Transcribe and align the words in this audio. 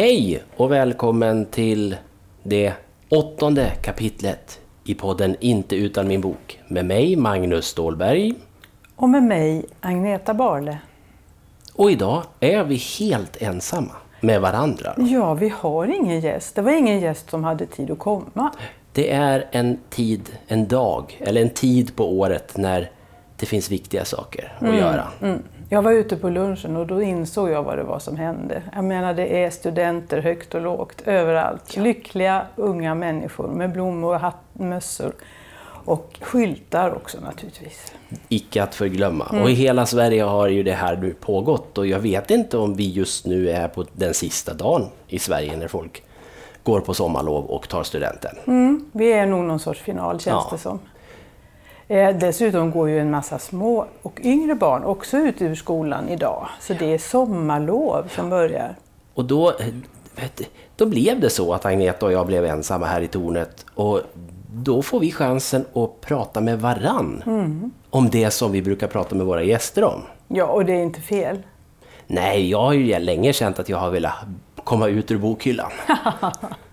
Hej 0.00 0.42
och 0.56 0.72
välkommen 0.72 1.46
till 1.46 1.96
det 2.42 2.72
åttonde 3.08 3.70
kapitlet 3.82 4.60
i 4.84 4.94
podden 4.94 5.36
Inte 5.40 5.76
utan 5.76 6.08
min 6.08 6.20
bok 6.20 6.60
med 6.68 6.84
mig 6.84 7.16
Magnus 7.16 7.66
Stålberg. 7.66 8.34
Och 8.96 9.08
med 9.08 9.22
mig 9.22 9.64
Agneta 9.80 10.34
Barle. 10.34 10.78
Och 11.74 11.90
idag 11.90 12.22
är 12.40 12.64
vi 12.64 12.76
helt 12.76 13.42
ensamma 13.42 13.92
med 14.20 14.40
varandra. 14.40 14.94
Ja, 14.96 15.34
vi 15.34 15.48
har 15.48 15.86
ingen 15.86 16.20
gäst. 16.20 16.54
Det 16.54 16.62
var 16.62 16.72
ingen 16.72 17.00
gäst 17.00 17.30
som 17.30 17.44
hade 17.44 17.66
tid 17.66 17.90
att 17.90 17.98
komma. 17.98 18.52
Det 18.92 19.10
är 19.10 19.48
en 19.50 19.78
tid, 19.90 20.30
en 20.46 20.68
dag 20.68 21.20
eller 21.20 21.42
en 21.42 21.50
tid 21.50 21.96
på 21.96 22.18
året 22.18 22.56
när 22.56 22.90
det 23.36 23.46
finns 23.46 23.70
viktiga 23.70 24.04
saker 24.04 24.52
att 24.60 24.76
göra. 24.76 25.08
Mm. 25.22 25.42
Jag 25.72 25.82
var 25.82 25.92
ute 25.92 26.16
på 26.16 26.28
lunchen 26.30 26.76
och 26.76 26.86
då 26.86 27.02
insåg 27.02 27.50
jag 27.50 27.62
vad 27.62 27.78
det 27.78 27.82
var 27.82 27.98
som 27.98 28.16
hände. 28.16 28.62
Jag 28.74 28.84
menar, 28.84 29.14
det 29.14 29.44
är 29.44 29.50
studenter 29.50 30.18
högt 30.20 30.54
och 30.54 30.60
lågt 30.60 31.02
överallt. 31.06 31.76
Lyckliga 31.76 32.46
unga 32.56 32.94
människor 32.94 33.48
med 33.48 33.72
blommor 33.72 34.14
och 34.14 34.20
hatt, 34.20 34.36
mössor. 34.52 35.12
Och 35.84 36.18
skyltar 36.20 36.94
också 36.94 37.18
naturligtvis. 37.20 37.92
Icke 38.28 38.62
att 38.62 38.74
förglömma. 38.74 39.24
Och 39.42 39.50
i 39.50 39.52
hela 39.52 39.86
Sverige 39.86 40.22
har 40.22 40.48
ju 40.48 40.62
det 40.62 40.72
här 40.72 40.96
nu 40.96 41.14
pågått 41.20 41.78
och 41.78 41.86
jag 41.86 41.98
vet 41.98 42.30
inte 42.30 42.58
om 42.58 42.74
vi 42.74 42.90
just 42.90 43.26
nu 43.26 43.50
är 43.50 43.68
på 43.68 43.84
den 43.92 44.14
sista 44.14 44.54
dagen 44.54 44.86
i 45.08 45.18
Sverige 45.18 45.56
när 45.56 45.68
folk 45.68 46.02
går 46.62 46.80
på 46.80 46.94
sommarlov 46.94 47.44
och 47.44 47.68
tar 47.68 47.82
studenten. 47.82 48.36
Mm. 48.46 48.84
Vi 48.92 49.12
är 49.12 49.26
nog 49.26 49.44
någon 49.44 49.60
sorts 49.60 49.80
final 49.80 50.20
känns 50.20 50.24
Ja. 50.26 50.48
det 50.52 50.58
som. 50.58 50.78
Eh, 51.90 52.16
dessutom 52.16 52.70
går 52.70 52.88
ju 52.88 52.98
en 52.98 53.10
massa 53.10 53.38
små 53.38 53.86
och 54.02 54.20
yngre 54.24 54.54
barn 54.54 54.84
också 54.84 55.16
ut 55.16 55.42
ur 55.42 55.54
skolan 55.54 56.08
idag. 56.08 56.48
Så 56.60 56.74
det 56.74 56.94
är 56.94 56.98
sommarlov 56.98 58.08
som 58.14 58.30
börjar. 58.30 58.76
Och 59.14 59.24
då, 59.24 59.52
du, 60.36 60.44
då 60.76 60.86
blev 60.86 61.20
det 61.20 61.30
så 61.30 61.54
att 61.54 61.66
Agneta 61.66 62.06
och 62.06 62.12
jag 62.12 62.26
blev 62.26 62.44
ensamma 62.44 62.86
här 62.86 63.00
i 63.00 63.08
tornet 63.08 63.66
och 63.74 64.00
då 64.54 64.82
får 64.82 65.00
vi 65.00 65.12
chansen 65.12 65.64
att 65.72 66.00
prata 66.00 66.40
med 66.40 66.60
varann 66.60 67.22
om 67.90 68.10
det 68.10 68.30
som 68.30 68.52
vi 68.52 68.62
brukar 68.62 68.86
prata 68.86 69.14
med 69.14 69.26
våra 69.26 69.42
gäster 69.42 69.84
om. 69.84 70.02
Ja, 70.28 70.44
och 70.44 70.64
det 70.64 70.72
är 70.72 70.82
inte 70.82 71.00
fel. 71.00 71.42
Nej, 72.06 72.50
jag 72.50 72.62
har 72.62 72.72
ju 72.72 72.98
länge 72.98 73.32
känt 73.32 73.58
att 73.58 73.68
jag 73.68 73.78
har 73.78 73.90
velat 73.90 74.14
komma 74.64 74.88
ut 74.88 75.10
ur 75.10 75.18
bokhyllan. 75.18 75.70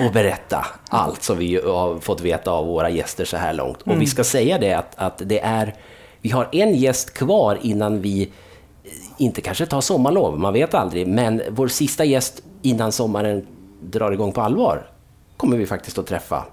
och 0.00 0.12
berätta 0.12 0.66
allt 0.88 1.22
som 1.22 1.38
vi 1.38 1.60
har 1.64 1.98
fått 2.00 2.20
veta 2.20 2.50
av 2.50 2.66
våra 2.66 2.90
gäster 2.90 3.24
så 3.24 3.36
här 3.36 3.52
långt. 3.52 3.82
Och 3.82 4.00
vi 4.00 4.06
ska 4.06 4.24
säga 4.24 4.58
det 4.58 4.72
att, 4.72 4.92
att 4.96 5.22
det 5.24 5.40
är, 5.40 5.74
vi 6.20 6.30
har 6.30 6.48
en 6.52 6.74
gäst 6.74 7.14
kvar 7.14 7.58
innan 7.62 8.00
vi 8.02 8.22
eh, 8.22 8.90
inte 9.16 9.40
kanske 9.40 9.66
tar 9.66 9.80
sommarlov, 9.80 10.38
man 10.38 10.52
vet 10.52 10.74
aldrig, 10.74 11.06
men 11.06 11.42
vår 11.50 11.68
sista 11.68 12.04
gäst 12.04 12.42
innan 12.62 12.92
sommaren 12.92 13.46
drar 13.82 14.12
igång 14.12 14.32
på 14.32 14.40
allvar 14.40 14.90
kommer 15.36 15.56
vi 15.56 15.66
faktiskt 15.66 15.98
att 15.98 16.06
träffa 16.06 16.44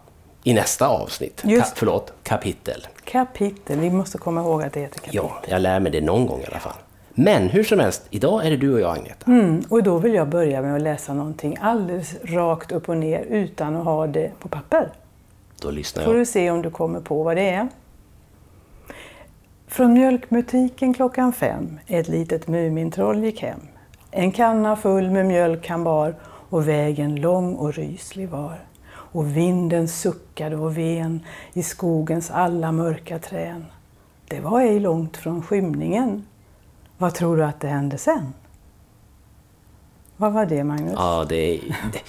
i 0.44 0.54
nästa 0.54 0.88
avsnitt. 0.88 1.42
Just. 1.46 1.66
Ka- 1.66 1.74
förlåt, 1.76 2.14
kapitel. 2.24 2.88
Kapitel, 3.06 3.80
vi 3.80 3.90
måste 3.90 4.18
komma 4.18 4.42
ihåg 4.42 4.64
att 4.64 4.74
det 4.74 4.80
heter 4.80 5.00
kapitel. 5.00 5.16
Ja, 5.26 5.42
jag 5.48 5.62
lär 5.62 5.80
mig 5.80 5.92
det 5.92 6.02
någon 6.02 6.26
gång 6.26 6.42
i 6.42 6.46
alla 6.46 6.60
fall. 6.60 6.74
Men 7.16 7.50
hur 7.50 7.64
som 7.64 7.80
helst, 7.80 8.08
idag 8.10 8.46
är 8.46 8.50
det 8.50 8.58
du 8.58 8.74
och 8.74 8.80
jag 8.80 8.98
Agneta. 8.98 9.32
Mm, 9.32 9.64
och 9.70 9.84
då 9.84 9.98
vill 9.98 10.14
jag 10.14 10.30
börja 10.30 10.62
med 10.62 10.76
att 10.76 10.82
läsa 10.82 11.14
någonting 11.14 11.58
alldeles 11.62 12.16
rakt 12.24 12.72
upp 12.72 12.90
och 12.90 12.98
ner 12.98 13.20
utan 13.30 13.76
att 13.76 13.86
ha 13.86 14.08
det 14.08 14.32
på 14.40 14.48
papper. 14.48 14.90
Då 15.62 15.72
lyssnar 15.72 16.04
Får 16.04 16.14
jag. 16.14 16.22
du 16.22 16.26
se 16.26 16.52
om 16.52 16.62
du 16.62 16.70
kommer 16.70 17.00
på 17.00 17.24
vad 17.24 17.38
det 17.38 17.50
är. 17.50 17.68
Från 19.68 19.94
mjölkbutiken 19.94 20.94
klockan 20.94 21.34
fem 21.34 21.80
ett 21.88 22.08
litet 22.08 22.48
Mumintroll 22.48 23.24
gick 23.24 23.42
hem. 23.42 23.60
En 24.12 24.32
kanna 24.32 24.76
full 24.76 25.12
med 25.12 25.26
mjölk 25.26 25.68
han 25.68 25.84
bar 25.84 26.16
och 26.50 26.68
vägen 26.68 27.16
lång 27.16 27.56
och 27.56 27.74
ryslig 27.74 28.30
var. 28.30 28.60
Och 28.90 29.38
vinden 29.38 29.88
suckade 29.88 30.56
och 30.56 30.78
ven 30.78 31.20
i 31.54 31.64
skogens 31.64 32.32
alla 32.32 32.72
mörka 32.72 33.20
trän. 33.20 33.66
Det 34.28 34.40
var 34.40 34.62
ej 34.62 34.80
långt 34.80 35.18
från 35.18 35.42
skymningen. 35.42 36.26
Vad 37.04 37.14
tror 37.14 37.38
du 37.38 37.44
att 37.44 37.60
det 37.60 37.68
hände 37.68 37.98
sen? 37.98 38.34
Vad 40.18 40.34
var 40.34 40.46
det 40.46 40.64
Magnus? 40.64 40.94
Ja, 40.96 41.26
det, 41.30 41.62
det, 41.94 42.00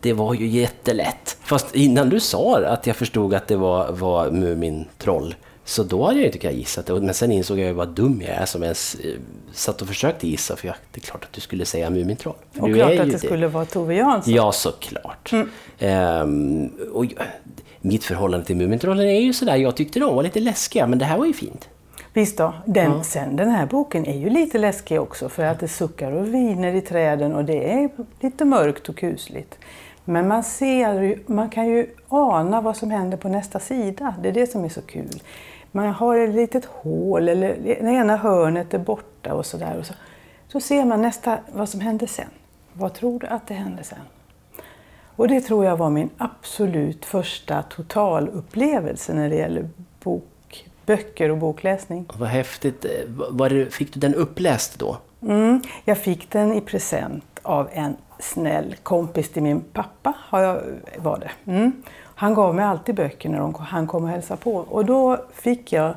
det 0.00 0.12
var 0.12 0.34
ju 0.34 0.46
jättelätt. 0.46 1.36
Fast 1.40 1.74
innan 1.74 2.08
du 2.08 2.20
sa 2.20 2.58
att 2.64 2.86
jag 2.86 2.96
förstod 2.96 3.34
att 3.34 3.48
det 3.48 3.56
var, 3.56 3.92
var 3.92 4.30
Mumintroll, 4.30 5.34
så 5.64 5.82
då 5.82 6.06
hade 6.06 6.18
jag 6.18 6.26
inte 6.26 6.38
kunnat 6.38 6.56
gissa 6.56 6.82
det. 6.82 7.00
Men 7.00 7.14
sen 7.14 7.32
insåg 7.32 7.58
jag 7.58 7.66
ju 7.66 7.72
vad 7.72 7.88
dum 7.88 8.22
jag 8.26 8.30
är 8.30 8.46
som 8.46 8.62
ens 8.62 8.94
eh, 8.94 9.14
satt 9.52 9.82
och 9.82 9.88
försökte 9.88 10.28
gissa, 10.28 10.56
för 10.56 10.66
jag, 10.66 10.76
det 10.92 11.00
är 11.00 11.02
klart 11.02 11.24
att 11.24 11.32
du 11.32 11.40
skulle 11.40 11.64
säga 11.64 11.90
Mumintroll. 11.90 12.36
Och 12.58 12.68
du 12.68 12.74
klart 12.74 13.00
att 13.00 13.06
ju 13.06 13.12
det 13.12 13.18
skulle 13.18 13.48
vara 13.48 13.64
Tove 13.64 13.94
Jansson. 13.94 14.34
Ja, 14.34 14.52
såklart. 14.52 15.32
Ehm, 15.78 16.70
och 16.92 17.04
mitt 17.80 18.04
förhållande 18.04 18.46
till 18.46 18.56
Mumintrollen 18.56 19.08
är 19.08 19.20
ju 19.20 19.32
sådär, 19.32 19.56
jag 19.56 19.76
tyckte 19.76 20.00
de 20.00 20.16
var 20.16 20.22
lite 20.22 20.40
läskiga, 20.40 20.86
men 20.86 20.98
det 20.98 21.04
här 21.04 21.18
var 21.18 21.26
ju 21.26 21.32
fint. 21.32 21.68
Visst 22.16 22.38
då. 22.38 22.54
Den, 22.64 23.04
Sen 23.04 23.36
den 23.36 23.50
här 23.50 23.66
boken 23.66 24.06
är 24.06 24.16
ju 24.16 24.30
lite 24.30 24.58
läskig 24.58 25.00
också 25.00 25.28
för 25.28 25.44
att 25.44 25.60
det 25.60 25.68
suckar 25.68 26.12
och 26.12 26.34
viner 26.34 26.74
i 26.74 26.80
träden 26.80 27.34
och 27.34 27.44
det 27.44 27.72
är 27.72 27.90
lite 28.20 28.44
mörkt 28.44 28.88
och 28.88 28.96
kusligt. 28.96 29.58
Men 30.04 30.28
man, 30.28 30.44
ser 30.44 31.02
ju, 31.02 31.18
man 31.26 31.50
kan 31.50 31.66
ju 31.66 31.86
ana 32.08 32.60
vad 32.60 32.76
som 32.76 32.90
händer 32.90 33.16
på 33.16 33.28
nästa 33.28 33.60
sida. 33.60 34.14
Det 34.22 34.28
är 34.28 34.32
det 34.32 34.46
som 34.46 34.64
är 34.64 34.68
så 34.68 34.82
kul. 34.82 35.22
Man 35.72 35.86
har 35.86 36.18
ett 36.18 36.34
litet 36.34 36.64
hål 36.64 37.28
eller 37.28 37.56
det 37.62 37.90
ena 37.90 38.16
hörnet 38.16 38.74
är 38.74 38.78
borta 38.78 39.34
och 39.34 39.46
sådär. 39.46 39.82
Så, 39.82 39.94
så 40.48 40.60
ser 40.60 40.84
man 40.84 41.02
nästa, 41.02 41.38
vad 41.52 41.68
som 41.68 41.80
händer 41.80 42.06
sen. 42.06 42.30
Vad 42.72 42.94
tror 42.94 43.18
du 43.18 43.26
att 43.26 43.46
det 43.46 43.54
händer 43.54 43.82
sen? 43.82 43.98
Och 45.16 45.28
det 45.28 45.40
tror 45.40 45.64
jag 45.64 45.76
var 45.76 45.90
min 45.90 46.10
absolut 46.18 47.04
första 47.04 47.62
totalupplevelse 47.62 49.14
när 49.14 49.28
det 49.28 49.36
gäller 49.36 49.68
bok, 50.02 50.24
böcker 50.86 51.30
och 51.30 51.38
bokläsning. 51.38 52.06
Vad 52.18 52.28
häftigt. 52.28 52.84
Eh, 52.84 52.90
Var 53.30 53.48
det, 53.48 53.74
fick 53.74 53.94
du 53.94 54.00
den 54.00 54.14
uppläst 54.14 54.78
då? 54.78 54.96
Mm, 55.22 55.62
jag 55.84 55.98
fick 55.98 56.30
den 56.30 56.52
i 56.52 56.60
present 56.60 57.24
av 57.42 57.68
en 57.72 57.96
snäll 58.18 58.76
kompis 58.82 59.30
till 59.32 59.42
min 59.42 59.60
pappa. 59.60 60.14
Har 60.18 60.40
jag, 60.40 60.62
var 60.98 61.18
det. 61.18 61.52
Mm. 61.52 61.82
Han 61.98 62.34
gav 62.34 62.54
mig 62.54 62.64
alltid 62.64 62.94
böcker 62.94 63.28
när 63.28 63.38
de, 63.38 63.54
han 63.54 63.86
kom 63.86 64.04
och 64.04 64.10
hälsade 64.10 64.40
på. 64.40 64.56
Och 64.56 64.84
då 64.84 65.24
fick 65.34 65.72
jag, 65.72 65.94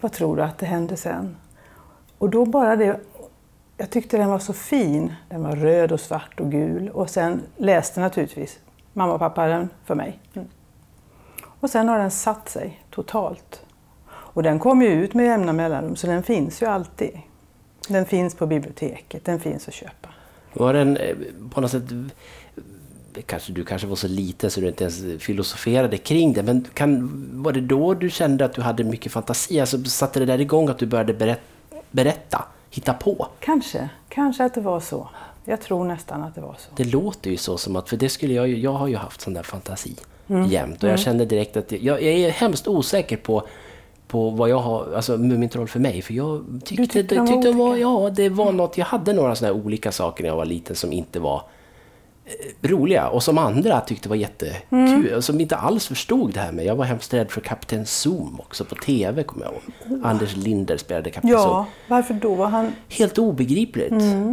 vad 0.00 0.12
tror 0.12 0.36
du 0.36 0.42
att 0.42 0.58
det 0.58 0.66
hände 0.66 0.96
sen? 0.96 1.36
Och 2.18 2.30
då 2.30 2.44
bara 2.44 2.76
det, 2.76 3.00
jag 3.76 3.90
tyckte 3.90 4.16
den 4.16 4.28
var 4.30 4.38
så 4.38 4.52
fin. 4.52 5.12
Den 5.28 5.42
var 5.42 5.56
röd 5.56 5.92
och 5.92 6.00
svart 6.00 6.40
och 6.40 6.50
gul. 6.50 6.88
Och 6.90 7.10
sen 7.10 7.42
läste 7.56 8.00
naturligtvis 8.00 8.58
mamma 8.92 9.12
och 9.12 9.18
pappa 9.18 9.46
den 9.46 9.68
för 9.84 9.94
mig. 9.94 10.18
Mm. 10.34 10.48
Och 11.60 11.70
sen 11.70 11.88
har 11.88 11.98
den 11.98 12.10
satt 12.10 12.48
sig 12.48 12.80
totalt. 12.90 13.63
Och 14.34 14.42
den 14.42 14.58
kommer 14.58 14.86
ju 14.86 14.92
ut 14.92 15.14
med 15.14 15.26
jämna 15.26 15.52
mellanrum 15.52 15.96
så 15.96 16.06
den 16.06 16.22
finns 16.22 16.62
ju 16.62 16.66
alltid. 16.66 17.18
Den 17.88 18.06
finns 18.06 18.34
på 18.34 18.46
biblioteket, 18.46 19.24
den 19.24 19.40
finns 19.40 19.68
att 19.68 19.74
köpa. 19.74 20.08
Var 20.52 20.74
den 20.74 20.96
eh, 20.96 21.16
på 21.50 21.60
något 21.60 21.70
sätt... 21.70 21.84
Kanske, 23.26 23.52
du 23.52 23.64
kanske 23.64 23.86
var 23.86 23.96
så 23.96 24.08
liten 24.08 24.50
så 24.50 24.60
du 24.60 24.68
inte 24.68 24.84
ens 24.84 25.22
filosoferade 25.22 25.98
kring 25.98 26.32
det, 26.32 26.42
men 26.42 26.66
kan, 26.74 27.10
var 27.42 27.52
det 27.52 27.60
då 27.60 27.94
du 27.94 28.10
kände 28.10 28.44
att 28.44 28.54
du 28.54 28.62
hade 28.62 28.84
mycket 28.84 29.12
fantasi? 29.12 29.60
Alltså 29.60 29.84
satte 29.84 30.20
det 30.20 30.26
där 30.26 30.40
igång 30.40 30.68
att 30.68 30.78
du 30.78 30.86
började 30.86 31.14
berätt, 31.14 31.40
berätta, 31.90 32.44
hitta 32.70 32.94
på? 32.94 33.26
Kanske, 33.40 33.88
kanske 34.08 34.44
att 34.44 34.54
det 34.54 34.60
var 34.60 34.80
så. 34.80 35.08
Jag 35.44 35.60
tror 35.60 35.84
nästan 35.84 36.22
att 36.22 36.34
det 36.34 36.40
var 36.40 36.56
så. 36.58 36.70
Det 36.76 36.84
låter 36.84 37.30
ju 37.30 37.36
så 37.36 37.58
som 37.58 37.76
att, 37.76 37.88
för 37.88 37.96
det 37.96 38.08
skulle 38.08 38.34
jag 38.34 38.48
ju, 38.48 38.58
jag 38.58 38.72
har 38.72 38.88
ju 38.88 38.96
haft 38.96 39.20
sån 39.20 39.34
där 39.34 39.42
fantasi 39.42 39.96
jämt 40.48 40.82
och 40.82 40.88
jag 40.88 40.98
kände 40.98 41.24
direkt 41.24 41.56
att, 41.56 41.72
jag, 41.72 42.02
jag 42.02 42.12
är 42.12 42.30
hemskt 42.30 42.68
osäker 42.68 43.16
på 43.16 43.46
på 44.14 44.30
vad 44.30 44.48
jag 44.48 44.58
har, 44.58 44.94
alltså 44.96 45.16
Mumintroll 45.16 45.68
för 45.68 45.80
mig, 45.80 46.02
för 46.02 46.14
jag 46.14 46.44
tyckte, 46.64 46.82
tyckte 46.82 47.02
det, 47.02 47.14
de 47.14 47.26
tyckte 47.26 47.48
de 47.48 47.58
var, 47.58 47.76
ja, 47.76 48.10
det 48.16 48.28
var 48.28 48.52
något, 48.52 48.78
jag 48.78 48.84
hade 48.84 49.12
några 49.12 49.34
sådana 49.34 49.54
här 49.54 49.64
olika 49.64 49.92
saker 49.92 50.24
när 50.24 50.30
jag 50.30 50.36
var 50.36 50.44
liten 50.44 50.76
som 50.76 50.92
inte 50.92 51.20
var 51.20 51.42
eh, 52.24 52.68
roliga 52.68 53.08
och 53.08 53.22
som 53.22 53.38
andra 53.38 53.80
tyckte 53.80 54.08
var 54.08 54.16
jättekul, 54.16 55.14
och 55.14 55.24
som 55.24 55.40
inte 55.40 55.56
alls 55.56 55.86
förstod 55.86 56.32
det 56.34 56.40
här 56.40 56.52
med. 56.52 56.64
Jag 56.64 56.76
var 56.76 56.84
hemskt 56.84 57.14
rädd 57.14 57.30
för 57.30 57.40
Kapten 57.40 57.86
Zoom 57.86 58.40
också 58.40 58.64
på 58.64 58.74
TV, 58.74 59.22
kommer 59.22 59.44
jag 59.44 59.54
ihåg. 59.54 60.00
Anders 60.04 60.36
Linder 60.36 60.76
spelade 60.76 61.10
Kapten 61.10 61.30
Zoom. 61.30 61.40
Ja, 61.40 61.66
varför 61.88 62.14
då? 62.14 62.34
Var 62.34 62.46
han... 62.46 62.72
Helt 62.88 63.18
obegripligt. 63.18 63.92
Eh, 63.92 64.32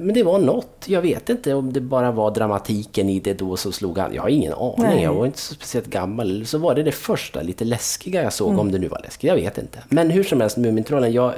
Men 0.00 0.14
det 0.14 0.22
var 0.22 0.38
något. 0.38 0.84
Jag 0.86 1.02
vet 1.02 1.28
inte 1.28 1.54
om 1.54 1.72
det 1.72 1.80
bara 1.80 2.12
var 2.12 2.30
dramatiken 2.30 3.08
i 3.08 3.20
det 3.20 3.34
då 3.34 3.56
som 3.56 3.72
slog 3.72 3.98
an. 3.98 4.14
Jag 4.14 4.22
har 4.22 4.28
ingen 4.28 4.52
aning. 4.52 4.74
Nej. 4.78 5.02
Jag 5.02 5.14
var 5.14 5.26
inte 5.26 5.38
så 5.38 5.54
speciellt 5.54 5.86
gammal. 5.86 6.46
Så 6.46 6.58
var 6.58 6.74
det 6.74 6.82
det 6.82 6.92
första 6.92 7.42
lite 7.42 7.64
läskiga 7.64 8.22
jag 8.22 8.32
såg, 8.32 8.48
Mm. 8.48 8.60
om 8.60 8.72
det 8.72 8.78
nu 8.78 8.88
var 8.88 9.00
läskigt. 9.04 9.28
Jag 9.28 9.34
vet 9.36 9.58
inte. 9.58 9.78
Men 9.88 10.10
hur 10.10 10.22
som 10.24 10.40
helst, 10.40 10.56
Mumintrollen. 10.56 11.12
Jag, 11.12 11.32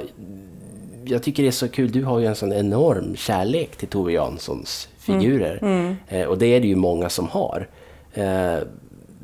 jag 1.05 1.23
tycker 1.23 1.43
det 1.43 1.49
är 1.49 1.51
så 1.51 1.67
kul. 1.67 1.91
Du 1.91 2.03
har 2.03 2.19
ju 2.19 2.25
en 2.25 2.35
sån 2.35 2.53
enorm 2.53 3.15
kärlek 3.15 3.75
till 3.75 3.87
Tove 3.87 4.11
Janssons 4.11 4.89
figurer. 4.97 5.59
Mm. 5.61 5.95
Eh, 6.07 6.25
och 6.25 6.37
det 6.37 6.45
är 6.47 6.59
det 6.61 6.67
ju 6.67 6.75
många 6.75 7.09
som 7.09 7.27
har. 7.27 7.67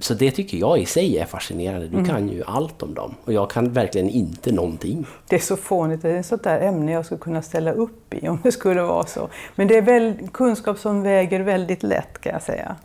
Så 0.02 0.14
det 0.14 0.32
tycker 0.32 0.58
jag 0.58 0.80
i 0.80 0.86
sig 0.86 1.18
är 1.18 1.26
fascinerande. 1.26 1.88
Du 1.88 2.06
kan 2.06 2.30
ju 2.30 2.44
allt 2.48 2.84
om 2.84 2.94
dem 2.94 3.16
och 3.26 3.34
jag 3.34 3.50
kan 3.50 3.74
verkligen 3.74 4.10
inte 4.10 4.52
någonting. 4.52 5.06
Det 5.28 5.36
är 5.36 5.40
så 5.40 5.58
fånigt, 5.58 6.02
det 6.02 6.10
är 6.10 6.20
ett 6.20 6.26
sånt 6.26 6.44
där 6.44 6.60
ämne 6.62 6.92
jag 6.92 7.06
skulle 7.06 7.20
kunna 7.20 7.42
ställa 7.42 7.72
upp 7.72 8.14
i 8.14 8.28
om 8.28 8.40
det 8.44 8.52
skulle 8.52 8.82
vara 8.82 9.06
så. 9.06 9.30
Men 9.56 9.68
det 9.68 9.78
är 9.78 9.82
väl 9.82 10.14
kunskap 10.34 10.78
som 10.78 11.02
väger 11.02 11.40
väldigt 11.40 11.84
lätt 11.84 12.22
kan 12.22 12.34
jag 12.34 12.42
säga. 12.42 12.76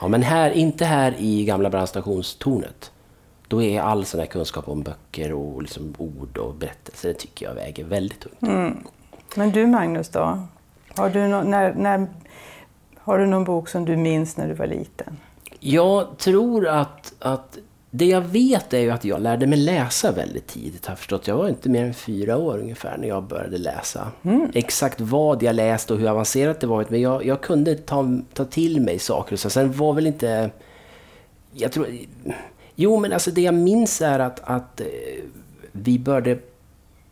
Ja, 0.00 0.08
men 0.08 0.22
här, 0.22 0.50
inte 0.50 0.84
här 0.84 1.14
i 1.18 1.44
gamla 1.44 1.70
brandstationstornet. 1.70 2.92
Då 3.48 3.62
är 3.62 3.80
all 3.80 4.04
sån 4.04 4.20
här 4.20 4.26
kunskap 4.26 4.68
om 4.68 4.82
böcker 4.82 5.32
och 5.32 5.62
liksom 5.62 5.94
ord 5.98 6.38
och 6.38 6.54
berättelser, 6.54 7.08
det 7.08 7.14
tycker 7.14 7.46
jag 7.46 7.54
väger 7.54 7.84
väldigt 7.84 8.20
tungt. 8.20 8.52
Men 9.34 9.50
du 9.50 9.66
Magnus 9.66 10.08
då? 10.08 10.38
Har 10.96 11.10
du, 11.10 11.28
nå- 11.28 11.42
när, 11.42 11.74
när, 11.74 12.06
har 12.98 13.18
du 13.18 13.26
någon 13.26 13.44
bok 13.44 13.68
som 13.68 13.84
du 13.84 13.96
minns 13.96 14.36
när 14.36 14.48
du 14.48 14.54
var 14.54 14.66
liten? 14.66 15.16
Jag 15.60 16.18
tror 16.18 16.68
att, 16.68 17.12
att 17.18 17.58
det 17.90 18.04
jag 18.04 18.20
vet 18.20 18.74
är 18.74 18.78
ju 18.78 18.90
att 18.90 19.04
jag 19.04 19.22
lärde 19.22 19.46
mig 19.46 19.58
läsa 19.58 20.12
väldigt 20.12 20.46
tidigt. 20.46 20.86
Har 20.86 20.92
jag 20.92 20.98
förstått. 20.98 21.26
Jag 21.28 21.36
var 21.36 21.48
inte 21.48 21.68
mer 21.68 21.84
än 21.84 21.94
fyra 21.94 22.36
år 22.36 22.58
ungefär 22.58 22.98
när 22.98 23.08
jag 23.08 23.22
började 23.22 23.58
läsa. 23.58 24.10
Exakt 24.52 25.00
vad 25.00 25.42
jag 25.42 25.56
läste 25.56 25.92
och 25.92 25.98
hur 25.98 26.08
avancerat 26.08 26.60
det 26.60 26.66
var, 26.66 26.86
men 26.88 27.00
jag, 27.00 27.26
jag 27.26 27.40
kunde 27.40 27.74
ta, 27.74 28.20
ta 28.34 28.44
till 28.44 28.80
mig 28.80 28.98
saker. 28.98 29.36
Så 29.36 29.50
sen 29.50 29.72
var 29.72 29.92
väl 29.92 30.06
inte... 30.06 30.50
Jag 31.52 31.72
tror... 31.72 31.86
Jo, 32.74 33.00
men 33.00 33.12
alltså 33.12 33.30
det 33.30 33.40
jag 33.40 33.54
minns 33.54 34.00
är 34.00 34.18
att, 34.18 34.40
att 34.44 34.80
eh, 34.80 34.86
vi 35.72 35.98
började 35.98 36.38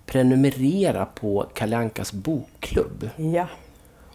prenumerera 0.07 1.05
på 1.05 1.47
Kalle 1.55 1.77
Ankas 1.77 2.13
bokklubb. 2.13 3.11
Ja. 3.17 3.47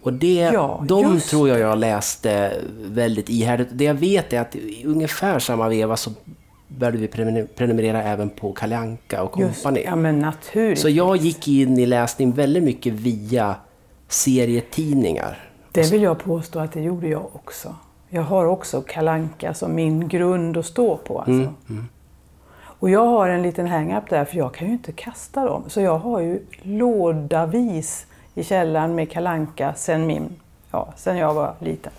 Och 0.03 0.13
det, 0.13 0.33
Ja, 0.53 0.83
de 0.87 1.13
just 1.13 1.29
tror 1.29 1.49
jag 1.49 1.59
jag 1.59 1.77
läste 1.77 2.53
väldigt 2.85 3.29
ihärdigt. 3.29 3.67
Det 3.71 3.83
jag 3.83 3.93
vet 3.93 4.33
är 4.33 4.41
att 4.41 4.55
i 4.55 4.83
ungefär 4.85 5.39
samma 5.39 5.69
veva 5.69 5.97
så 5.97 6.11
började 6.67 6.97
vi 6.97 7.07
prenumer- 7.07 7.47
prenumerera 7.55 8.03
även 8.03 8.29
på 8.29 8.53
Kalle 8.53 8.77
Anka 8.77 9.23
och 9.23 9.31
Company. 9.31 9.81
ja 9.85 9.95
men 9.95 10.19
naturligt. 10.19 10.79
Så 10.79 10.89
jag 10.89 11.15
gick 11.17 11.47
in 11.47 11.77
i 11.79 11.85
läsning 11.85 12.31
väldigt 12.31 12.63
mycket 12.63 12.93
via 12.93 13.55
serietidningar. 14.07 15.49
Det 15.71 15.91
vill 15.91 16.01
jag 16.01 16.19
påstå 16.23 16.59
att 16.59 16.71
det 16.71 16.81
gjorde 16.81 17.07
jag 17.07 17.25
också. 17.33 17.75
Jag 18.09 18.21
har 18.21 18.45
också 18.45 18.81
Kalanka 18.81 19.53
som 19.53 19.75
min 19.75 20.07
grund 20.07 20.57
att 20.57 20.65
stå 20.65 20.97
på. 20.97 21.19
Alltså. 21.19 21.53
Och 22.79 22.89
jag 22.89 23.05
har 23.05 23.29
en 23.29 23.41
liten 23.41 23.67
hang-up 23.67 24.09
där, 24.09 24.25
för 24.25 24.37
jag 24.37 24.53
kan 24.53 24.67
ju 24.67 24.73
inte 24.73 24.91
kasta 24.91 25.45
dem. 25.45 25.63
Så 25.67 25.81
jag 25.81 25.97
har 25.97 26.19
ju 26.21 26.39
lådavis 26.61 28.05
i 28.35 28.43
källaren 28.43 28.95
med 28.95 29.11
Kalanka 29.11 29.73
sen, 29.77 30.07
min, 30.07 30.29
ja, 30.71 30.93
sen 30.97 31.17
jag 31.17 31.33
var 31.33 31.53
liten. 31.59 31.91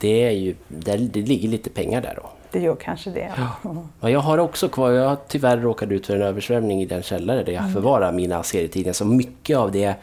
Det, 0.00 0.24
är 0.26 0.30
ju, 0.30 0.54
det 0.68 0.96
ligger 1.20 1.48
lite 1.48 1.70
pengar 1.70 2.00
där 2.02 2.18
då. 2.22 2.28
Det 2.50 2.58
gör 2.60 2.74
kanske 2.76 3.10
det. 3.10 3.30
Ja. 3.36 3.76
Ja, 4.00 4.10
jag 4.10 4.20
har 4.20 4.38
också 4.38 4.68
kvar, 4.68 4.90
jag 4.90 5.08
har 5.08 5.16
tyvärr 5.28 5.56
råkat 5.58 5.90
ut 5.90 6.06
för 6.06 6.16
en 6.16 6.22
översvämning 6.22 6.82
i 6.82 6.86
den 6.86 7.02
källare 7.02 7.42
där 7.42 7.52
jag 7.52 7.72
förvarar 7.72 8.12
mina 8.12 8.42
serietidningar. 8.42 8.92
Så 8.92 9.04
mycket 9.04 9.56
av 9.56 9.72
det 9.72 9.94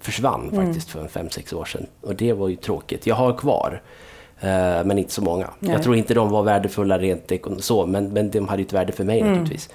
försvann 0.00 0.50
faktiskt 0.54 0.90
för 0.90 1.08
fem 1.08 1.30
sex 1.30 1.52
år 1.52 1.64
sedan. 1.64 1.86
Och 2.00 2.14
det 2.14 2.32
var 2.32 2.48
ju 2.48 2.56
tråkigt. 2.56 3.06
Jag 3.06 3.14
har 3.14 3.32
kvar, 3.38 3.82
eh, 4.40 4.48
men 4.84 4.98
inte 4.98 5.12
så 5.12 5.22
många. 5.22 5.50
Nej. 5.58 5.72
Jag 5.72 5.82
tror 5.82 5.96
inte 5.96 6.14
de 6.14 6.30
var 6.30 6.42
värdefulla 6.42 6.98
rent 6.98 7.30
ekon- 7.30 7.60
så, 7.60 7.86
men, 7.86 8.08
men 8.12 8.30
de 8.30 8.48
hade 8.48 8.62
ju 8.62 8.66
ett 8.66 8.72
värde 8.72 8.92
för 8.92 9.04
mig 9.04 9.22
naturligtvis. 9.22 9.70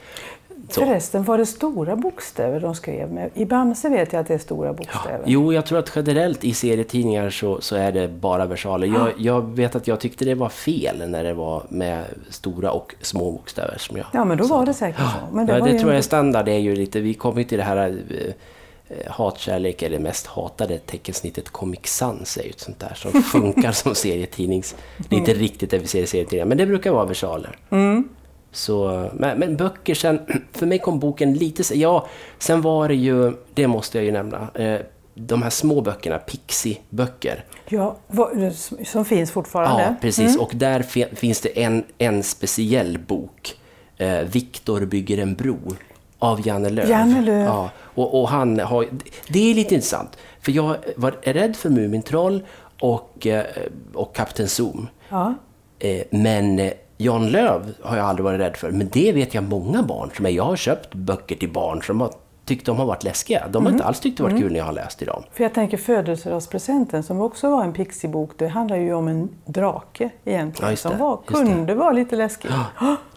Så. 0.70 0.82
Förresten, 0.82 1.24
var 1.24 1.38
det 1.38 1.46
stora 1.46 1.96
bokstäver 1.96 2.60
de 2.60 2.76
skrev 2.76 3.12
med? 3.12 3.30
I 3.34 3.46
Bamse 3.46 3.90
vet 3.90 4.14
jag 4.14 4.20
att 4.20 4.28
det 4.28 4.34
är 4.34 4.38
stora 4.38 4.74
bokstäver. 4.74 5.24
Jo, 5.26 5.54
jag 5.54 5.66
tror 5.66 5.80
att 5.80 5.92
generellt 5.96 6.44
i 6.44 6.54
serietidningar 6.54 7.30
så, 7.30 7.62
så 7.62 7.76
är 7.76 7.92
det 7.92 8.08
bara 8.08 8.46
versaler. 8.46 8.88
Jag, 8.88 9.12
jag 9.18 9.56
vet 9.56 9.76
att 9.76 9.88
jag 9.88 10.00
tyckte 10.00 10.26
det 10.26 10.36
var 10.36 10.50
fel 10.50 11.10
när 11.10 11.24
det 11.24 11.34
var 11.34 11.64
med 11.70 12.06
stora 12.30 12.72
och 12.72 12.96
små 13.02 13.32
bokstäver. 13.32 13.78
Som 13.78 13.98
jag 13.98 14.06
Ja, 14.12 14.26
men 14.26 14.38
då 14.38 14.48
var 14.48 14.66
det 14.66 14.74
säkert 14.74 15.02
så. 15.02 15.36
Men 15.36 15.46
det, 15.46 15.58
ja, 15.58 15.66
det 15.66 15.80
tror 15.80 15.92
jag 15.92 15.98
är 15.98 16.02
standard. 16.02 16.46
Det 16.46 16.52
är 16.52 16.60
ju 16.60 16.76
lite, 16.76 17.00
vi 17.00 17.14
kommer 17.14 17.38
ju 17.38 17.44
till 17.44 17.58
det 17.58 17.64
här 17.64 17.98
eh, 18.10 19.12
hatkärlek, 19.12 19.82
eller 19.82 20.00
mest 20.00 20.28
hatade 20.28 20.78
teckensnittet 20.78 21.50
Comic 21.50 21.86
Sans 21.86 22.38
är 22.38 22.44
ju 22.44 22.50
ett 22.50 22.60
sånt 22.60 22.80
där 22.80 22.94
som 22.96 23.12
funkar 23.24 23.72
som 23.72 23.96
serietidnings... 23.96 24.76
Det 24.98 25.16
är 25.16 25.20
inte 25.20 25.34
riktigt 25.34 25.70
det 25.72 25.78
vi 25.78 25.88
ser 25.88 26.04
i 26.04 26.08
serietidningar, 26.08 26.46
men 26.46 26.58
det 26.58 26.66
brukar 26.66 26.92
vara 26.92 27.06
versaler. 27.06 27.58
Så, 28.54 29.10
men, 29.14 29.40
men 29.40 29.58
böcker 29.58 29.96
sen, 29.96 30.20
för 30.52 30.66
mig 30.66 30.80
kom 30.80 31.00
boken 31.00 31.34
lite... 31.34 31.78
Ja, 31.80 32.08
sen 32.40 32.62
var 32.62 32.88
det 32.88 32.96
ju, 32.96 33.34
det 33.54 33.68
måste 33.68 33.98
jag 33.98 34.06
ju 34.06 34.12
nämna, 34.12 34.48
eh, 34.56 34.80
de 35.16 35.42
här 35.44 35.50
små 35.50 35.82
böckerna, 35.82 36.18
Pixie-böcker. 36.20 37.46
Ja, 37.70 37.96
som 38.86 39.06
finns 39.06 39.32
fortfarande. 39.32 39.84
Ja, 39.84 39.96
precis. 40.02 40.38
Och 40.38 40.52
där 40.56 40.82
fi- 40.82 41.16
finns 41.16 41.42
det 41.42 41.64
en, 41.64 41.84
en 41.98 42.24
speciell 42.24 43.00
bok. 43.08 43.56
Eh, 43.98 44.20
Viktor 44.22 44.86
bygger 44.86 45.18
en 45.18 45.36
bro. 45.36 45.58
Av 46.20 46.48
Janne 46.48 46.70
Lööf. 46.70 46.90
Janne 46.90 47.22
Lööf. 47.22 47.48
Ja, 47.48 47.70
och, 47.80 48.22
och 48.22 48.30
han 48.30 48.60
har, 48.60 48.88
det 49.28 49.52
är 49.52 49.56
lite 49.56 49.74
intressant. 49.76 50.18
För 50.42 50.52
jag 50.52 50.76
var 50.96 51.12
rädd 51.22 51.56
för 51.56 51.70
Mumintroll 51.70 52.44
och, 52.82 53.28
eh, 53.28 53.46
och 53.94 54.16
Kapten 54.16 54.48
Zoom. 54.50 54.88
Ja. 55.10 55.34
Eh, 55.80 56.04
Men 56.12 56.60
eh, 56.60 56.72
Jan 57.04 57.30
Löv 57.32 57.74
har 57.82 57.98
jag 57.98 58.06
aldrig 58.06 58.24
varit 58.24 58.40
rädd 58.40 58.58
för. 58.58 58.72
Men 58.72 58.90
det 58.92 59.12
vet 59.12 59.34
jag 59.34 59.44
många 59.44 59.84
barn 59.84 60.10
som 60.16 60.26
är. 60.26 60.30
Jag 60.30 60.44
har 60.44 60.56
köpt 60.56 60.94
böcker 60.96 61.36
till 61.36 61.52
barn 61.52 61.82
som 61.84 62.02
har 62.02 62.10
tyckt 62.46 62.66
de 62.66 62.78
har 62.78 62.86
varit 62.86 63.04
läskiga. 63.04 63.40
De 63.48 63.54
har 63.56 63.62
Mm. 63.62 63.74
inte 63.74 63.84
alls 63.86 64.00
tyckt 64.00 64.18
det 64.18 64.24
varit 64.24 64.40
kul 64.40 64.52
när 64.52 64.60
jag 64.60 64.66
har 64.66 64.74
läst 64.74 65.02
i 65.02 65.06
dem. 65.06 65.24
För 65.32 65.44
jag 65.44 65.54
tänker 65.54 65.78
födelsedagspresenten 65.78 67.04
som 67.04 67.22
också 67.22 67.50
var 67.50 67.64
en 67.64 67.74
pixiebok, 67.74 68.32
det 68.38 68.48
handlar 68.48 68.78
ju 68.78 68.94
om 68.94 69.08
en 69.08 69.30
drake 69.46 70.10
egentligen. 70.26 70.72
Ja, 70.72 70.78
som 70.78 70.98
var, 70.98 71.20
kunde 71.26 71.76
vara 71.76 71.92
lite 71.92 72.16
läskig. 72.16 72.52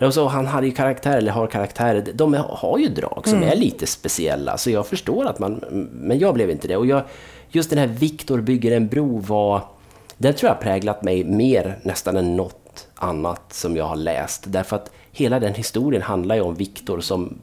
Och 0.00 0.14
så, 0.14 0.26
han 0.26 0.46
hade 0.46 0.66
ju 0.66 0.72
karaktär, 0.72 1.16
eller 1.18 1.32
har 1.32 1.46
karaktärer, 1.46 2.04
de 2.14 2.34
har 2.48 2.78
ju 2.78 2.88
drag 2.88 3.22
som 3.28 3.42
är 3.42 3.56
lite 3.56 3.86
speciella. 3.86 4.56
Så 4.58 4.70
jag 4.70 4.86
förstår 4.86 5.26
att 5.26 5.38
man, 5.38 5.64
men 5.92 6.18
jag 6.18 6.34
blev 6.34 6.50
inte 6.50 6.68
det. 6.68 6.76
Och 6.76 6.86
jag, 6.86 7.02
just 7.48 7.70
den 7.70 7.78
här 7.78 7.86
Viktor 7.86 8.40
bygger 8.40 8.76
en 8.76 8.88
bro 8.88 9.18
var, 9.18 9.60
den 10.18 10.34
tror 10.34 10.48
jag 10.50 10.60
präglat 10.60 11.02
mig 11.02 11.24
mer 11.24 11.78
nästan 11.82 12.16
än 12.16 12.36
något 12.36 12.56
annat 12.94 13.52
som 13.52 13.76
jag 13.76 13.84
har 13.84 13.96
läst. 13.96 14.44
Därför 14.46 14.76
att 14.76 14.90
hela 15.12 15.40
den 15.40 15.54
historien 15.54 16.02
handlar 16.02 16.34
ju 16.34 16.40
om 16.40 16.54
Viktor 16.54 17.00
som, 17.00 17.38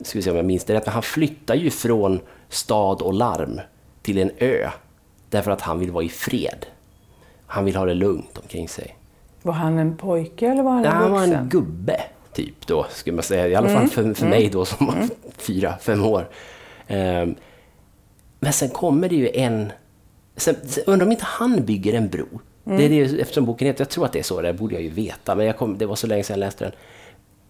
ska 0.00 0.18
vi 0.18 0.22
se 0.22 0.30
om 0.30 0.36
jag 0.36 0.44
minns 0.44 0.64
det 0.64 0.74
rätt, 0.74 0.86
men 0.86 0.92
han 0.92 1.02
flyttar 1.02 1.54
ju 1.54 1.70
från 1.70 2.20
stad 2.48 3.02
och 3.02 3.14
larm 3.14 3.60
till 4.02 4.18
en 4.18 4.30
ö. 4.38 4.70
Därför 5.30 5.50
att 5.50 5.60
han 5.60 5.78
vill 5.78 5.90
vara 5.90 6.04
i 6.04 6.08
fred. 6.08 6.66
Han 7.46 7.64
vill 7.64 7.76
ha 7.76 7.84
det 7.84 7.94
lugnt 7.94 8.38
omkring 8.38 8.68
sig. 8.68 8.96
Var 9.42 9.52
han 9.52 9.78
en 9.78 9.96
pojke 9.96 10.48
eller 10.48 10.62
var 10.62 10.72
han 10.72 10.84
en 10.84 10.92
han 10.92 11.12
var 11.12 11.20
vuxen? 11.20 11.42
en 11.42 11.48
gubbe, 11.48 12.00
typ 12.32 12.66
då, 12.66 12.86
skulle 12.90 13.16
man 13.16 13.22
säga. 13.22 13.48
I 13.48 13.54
alla 13.54 13.68
fall 13.68 13.88
för, 13.88 14.14
för 14.14 14.26
mig 14.26 14.50
då 14.50 14.64
som 14.64 14.86
var 14.86 15.08
fyra, 15.36 15.74
fem 15.80 16.04
år. 16.04 16.28
Ehm, 16.86 17.34
men 18.40 18.52
sen 18.52 18.68
kommer 18.68 19.08
det 19.08 19.14
ju 19.14 19.30
en... 19.34 19.72
Sen, 20.36 20.56
undrar 20.86 21.06
om 21.06 21.12
inte 21.12 21.24
han 21.24 21.64
bygger 21.64 21.92
en 21.92 22.08
bro. 22.08 22.26
Det 22.64 22.84
är 22.84 22.88
det, 22.88 23.20
eftersom 23.20 23.44
boken 23.44 23.66
heter, 23.66 23.80
jag 23.80 23.88
tror 23.90 24.04
att 24.04 24.12
det 24.12 24.18
är 24.18 24.22
så, 24.22 24.40
det 24.40 24.52
borde 24.52 24.74
jag 24.74 24.82
ju 24.82 24.88
veta, 24.88 25.34
men 25.34 25.46
jag 25.46 25.56
kom, 25.56 25.78
det 25.78 25.86
var 25.86 25.96
så 25.96 26.06
länge 26.06 26.22
sedan 26.22 26.34
jag 26.34 26.46
läste 26.46 26.64
den. 26.64 26.72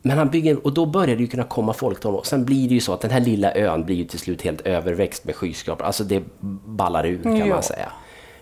Men 0.03 0.19
han 0.19 0.29
bygger, 0.31 0.67
och 0.67 0.75
då 0.75 0.87
börjar 0.87 1.17
det 1.17 1.23
ju 1.23 1.29
kunna 1.29 1.45
komma 1.45 1.73
folk 1.73 2.01
till 2.01 2.07
honom. 2.07 2.19
Och 2.19 2.27
sen 2.27 2.45
blir 2.45 2.69
det 2.69 2.75
ju 2.75 2.81
så 2.81 2.93
att 2.93 3.01
den 3.01 3.11
här 3.11 3.21
lilla 3.21 3.55
ön 3.55 3.85
blir 3.85 3.97
ju 3.97 4.05
till 4.05 4.19
slut 4.19 4.43
helt 4.43 4.61
överväxt 4.61 5.25
med 5.25 5.35
skyskrapor. 5.35 5.85
Alltså 5.87 6.05
det 6.05 6.23
ballar 6.67 7.07
ur 7.07 7.23
kan 7.23 7.37
Ja. 7.37 7.47
man 7.47 7.63
säga. 7.63 7.93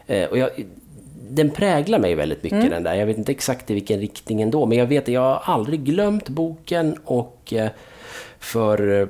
Eh, 0.06 0.28
och 0.28 0.38
jag, 0.38 0.50
den 1.30 1.50
präglar 1.50 1.98
mig 1.98 2.14
väldigt 2.14 2.42
mycket 2.42 2.70
den 2.70 2.82
där. 2.82 2.94
Jag 2.94 3.06
vet 3.06 3.18
inte 3.18 3.32
exakt 3.32 3.70
i 3.70 3.74
vilken 3.74 4.00
riktning 4.00 4.42
ändå, 4.42 4.66
men 4.66 4.78
jag 4.78 4.86
vet 4.86 5.02
att 5.02 5.08
jag 5.14 5.20
har 5.20 5.54
aldrig 5.54 5.80
glömt 5.80 6.28
boken 6.28 6.96
och 7.04 7.52
eh, 7.52 7.68
för 8.38 9.00
eh, 9.00 9.06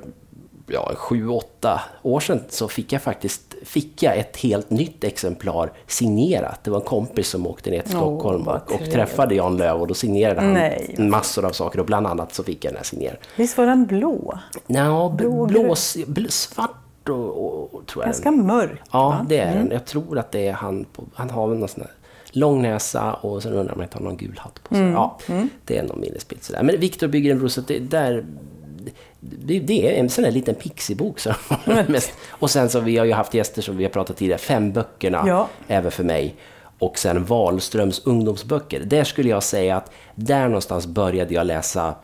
ja, 0.67 0.91
sju, 0.95 1.27
åtta 1.27 1.81
år 2.01 2.19
sedan 2.19 2.39
så 2.49 2.67
fick 2.67 2.93
jag 2.93 3.01
faktiskt 3.01 3.55
fick 3.63 4.03
jag 4.03 4.17
ett 4.17 4.37
helt 4.37 4.69
nytt 4.69 5.03
exemplar 5.03 5.71
signerat. 5.87 6.63
Det 6.63 6.71
var 6.71 6.79
en 6.79 6.85
kompis 6.85 7.27
som 7.29 7.47
åkte 7.47 7.69
ner 7.69 7.81
till 7.81 7.91
Stockholm 7.91 8.43
vad 8.43 8.61
och, 8.61 8.91
träffade 8.91 9.35
Jan 9.35 9.57
Lööf 9.57 9.81
och 9.81 9.87
då 9.87 9.93
signerade 9.93 10.41
han 10.41 10.53
Nej. 10.53 10.95
massor 10.99 11.45
av 11.45 11.51
saker 11.51 11.79
och 11.79 11.85
bland 11.85 12.07
annat 12.07 12.33
så 12.33 12.43
fick 12.43 12.65
jag 12.65 12.73
den 12.73 12.77
här 12.77 12.83
signerad. 12.83 13.17
Visst 13.35 13.57
var 13.57 13.65
den 13.65 13.85
blå? 13.85 14.39
Ja, 14.67 15.13
Blå 15.17 15.29
blå, 15.29 15.41
och 15.41 15.47
blås, 15.47 15.97
bl, 16.07 16.25
svart 16.29 17.09
och, 17.09 17.73
och, 17.73 17.85
tror 17.85 18.03
jag 18.03 18.05
Ganska 18.05 18.31
den. 18.31 18.45
mörk. 18.47 18.81
Ja, 18.91 19.09
va? 19.09 19.25
det 19.29 19.37
är 19.37 19.55
den. 19.55 19.71
Jag 19.71 19.85
tror 19.85 20.19
att 20.19 20.31
det 20.31 20.47
är 20.47 20.53
han. 20.53 20.85
På, 20.93 21.03
han 21.13 21.29
har 21.29 21.47
väl 21.47 21.57
någon 21.57 21.69
sån 21.69 21.81
här 21.81 21.91
lång 22.31 22.61
näsa 22.61 23.13
och 23.13 23.43
sen 23.43 23.53
undrar 23.53 23.75
man 23.75 23.83
om 23.83 23.89
han 23.93 24.03
har 24.03 24.09
någon 24.09 24.17
gul 24.17 24.35
hatt 24.37 24.63
på 24.63 24.75
sig. 24.75 24.89
Ja, 24.89 25.17
det 25.65 25.77
är 25.77 25.83
någon 25.83 25.99
minnesbild 26.01 26.43
sådär. 26.43 26.63
Men 26.63 26.79
Viktor 26.79 27.07
bygger 27.07 27.31
en 27.31 27.39
bro, 27.39 27.49
så 27.49 27.61
det, 27.61 27.79
där, 27.79 28.25
det, 29.23 29.59
det 29.59 29.95
är 29.95 29.99
en 29.99 30.09
sån 30.09 30.23
där 30.23 30.31
liten 30.31 30.55
pixiebok. 30.55 31.19
Så. 31.19 31.33
Och 32.29 32.49
sen 32.49 32.69
så 32.69 32.79
vi 32.79 32.97
har 32.97 33.05
ju 33.05 33.13
haft 33.13 33.33
gäster 33.33 33.61
som 33.61 33.77
vi 33.77 33.83
har 33.83 33.91
pratat 33.91 34.17
tidigare, 34.17 34.39
fem 34.39 34.71
böckerna 34.71 35.23
Ja. 35.27 35.47
även 35.67 35.91
för 35.91 36.03
mig. 36.03 36.35
Och 36.79 36.99
sen 36.99 37.25
Wahlströms 37.25 38.01
ungdomsböcker. 38.05 38.79
Där 38.79 39.03
skulle 39.03 39.29
jag 39.29 39.43
säga 39.43 39.77
att 39.77 39.91
där 40.15 40.47
någonstans 40.47 40.87
började 40.87 41.33
jag 41.33 41.47
läsa 41.47 41.95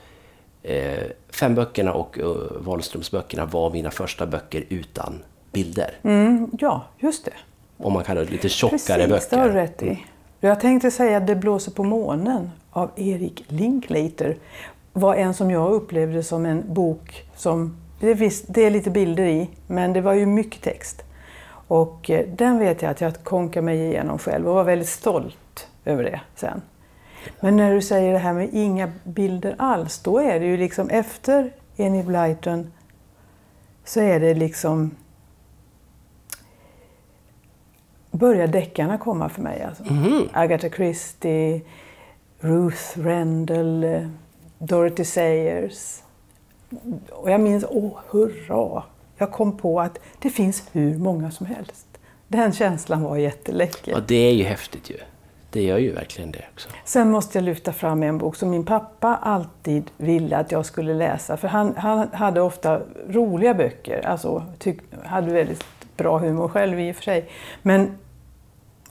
eh, 0.64 0.98
fem 1.30 1.56
böckerna 1.56 1.94
och 1.94 2.18
uh, 2.18 2.36
Wahlströmsböckerna 2.60 3.46
var 3.46 3.70
mina 3.70 3.92
första 3.92 4.26
böcker 4.26 4.64
utan 4.70 5.20
bilder. 5.52 5.92
Mm, 6.04 6.50
ja, 6.60 6.86
just 7.00 7.26
det. 7.26 7.32
Om 7.78 7.94
man 7.94 8.04
kallar 8.04 8.26
det 8.26 8.32
lite 8.32 8.50
tjockare 8.50 9.08
Precis, 9.08 9.30
det 9.30 9.36
har 9.36 9.44
du 9.48 9.54
böcker. 9.54 9.62
rätt 9.62 9.84
i. 9.84 10.06
Jag 10.40 10.60
tänkte 10.60 10.92
säga 10.92 11.20
Det 11.20 11.36
blåser 11.36 11.72
på 11.72 11.84
månen 11.84 12.52
av 12.72 12.92
Erik 12.96 13.44
Linklater 13.48 14.38
var 14.94 15.16
en 15.16 15.34
som 15.34 15.52
jag 15.52 15.72
upplevde 15.72 16.24
som 16.24 16.46
en 16.46 16.74
bok 16.74 17.30
som, 17.36 17.78
det, 18.00 18.14
visst, 18.14 18.46
det 18.48 18.66
är 18.66 18.70
lite 18.70 18.90
bilder 18.90 19.26
i, 19.26 19.50
men 19.68 19.94
det 19.94 20.02
var 20.02 20.14
ju 20.14 20.26
mycket 20.26 20.62
text. 20.62 21.04
Och 21.68 22.10
eh, 22.10 22.28
den 22.28 22.60
vet 22.60 22.82
jag 22.82 22.92
att 22.92 23.02
jag 23.02 23.24
konkade 23.24 23.66
mig 23.66 23.80
igenom 23.80 24.18
själv 24.20 24.48
och 24.48 24.56
var 24.56 24.64
väldigt 24.64 24.90
stolt 24.90 25.68
över 25.86 26.04
det 26.04 26.22
sen. 26.36 26.62
Men 27.40 27.58
när 27.58 27.74
du 27.74 27.82
säger 27.82 28.14
det 28.14 28.20
här 28.20 28.34
med 28.34 28.50
inga 28.54 28.92
bilder 29.04 29.56
alls, 29.58 30.00
då 30.00 30.20
är 30.20 30.40
det 30.40 30.46
ju 30.46 30.58
liksom 30.58 30.90
efter 30.90 31.54
Enid 31.78 32.06
Blyton 32.06 32.72
så 33.84 34.00
är 34.00 34.20
det 34.20 34.34
liksom 34.34 34.92
börjar 38.12 38.48
deckarna 38.48 38.98
komma 38.98 39.30
för 39.30 39.42
mig. 39.42 39.64
Alltså. 39.64 39.84
Mhm. 39.84 40.30
Agatha 40.34 40.70
Christie, 40.70 41.62
Ruth 42.40 43.00
Rendell, 43.00 43.84
eh, 43.84 44.08
Dorothy 44.60 45.06
Sayers. 45.06 46.02
Och 47.12 47.32
jag 47.32 47.42
minns, 47.42 47.66
åh 47.70 47.98
hurra! 48.10 48.84
Jag 49.18 49.32
kom 49.32 49.58
på 49.58 49.82
att 49.82 50.00
det 50.20 50.30
finns 50.30 50.64
hur 50.72 50.98
många 50.98 51.32
som 51.32 51.46
helst. 51.46 51.88
Den 52.28 52.54
känslan 52.54 53.04
var 53.04 53.18
jätteläcker. 53.18 53.92
Ja, 53.92 54.00
det 54.08 54.16
är 54.16 54.34
ju 54.34 54.44
häftigt 54.44 54.90
ju. 54.90 54.98
Det 55.52 55.64
gör 55.64 55.78
ju 55.78 55.94
verkligen 55.94 56.32
det 56.32 56.46
också. 56.54 56.70
Sen 56.86 57.10
måste 57.12 57.38
jag 57.38 57.46
lyfta 57.46 57.74
fram 57.74 58.04
en 58.04 58.18
bok 58.18 58.36
som 58.36 58.50
min 58.50 58.66
pappa 58.66 59.16
alltid 59.22 59.92
ville 59.98 60.38
att 60.38 60.52
jag 60.52 60.66
skulle 60.66 60.94
läsa. 60.94 61.38
För 61.38 61.48
han, 61.48 61.74
han 61.78 62.10
hade 62.14 62.42
ofta 62.42 62.82
roliga 63.08 63.54
böcker, 63.54 64.06
alltså 64.06 64.44
tyck, 64.60 64.80
hade 65.04 65.34
väldigt 65.34 65.66
bra 65.98 66.18
humor 66.18 66.48
själv 66.48 66.80
i 66.80 66.92
och 66.92 66.96
för 66.96 67.04
sig. 67.04 67.30
Men, 67.62 67.98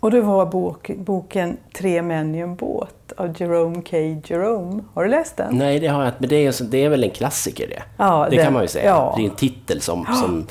och 0.01 0.11
det 0.11 0.21
var 0.21 0.47
bok, 0.47 0.91
boken 0.97 1.57
Tre 1.73 2.03
män 2.03 2.35
i 2.35 2.39
en 2.39 2.55
båt 2.55 3.08
av 3.21 3.41
Jerome 3.41 3.83
K. 3.91 3.97
Jerome. 4.25 4.83
Har 4.95 5.05
du 5.05 5.11
läst 5.11 5.37
den? 5.37 5.57
Nej, 5.59 5.79
det 5.79 5.87
har 5.87 6.01
jag 6.01 6.09
inte. 6.09 6.19
Men 6.21 6.29
det 6.29 6.37
är, 6.47 6.65
det 6.65 6.85
är 6.85 6.89
väl 6.89 7.05
en 7.05 7.11
klassiker 7.11 7.69
det. 7.69 7.83
Ja, 7.97 8.27
det 8.31 8.37
den- 8.37 8.45
kan 8.45 8.53
man 8.53 8.63
ju 8.63 8.69
säga. 8.69 8.85
ja. 8.87 9.15
Det 9.17 9.23
är 9.23 9.31
en 9.31 9.37
titel 9.37 9.81
som, 9.81 10.07
som, 10.07 10.47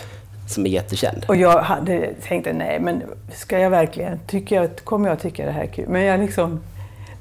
som 0.50 0.66
är 0.66 0.70
jättekänd. 0.70 1.26
Och 1.28 1.36
jag 1.36 1.62
hade 1.62 2.14
tänkte, 2.28 2.54
nej 2.54 2.80
men 2.80 3.04
ska 3.34 3.60
jag 3.60 3.70
verkligen, 3.70 4.20
tycker 4.28 4.56
jag, 4.56 4.70
kommer 4.84 5.10
jag 5.10 5.20
tycka 5.20 5.46
det 5.46 5.52
här 5.52 5.64
är 5.64 5.68
kul? 5.68 5.90
Men 5.90 6.02
jag 6.02 6.20
liksom, 6.20 6.60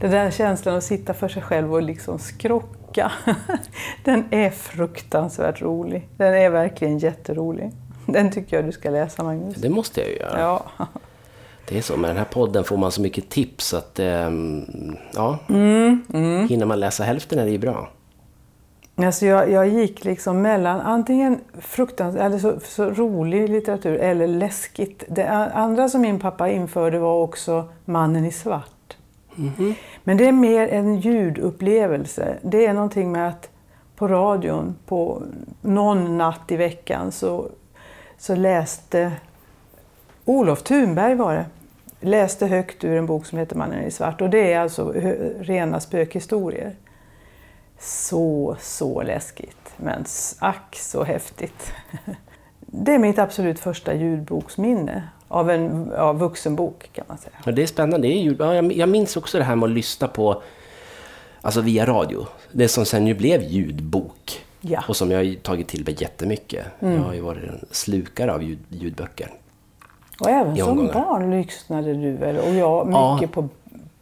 den 0.01 0.11
där 0.11 0.31
känslan 0.31 0.77
att 0.77 0.85
sitta 0.85 1.15
för 1.15 1.29
sig 1.29 1.43
själv 1.43 1.75
och 1.75 1.83
liksom 1.83 2.19
skrocka, 2.19 3.13
den 4.05 4.25
är 4.31 4.51
fruktansvärt 4.51 5.63
rolig. 5.63 6.09
Den 6.17 6.35
är 6.35 6.51
verkligen 6.51 6.99
jätterolig. 6.99 7.71
Den 8.07 8.31
tycker 8.33 8.57
jag 8.57 8.65
du 8.65 8.73
ska 8.73 8.91
läsa 8.91 9.23
Magnus. 9.23 9.57
Det 9.57 9.69
måste 9.71 10.01
jag 10.01 10.11
ju 10.11 10.17
göra. 10.17 10.41
Ja. 10.41 10.87
Det 11.69 11.79
är 11.79 11.83
så, 11.83 11.97
med 11.97 12.11
den 12.11 12.17
här 12.17 12.25
podden 12.25 12.65
får 12.65 12.77
man 12.77 12.93
så 12.93 13.01
mycket 13.03 13.29
tips 13.29 13.75
att, 13.75 13.99
ehm, 13.99 14.97
ja, 15.15 15.39
Mm, 15.49 16.47
hinner 16.49 16.67
man 16.67 16.81
läsa 16.81 17.05
hälften 17.05 17.39
är 17.39 17.45
det 17.45 17.51
ju 17.51 17.59
bra. 17.59 17.89
Alltså 18.97 19.27
jag, 19.27 19.51
jag 19.51 19.69
gick 19.69 20.05
liksom 20.05 20.43
mellan 20.43 20.81
antingen 20.81 21.41
fruktansvärt, 21.61 22.23
eller 22.23 22.39
så, 22.39 22.61
så 22.65 22.91
rolig 22.91 23.49
litteratur 23.49 23.99
eller 23.99 24.27
läskigt. 24.27 25.05
Det 25.09 25.29
andra 25.55 25.89
som 25.89 26.01
min 26.01 26.21
pappa 26.21 26.49
införde 26.49 26.99
var 26.99 27.23
också 27.23 27.69
Mannen 27.85 28.25
i 28.25 28.33
svart. 28.33 28.97
Men 30.05 30.17
det 30.17 30.29
är 30.29 30.33
mer 30.33 30.69
en 30.69 31.01
ljudupplevelse. 31.01 32.37
Det 32.43 32.67
är 32.67 32.73
någonting 32.73 33.13
med 33.13 33.29
att 33.29 33.51
på 33.97 34.09
radion, 34.09 34.77
på 34.87 35.23
någon 35.61 36.19
natt 36.19 36.43
i 36.49 36.57
veckan 36.57 37.13
så, 37.13 37.49
så 38.19 38.35
läste 38.35 39.13
Olof 40.25 40.63
Thunberg 40.63 41.15
var 41.15 41.35
det, 41.35 41.47
läste 42.01 42.47
högt 42.47 42.85
ur 42.85 42.97
en 42.97 43.07
bok 43.07 43.27
som 43.27 43.39
heter 43.39 43.57
Mannen 43.57 43.85
i 43.85 43.91
svart. 43.91 44.21
Och 44.21 44.31
det 44.31 44.53
är 44.53 44.61
alltså 44.61 44.93
rena 45.41 45.81
spökhistorier. 45.81 46.77
Så, 47.79 48.57
så 48.61 49.03
läskigt. 49.03 49.75
Men 49.77 50.05
ack 50.39 50.77
så 50.77 51.05
häftigt. 51.05 51.73
Det 52.69 52.95
är 52.95 52.99
mitt 52.99 53.19
absolut 53.19 53.59
första 53.59 53.95
ljudboksminne 53.95 55.03
av 55.29 55.51
en 55.51 55.93
av 55.93 56.19
vuxenbok 56.19 56.91
kan 56.93 57.05
man 57.09 57.19
säga. 57.19 57.35
Men 57.45 57.55
det 57.55 57.63
är 57.63 57.67
spännande. 57.67 58.09
Det 58.09 58.15
är 58.15 58.37
ja, 58.39 58.63
jag 58.63 58.89
minns 58.89 59.17
också 59.17 59.39
det 59.39 59.45
här 59.45 59.57
med 59.57 59.67
att 59.67 59.73
lyssna 59.73 60.09
på, 60.09 60.43
alltså 61.41 61.61
via 61.61 61.87
radio. 61.87 62.27
Det 62.53 62.69
som 62.69 62.85
sen 62.85 63.07
ju 63.07 63.15
blev 63.15 63.43
ljudbok. 63.43 64.45
Ja. 64.61 64.85
Och 64.89 64.97
som 64.97 65.11
jag 65.11 65.19
har 65.19 65.35
tagit 65.35 65.69
till 65.69 65.85
mig 65.85 65.97
jättemycket. 65.99 66.67
Jag 66.79 66.99
har 66.99 67.15
ju 67.15 67.21
varit 67.21 67.45
en 67.45 67.65
slukare 67.71 68.33
av 68.33 68.43
ljud, 68.43 68.59
ljudböcker. 68.69 69.31
Och 70.21 70.31
även 70.31 70.57
som 70.57 70.87
barn 70.87 71.31
lyssnade 71.31 71.95
du 71.95 72.13
väl? 72.17 72.39
Och 72.39 72.55
jag 72.55 72.89
Ja. 72.93 73.15
mycket 73.15 73.33
på, 73.35 73.49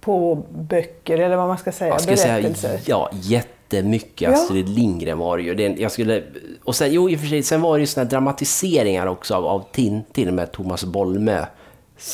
på 0.01 0.43
böcker, 0.51 1.19
eller 1.19 1.37
vad 1.37 1.49
man 1.49 1.59
ska 1.59 1.73
säga, 1.73 1.91
Jag 1.91 2.19
säga 2.19 2.35
berättelser. 2.43 2.81
ja, 2.87 3.11
jättemycket 3.13 4.21
Ja. 4.23 4.33
Astrid 4.35 4.69
Lindgren 4.69 5.19
var 5.19 5.37
det 5.37 5.43
ju. 5.43 5.55
Det, 5.55 5.63
jag 5.81 5.93
skulle, 5.93 6.23
och 6.65 6.75
sen, 6.75 6.93
jo, 6.93 7.11
i 7.11 7.17
och 7.17 7.21
för 7.21 7.27
sig, 7.27 7.43
sen 7.43 7.61
var 7.63 7.77
det 7.77 7.81
ju 7.81 7.87
såna 7.87 8.05
här 8.05 8.11
dramatiseringar 8.11 9.07
också 9.07 9.35
av, 9.35 9.47
av 9.47 9.63
Tintin 9.73 10.35
med 10.35 10.53
Thomas 10.53 10.85
Bolmes 10.85 11.47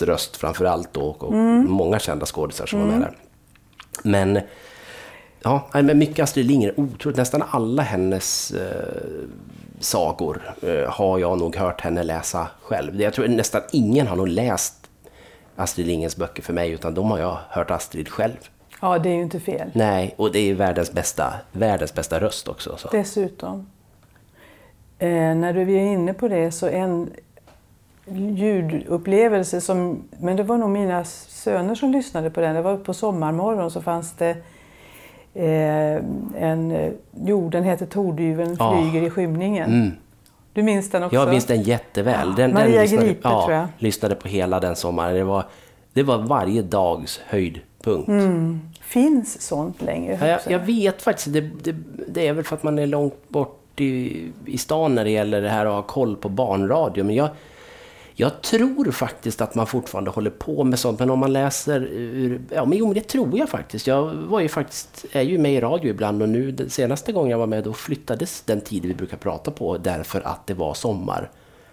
röst 0.03 0.37
framför 0.37 0.65
allt 0.65 0.93
då, 0.93 1.01
och 1.19 1.33
Mm. 1.33 1.67
många 1.71 1.99
kända 1.99 2.27
skådisar 2.27 2.67
som 2.67 2.81
var 2.81 2.87
med 2.87 3.01
där. 3.01 3.13
Men, 4.05 4.41
ja, 5.43 5.69
men 5.73 5.99
mycket 5.99 6.19
Astrid 6.23 6.47
Lindgren, 6.47 6.75
otroligt. 6.77 7.17
Nästan 7.19 7.43
alla 7.51 7.83
hennes 7.83 8.51
eh, 8.51 8.95
sagor 9.81 10.55
eh, 10.63 10.91
har 10.91 11.19
jag 11.19 11.39
nog 11.39 11.57
hört 11.57 11.81
henne 11.81 12.03
läsa 12.03 12.49
själv. 12.63 13.01
Jag 13.01 13.13
tror 13.13 13.29
nästan 13.29 13.63
ingen 13.73 14.07
har 14.07 14.17
nog 14.17 14.29
läst 14.29 14.91
Astrid 15.57 15.87
Lindgrens 15.87 16.17
böcker 16.17 16.43
för 16.43 16.53
mig, 16.53 16.71
utan 16.71 16.95
de 16.95 17.11
har 17.11 17.19
jag 17.19 17.39
hört 17.49 17.71
Astrid 17.71 18.09
själv. 18.09 18.37
Ja, 18.81 18.99
det 18.99 19.09
är 19.09 19.15
ju 19.15 19.23
inte 19.23 19.41
fel. 19.41 19.71
Nej, 19.75 20.15
och 20.17 20.33
det 20.33 20.39
är 20.39 20.55
världens 20.55 20.93
bästa, 20.93 21.35
världens 21.53 21.95
bästa 21.95 22.21
röst 22.21 22.49
också. 22.49 22.77
Så. 22.77 22.89
Dessutom. 22.89 23.67
Eh, 24.99 25.35
när 25.35 25.53
du 25.53 25.61
är 25.61 25.93
inne 25.93 26.15
på 26.15 26.29
det 26.29 26.53
så 26.53 26.67
en 26.67 27.11
ljudupplevelse 28.07 29.61
som, 29.61 30.03
men 30.21 30.37
det 30.37 30.43
var 30.43 30.59
nog 30.59 30.71
mina 30.71 31.05
söner 31.05 31.75
som 31.75 31.93
lyssnade 31.93 32.31
på 32.31 32.41
den. 32.41 32.55
Det 32.55 32.63
var 32.63 32.77
på 32.77 32.95
sommarmorgon 32.95 33.71
så 33.71 33.83
fanns 33.83 34.13
det 34.13 34.37
eh, 35.45 36.03
en, 36.51 36.71
eh, 36.71 36.93
jo 37.25 37.49
den 37.49 37.65
heter 37.65 37.87
Tordyveln 37.87 38.57
Ja. 38.59 38.79
flyger 38.83 39.07
i 39.07 39.11
skymningen. 39.11 39.73
Mm. 39.75 39.91
Du 40.53 40.63
minns 40.63 40.91
den 40.91 41.03
också? 41.03 41.15
Jag 41.17 41.29
minns 41.29 41.47
den 41.47 41.63
jätteväl. 41.63 42.35
Den, 42.35 42.53
Maria 42.55 42.73
den 42.73 42.83
lyssnade, 42.83 43.07
Gripe, 43.07 43.21
ja, 43.29 43.43
tror 43.47 43.57
jag. 43.57 43.67
lyssnade 43.79 44.15
på 44.15 44.29
hela 44.29 44.61
den 44.61 44.77
sommaren. 44.77 45.15
Det 45.15 45.25
var, 45.25 45.45
det 45.93 46.03
var 46.03 46.19
varje 46.19 46.63
dags 46.63 47.21
höjdpunkt. 47.27 48.09
Mm. 48.09 48.61
Finns 48.81 49.41
sånt 49.41 49.83
längre? 49.83 50.19
Ja, 50.21 50.27
jag, 50.27 50.41
jag 50.49 50.59
vet 50.59 51.03
faktiskt, 51.03 51.33
det, 51.33 51.41
det, 51.41 51.75
det 52.09 52.29
är 52.29 52.33
väl 52.33 52.45
för 52.45 52.57
att 52.57 52.63
man 52.63 52.79
är 52.79 52.87
långt 52.87 53.29
bort 53.29 53.81
i, 53.81 54.27
i 54.47 54.59
stan 54.59 54.95
när 54.95 55.05
det 55.05 55.11
gäller 55.11 55.41
det 55.43 55.49
här 55.49 55.67
att 55.67 55.73
ha 55.73 55.83
koll 55.83 56.17
på 56.17 56.29
barnradio. 56.29 57.05
Men 57.05 57.15
jag, 57.15 57.29
jag 58.21 58.43
tror 58.43 58.91
faktiskt 58.91 59.41
att 59.41 59.55
man 59.55 59.67
fortfarande 59.67 60.11
håller 60.11 60.31
på 60.31 60.65
med 60.65 60.79
sånt. 60.79 60.99
Men 60.99 61.11
om 61.11 61.19
man 61.19 61.33
läser 61.33 61.81
ur... 61.93 62.41
Ja, 62.51 62.65
men 62.65 62.79
jo, 62.79 62.87
men 62.87 62.95
det 62.95 63.09
tror 63.09 63.39
jag 63.39 63.49
faktiskt. 63.49 63.87
Jag 63.87 64.05
var 64.07 64.41
ju 64.41 64.49
faktiskt, 64.49 65.05
är 65.13 65.23
ju 65.23 65.39
med 65.39 65.55
i 65.55 65.61
radio 65.61 65.91
ibland 65.91 66.23
och 66.23 66.29
nu 66.29 66.57
senaste 66.69 67.13
gången 67.13 67.31
jag 67.31 67.39
var 67.39 67.47
med 67.47 67.65
då 67.65 67.73
flyttades 67.73 68.43
den 68.43 68.61
tid 68.61 68.85
vi 68.85 68.95
brukar 68.95 69.17
prata 69.17 69.51
på 69.51 69.79
därför 69.79 70.21
att 70.21 70.47
det 70.47 70.55
var 70.55 70.75
sommar. 70.75 71.31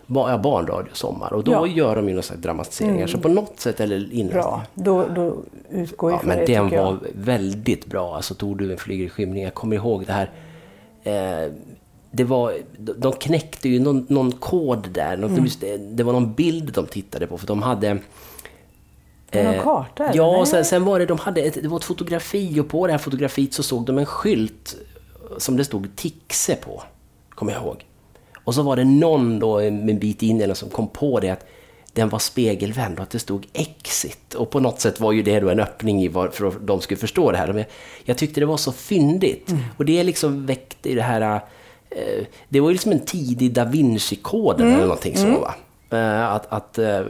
Ja, 0.10 0.38
barnradio 0.38 0.90
sommar. 0.94 1.34
Och 1.34 1.44
då 1.44 1.52
Ja. 1.52 1.58
Mm. 1.66 1.78
gör 1.78 1.96
de 1.96 2.08
ju 2.10 2.14
några 2.16 2.36
dramatiseringar. 2.36 3.08
Så 3.08 3.18
på 3.18 3.28
något 3.30 3.60
sätt, 3.60 3.80
eller 3.80 3.96
inläsningar. 4.14 4.34
Bra, 4.34 4.64
då, 4.74 5.08
då 5.16 5.36
utgår 5.70 6.12
Ja, 6.12 6.20
men 6.24 6.38
det 6.38 6.46
den 6.46 6.70
var 6.70 6.78
jag. 6.78 6.98
väldigt 7.14 7.86
bra. 7.86 8.16
Alltså 8.16 8.34
Torduven 8.34 8.78
flyger 8.78 9.06
i 9.06 9.10
skymning. 9.10 9.44
Jag 9.44 9.54
kommer 9.54 9.76
ihåg 9.76 10.06
det 10.06 10.14
här. 10.14 10.32
Eh, 11.04 11.52
det 12.18 12.24
var, 12.24 12.54
de 12.78 13.14
knäckte 13.14 13.70
ju 13.70 13.80
någon, 13.80 14.06
någon 14.10 14.32
kod 14.32 14.90
där. 14.90 15.18
Något, 15.18 15.32
Mm. 15.32 15.50
det, 15.60 15.78
det 15.78 16.04
var 16.04 16.14
någon 16.14 16.34
bild 16.34 16.74
de 16.74 16.86
tittade 16.86 17.28
på. 17.28 17.38
För 17.38 17.48
de 17.48 17.62
hade... 17.62 17.98
Det 19.30 19.44
någon 19.44 19.54
eh, 19.54 19.64
karta, 19.64 20.04
eller? 20.04 20.18
Ja, 20.18 20.46
sen, 20.46 20.66
sen 20.66 20.86
var 20.86 21.00
det, 21.00 21.06
de 21.06 21.20
hade 21.20 21.42
ett, 21.42 21.62
det 21.62 21.68
var 21.68 21.78
ett 21.78 21.84
fotografi 21.84 22.60
och 22.60 22.70
på 22.70 22.88
det 22.88 22.94
här 22.94 22.98
fotografiet 23.00 23.54
så 23.54 23.64
såg 23.64 23.86
de 23.86 23.98
en 23.98 24.06
skylt 24.06 24.76
som 25.38 25.58
det 25.58 25.66
stod 25.66 25.96
Tixe 25.96 26.56
på. 26.56 26.84
Kommer 27.30 27.52
jag 27.54 27.62
ihåg. 27.62 27.86
Och 28.44 28.56
så 28.56 28.62
var 28.62 28.76
det 28.76 28.84
någon 28.84 29.40
då 29.40 29.60
en 29.60 30.00
bit 30.00 30.22
in 30.24 30.42
eller 30.42 30.54
som 30.54 30.70
kom 30.70 30.88
på 30.88 31.20
det 31.20 31.30
att 31.30 31.46
den 31.94 32.10
var 32.10 32.20
spegelvänd 32.20 32.98
och 32.98 33.04
att 33.04 33.10
det 33.10 33.20
stod 33.20 33.48
exit. 33.54 34.34
Och 34.34 34.50
på 34.50 34.60
något 34.60 34.80
sätt 34.80 35.00
var 35.00 35.12
ju 35.12 35.24
det 35.24 35.40
då 35.40 35.50
en 35.50 35.60
öppning 35.60 36.04
i 36.04 36.08
var, 36.08 36.28
för 36.28 36.48
att 36.48 36.68
de 36.68 36.82
skulle 36.82 36.98
förstå 36.98 37.32
det 37.32 37.38
här. 37.38 37.54
Men 37.54 37.66
jag 38.04 38.18
tyckte 38.18 38.40
det 38.40 38.46
var 38.46 38.58
så 38.58 38.72
fyndigt. 38.72 39.54
Och 39.78 39.86
det 39.86 40.04
liksom 40.04 40.46
väckte 40.46 40.90
i 40.90 40.96
det 40.96 41.02
här... 41.02 41.42
Eh, 41.90 42.26
det 42.50 42.60
var 42.60 42.70
ju 42.70 42.74
liksom 42.74 42.92
en 42.92 43.06
tidig 43.06 43.54
Da 43.54 43.66
Vinci-koden 43.66 44.68
eller 44.74 44.82
någonting 44.82 45.18
så 45.18 45.40
va. 45.40 45.56
Eh, 45.90 46.34
att 46.34 46.54
att 46.54 46.78
eh, 46.78 47.02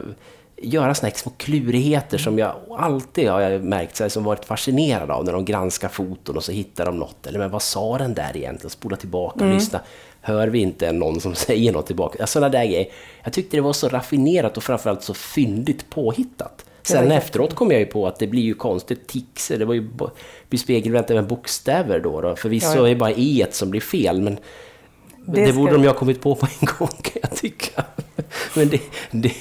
göra 0.62 0.94
såna 0.94 1.08
här 1.08 1.16
små 1.16 1.32
klurigheter 1.36 2.18
som 2.18 2.38
jag 2.38 2.54
alltid 2.78 3.28
har 3.28 3.40
jag 3.40 3.64
märkt 3.64 3.96
sig 3.96 4.10
som 4.10 4.24
varit 4.24 4.44
fascinerad 4.44 5.10
av 5.10 5.24
när 5.24 5.32
de 5.32 5.44
granskar 5.44 5.88
foton 5.88 6.36
och 6.36 6.44
så 6.44 6.52
hittar 6.52 6.86
de 6.86 6.96
något. 6.96 7.26
Eller 7.26 7.38
men 7.38 7.50
vad 7.50 7.62
sa 7.62 7.98
den 7.98 8.14
där 8.14 8.36
egentligen? 8.36 8.70
Spola 8.70 8.96
tillbaka 8.96 9.44
och 9.44 9.54
lyssna. 9.54 9.80
Hör 10.20 10.48
vi 10.48 10.58
inte 10.58 10.92
någon 10.92 11.20
som 11.20 11.34
säger 11.46 11.72
något 11.72 11.86
tillbaka? 11.86 12.26
Sådana 12.26 12.48
där 12.48 12.64
grejer. 12.64 12.86
Jag 13.24 13.32
tyckte 13.32 13.56
det 13.56 13.60
var 13.60 13.72
så 13.72 13.88
raffinerat 13.88 14.56
och 14.56 14.62
framförallt 14.62 15.02
så 15.02 15.14
fyndigt 15.14 15.90
påhittat. 15.90 16.64
Sen 16.82 17.10
efteråt 17.10 17.54
kom 17.54 17.70
jag 17.70 17.80
ju 17.80 17.86
på 17.86 18.06
att 18.06 18.18
det 18.18 18.26
blir 18.26 18.42
ju 18.42 18.54
konstigt 18.54 19.06
tixer. 19.06 19.58
Det 19.58 19.64
var 19.64 19.74
ju 19.74 19.88
blir 20.48 20.58
spegelvänt 20.58 21.10
även 21.10 21.26
bokstäver 21.26 22.00
då. 22.00 22.20
då. 22.20 22.36
Förvisso 22.36 22.68
ja, 22.68 22.76
ja. 22.76 22.84
är 22.84 22.88
det 22.88 22.96
bara 22.96 23.12
e 23.12 23.46
som 23.50 23.70
blir 23.70 23.80
fel, 23.80 24.20
men 24.20 24.38
det, 25.34 25.46
det 25.46 25.52
borde 25.52 25.72
de 25.72 25.82
ju 25.82 25.88
ha 25.88 25.94
kommit 25.94 26.20
på 26.20 26.34
på 26.34 26.46
en 26.46 26.68
gång 26.78 26.88
kan 27.02 27.22
jag 27.22 27.36
tycka. 27.36 27.84
Men 28.56 28.68
det, 28.68 28.80
det, 29.10 29.32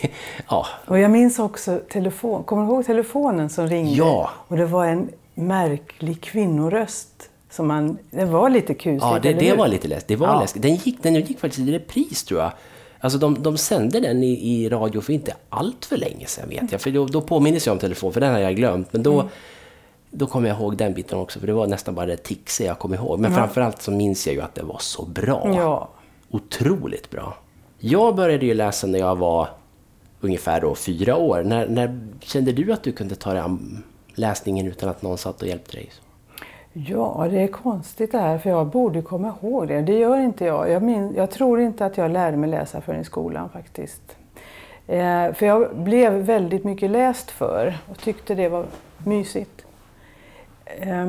ja. 0.50 0.68
Och 0.86 1.00
jag 1.00 1.12
minns 1.12 1.40
också 1.40 1.80
telefon. 1.90 2.44
Kommer 2.44 2.64
du 2.66 2.70
ihåg 2.70 2.86
telefonen 2.86 3.50
som 3.50 3.68
ringde? 3.68 3.92
Ja. 3.92 4.30
Och 4.48 4.58
det 4.58 4.66
var 4.66 4.86
en 4.86 5.10
märklig 5.36 6.22
kvinnoröst. 6.22 7.30
Som 7.50 7.68
man, 7.68 7.98
det 8.12 8.26
var 8.26 8.50
lite 8.50 8.74
kusligt, 8.74 9.04
Ja, 9.04 9.20
det, 9.24 9.34
det 9.34 9.54
var 9.54 9.68
lite 9.68 9.88
läskigt. 9.88 10.08
Det 10.08 10.16
var 10.16 10.28
ja. 10.28 10.42
läskigt. 10.42 10.62
Den 10.62 10.76
gick, 10.76 11.04
den 11.04 11.16
gick 11.16 11.40
faktiskt 11.40 11.68
i 11.68 11.72
repris 11.72 12.24
tror 12.24 12.42
jag. 12.42 12.52
Alltså 13.00 13.20
de, 13.20 13.44
de 13.44 13.58
sände 13.58 14.00
den 14.00 14.24
i, 14.24 14.32
i 14.32 14.70
radio 14.70 15.02
för 15.02 15.14
inte 15.14 15.34
allt 15.50 15.86
för 15.86 15.98
länge 15.98 16.26
sedan 16.26 16.50
vet 16.50 16.72
jag. 16.72 16.82
För 16.82 16.92
då, 16.92 17.06
då 17.06 17.22
påminner 17.22 17.62
jag 17.66 17.74
om 17.74 17.80
telefon, 17.80 18.14
för 18.14 18.22
den 18.22 18.34
har 18.34 18.40
jag 18.40 18.56
glömt. 18.56 18.94
Men 18.94 19.04
då, 19.04 19.14
mm. 19.14 19.28
Då 20.12 20.28
kommer 20.28 20.50
jag 20.50 20.58
ihåg 20.58 20.78
den 20.78 20.94
biten 20.94 21.20
också, 21.20 21.40
för 21.40 21.48
det 21.48 21.54
var 21.54 21.68
nästan 21.68 21.96
bara 21.96 22.06
det 22.06 22.18
tixiga 22.18 22.68
jag 22.68 22.80
kom 22.80 22.94
ihåg. 22.94 23.20
Men 23.20 23.32
ja. 23.32 23.38
framförallt 23.38 23.82
så 23.82 23.92
minns 23.92 24.28
jag 24.28 24.36
ju 24.36 24.42
att 24.42 24.56
det 24.56 24.64
var 24.64 24.80
så 24.80 25.06
bra. 25.06 25.52
Ja. 25.56 25.90
Otroligt 26.32 27.10
bra. 27.10 27.38
Jag 27.80 28.16
började 28.16 28.46
ju 28.46 28.54
läsa 28.54 28.88
när 28.88 29.00
jag 29.00 29.16
var 29.16 29.48
ungefär 30.22 30.62
då 30.62 30.76
fyra 30.76 31.16
år. 31.18 31.44
När, 31.44 31.68
när 31.68 32.00
kände 32.20 32.52
du 32.52 32.74
att 32.74 32.84
du 32.84 32.92
kunde 32.92 33.16
ta 33.16 33.34
dig 33.34 33.42
an 33.42 33.84
läsningen 34.16 34.68
utan 34.68 34.90
att 34.90 35.02
någon 35.02 35.18
satt 35.18 35.42
och 35.42 35.48
hjälpte 35.48 35.78
dig? 35.78 35.90
Ja, 36.74 37.28
det 37.32 37.42
är 37.42 37.48
konstigt 37.48 38.12
det 38.12 38.20
här, 38.20 38.38
för 38.38 38.50
jag 38.50 38.68
borde 38.68 39.02
komma 39.02 39.34
ihåg 39.42 39.68
det. 39.68 39.82
Det 39.82 39.94
gör 39.94 40.18
inte 40.18 40.46
jag. 40.46 40.70
Jag, 40.70 40.84
min, 40.84 41.14
jag 41.16 41.32
tror 41.32 41.62
inte 41.62 41.86
att 41.86 41.98
jag 41.98 42.12
lärde 42.12 42.38
mig 42.38 42.50
läsa 42.50 42.82
förrän 42.82 43.02
i 43.02 43.04
skolan 43.04 43.50
faktiskt. 43.50 44.18
Eh, 44.88 45.34
för 45.34 45.46
jag 45.46 45.76
blev 45.76 46.14
väldigt 46.14 46.64
mycket 46.64 46.92
läst 46.92 47.32
för 47.32 47.78
och 47.90 48.00
tyckte 48.00 48.36
det 48.36 48.50
var 48.50 48.66
mysigt. 48.98 49.57
Eh, 50.80 51.06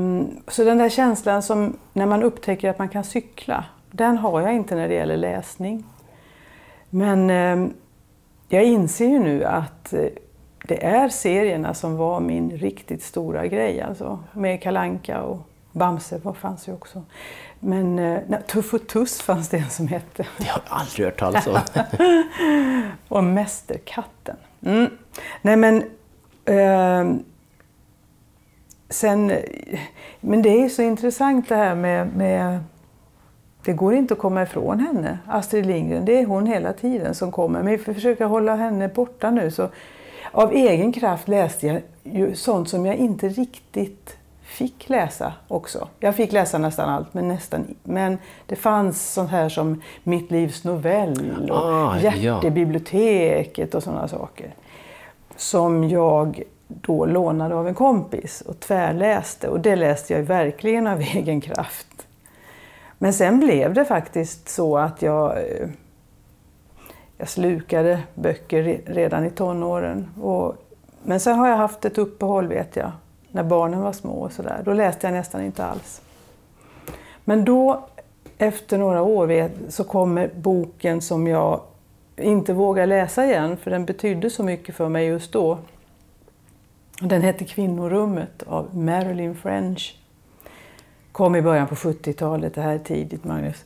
så 0.48 0.64
den 0.64 0.78
där 0.78 0.88
känslan 0.88 1.42
som 1.42 1.76
när 1.92 2.06
man 2.06 2.22
upptäcker 2.22 2.70
att 2.70 2.78
man 2.78 2.88
kan 2.88 3.04
cykla, 3.04 3.64
den 3.90 4.18
har 4.18 4.40
jag 4.40 4.54
inte 4.54 4.74
när 4.74 4.88
det 4.88 4.94
gäller 4.94 5.16
läsning. 5.16 5.84
Men 6.90 7.30
eh, 7.30 7.72
jag 8.48 8.64
inser 8.64 9.06
ju 9.06 9.18
nu 9.18 9.44
att 9.44 9.92
eh, 9.92 10.06
det 10.64 10.84
är 10.84 11.08
serierna 11.08 11.74
som 11.74 11.96
var 11.96 12.20
min 12.20 12.50
riktigt 12.50 13.02
stora 13.02 13.46
grej. 13.46 13.80
Alltså, 13.80 14.18
med 14.32 14.62
Kalanka 14.62 15.22
och 15.22 15.38
Bamse 15.72 16.20
fanns 16.40 16.68
ju 16.68 16.72
också. 16.72 17.02
Men 17.60 17.98
eh, 17.98 18.20
nej, 18.26 18.42
Tuff 18.46 18.74
och 18.74 18.86
Tuss 18.86 19.20
fanns 19.20 19.48
det 19.48 19.56
en 19.56 19.70
som 19.70 19.88
hette. 19.88 20.26
Det 20.36 20.44
har 20.44 20.62
jag 20.66 20.78
aldrig 20.78 21.06
hört 21.06 21.18
talas 21.18 21.46
om. 21.46 21.58
och 23.08 23.24
Mästerkatten. 23.24 24.36
Mm. 24.62 24.90
Nej 25.42 25.56
men... 25.56 25.82
Eh, 26.44 27.20
sen... 28.90 29.32
Men 30.20 30.42
det 30.42 30.64
är 30.64 30.68
så 30.68 30.82
intressant 30.82 31.48
det 31.48 31.56
här 31.56 31.74
med, 31.74 32.16
med 32.16 32.58
det 33.64 33.72
går 33.72 33.94
inte 33.94 34.14
att 34.14 34.20
komma 34.20 34.42
ifrån 34.42 34.80
henne, 34.80 35.18
Astrid 35.26 35.66
Lindgren. 35.66 36.04
Det 36.04 36.20
är 36.20 36.26
hon 36.26 36.46
hela 36.46 36.72
tiden 36.72 37.14
som 37.14 37.32
kommer. 37.32 37.62
Men 37.62 37.72
vi 37.72 37.94
försöker 37.94 38.24
hålla 38.24 38.56
henne 38.56 38.88
borta 38.88 39.30
nu. 39.30 39.50
Så 39.50 39.68
av 40.32 40.52
egen 40.52 40.92
kraft 40.92 41.28
läste 41.28 41.66
jag 41.66 41.82
ju 42.02 42.34
sånt 42.34 42.68
som 42.68 42.86
jag 42.86 42.96
inte 42.96 43.28
riktigt 43.28 44.16
fick 44.42 44.88
läsa 44.88 45.32
också. 45.48 45.88
Jag 46.00 46.16
fick 46.16 46.32
läsa 46.32 46.58
nästan 46.58 46.90
allt, 46.90 47.14
men, 47.14 47.28
nästan, 47.28 47.74
men 47.82 48.18
det 48.46 48.56
fanns 48.56 49.12
sånt 49.12 49.30
här 49.30 49.48
som 49.48 49.82
Mitt 50.02 50.30
livs 50.30 50.64
novell 50.64 51.50
och 51.50 51.56
ah, 51.56 51.98
Hjärtebiblioteket 51.98 53.74
och 53.74 53.82
sådana 53.82 54.08
saker. 54.08 54.54
Som 55.36 55.88
jag 55.88 56.42
då 56.68 57.06
lånade 57.06 57.54
av 57.54 57.68
en 57.68 57.74
kompis 57.74 58.40
och 58.40 58.60
tvärläste. 58.60 59.48
Och 59.48 59.60
det 59.60 59.76
läste 59.76 60.12
jag 60.12 60.22
verkligen 60.22 60.86
av 60.86 61.00
egen 61.14 61.40
kraft. 61.40 62.06
Men 62.98 63.12
sen 63.12 63.40
blev 63.40 63.74
det 63.74 63.84
faktiskt 63.84 64.48
så 64.48 64.78
att 64.78 65.02
jag, 65.02 65.36
eh, 65.36 65.68
jag 67.16 67.28
slukade 67.28 68.00
böcker 68.14 68.80
redan 68.86 69.24
i 69.24 69.30
tonåren. 69.30 70.08
Och, 70.22 70.54
men 71.02 71.20
sen 71.20 71.38
har 71.38 71.48
jag 71.48 71.56
haft 71.56 71.84
ett 71.84 71.98
uppehåll 71.98 72.48
vet 72.48 72.76
jag, 72.76 72.90
när 73.30 73.42
barnen 73.42 73.80
var 73.80 73.92
små 73.92 74.12
och 74.12 74.32
sådär. 74.32 74.62
Då 74.64 74.72
läste 74.72 75.06
jag 75.06 75.14
nästan 75.14 75.44
inte 75.44 75.64
alls. 75.64 76.00
Men 77.24 77.44
då, 77.44 77.88
efter 78.38 78.78
några 78.78 79.02
år, 79.02 79.50
så 79.68 79.84
kommer 79.84 80.30
boken 80.34 81.00
som 81.00 81.26
jag 81.26 81.60
inte 82.16 82.52
vågar 82.52 82.86
läsa 82.86 83.24
igen, 83.24 83.56
för 83.56 83.70
den 83.70 83.84
betydde 83.84 84.30
så 84.30 84.42
mycket 84.42 84.74
för 84.74 84.88
mig 84.88 85.06
just 85.06 85.32
då. 85.32 85.58
Den 87.00 87.22
hette 87.22 87.44
Kvinnorummet 87.44 88.42
av 88.46 88.76
Marilyn 88.76 89.34
French 89.34 89.96
kom 91.12 91.36
i 91.36 91.42
början 91.42 91.66
på 91.66 91.74
70-talet, 91.74 92.54
det 92.54 92.60
här 92.60 92.74
är 92.74 92.78
tidigt 92.78 93.24
Magnus. 93.24 93.64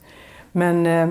Men, 0.53 0.87
eh, 0.87 1.09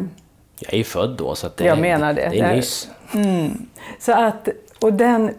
jag 0.59 0.73
är 0.73 0.77
ju 0.77 0.83
född 0.83 1.17
då 1.17 1.35
så 1.35 1.49
det, 1.57 1.65
jag 1.65 1.79
menar 1.79 2.13
det. 2.13 2.29
det 2.29 2.39
är 2.39 2.55
nyss. 2.55 2.89
Mm. 3.13 3.51
Så 3.99 4.11
att, 4.11 4.49
och 4.81 4.93
den, 4.93 5.33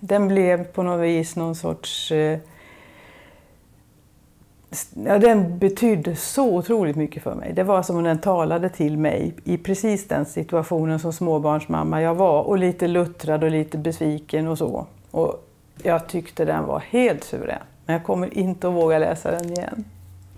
den 0.00 0.28
blev 0.28 0.64
på 0.64 0.82
något 0.82 1.04
vis 1.04 1.36
någon 1.36 1.54
sorts... 1.54 2.12
Eh, 2.12 2.38
ja, 5.06 5.18
den 5.18 5.58
betydde 5.58 6.16
så 6.16 6.56
otroligt 6.56 6.96
mycket 6.96 7.22
för 7.22 7.34
mig. 7.34 7.52
Det 7.52 7.62
var 7.62 7.82
som 7.82 7.96
om 7.96 8.04
den 8.04 8.18
talade 8.18 8.68
till 8.68 8.98
mig 8.98 9.34
i 9.44 9.58
precis 9.58 10.08
den 10.08 10.26
situationen 10.26 10.98
som 10.98 11.12
småbarnsmamma 11.12 12.02
jag 12.02 12.14
var 12.14 12.42
och 12.42 12.58
lite 12.58 12.88
luttrad 12.88 13.44
och 13.44 13.50
lite 13.50 13.78
besviken 13.78 14.48
och 14.48 14.58
så. 14.58 14.86
Och 15.14 15.48
jag 15.82 16.08
tyckte 16.08 16.44
den 16.44 16.64
var 16.64 16.78
helt 16.78 17.24
suverän. 17.24 17.62
Men 17.86 17.94
jag 17.94 18.04
kommer 18.04 18.38
inte 18.38 18.68
att 18.68 18.74
våga 18.74 18.98
läsa 18.98 19.30
den 19.30 19.52
igen. 19.52 19.84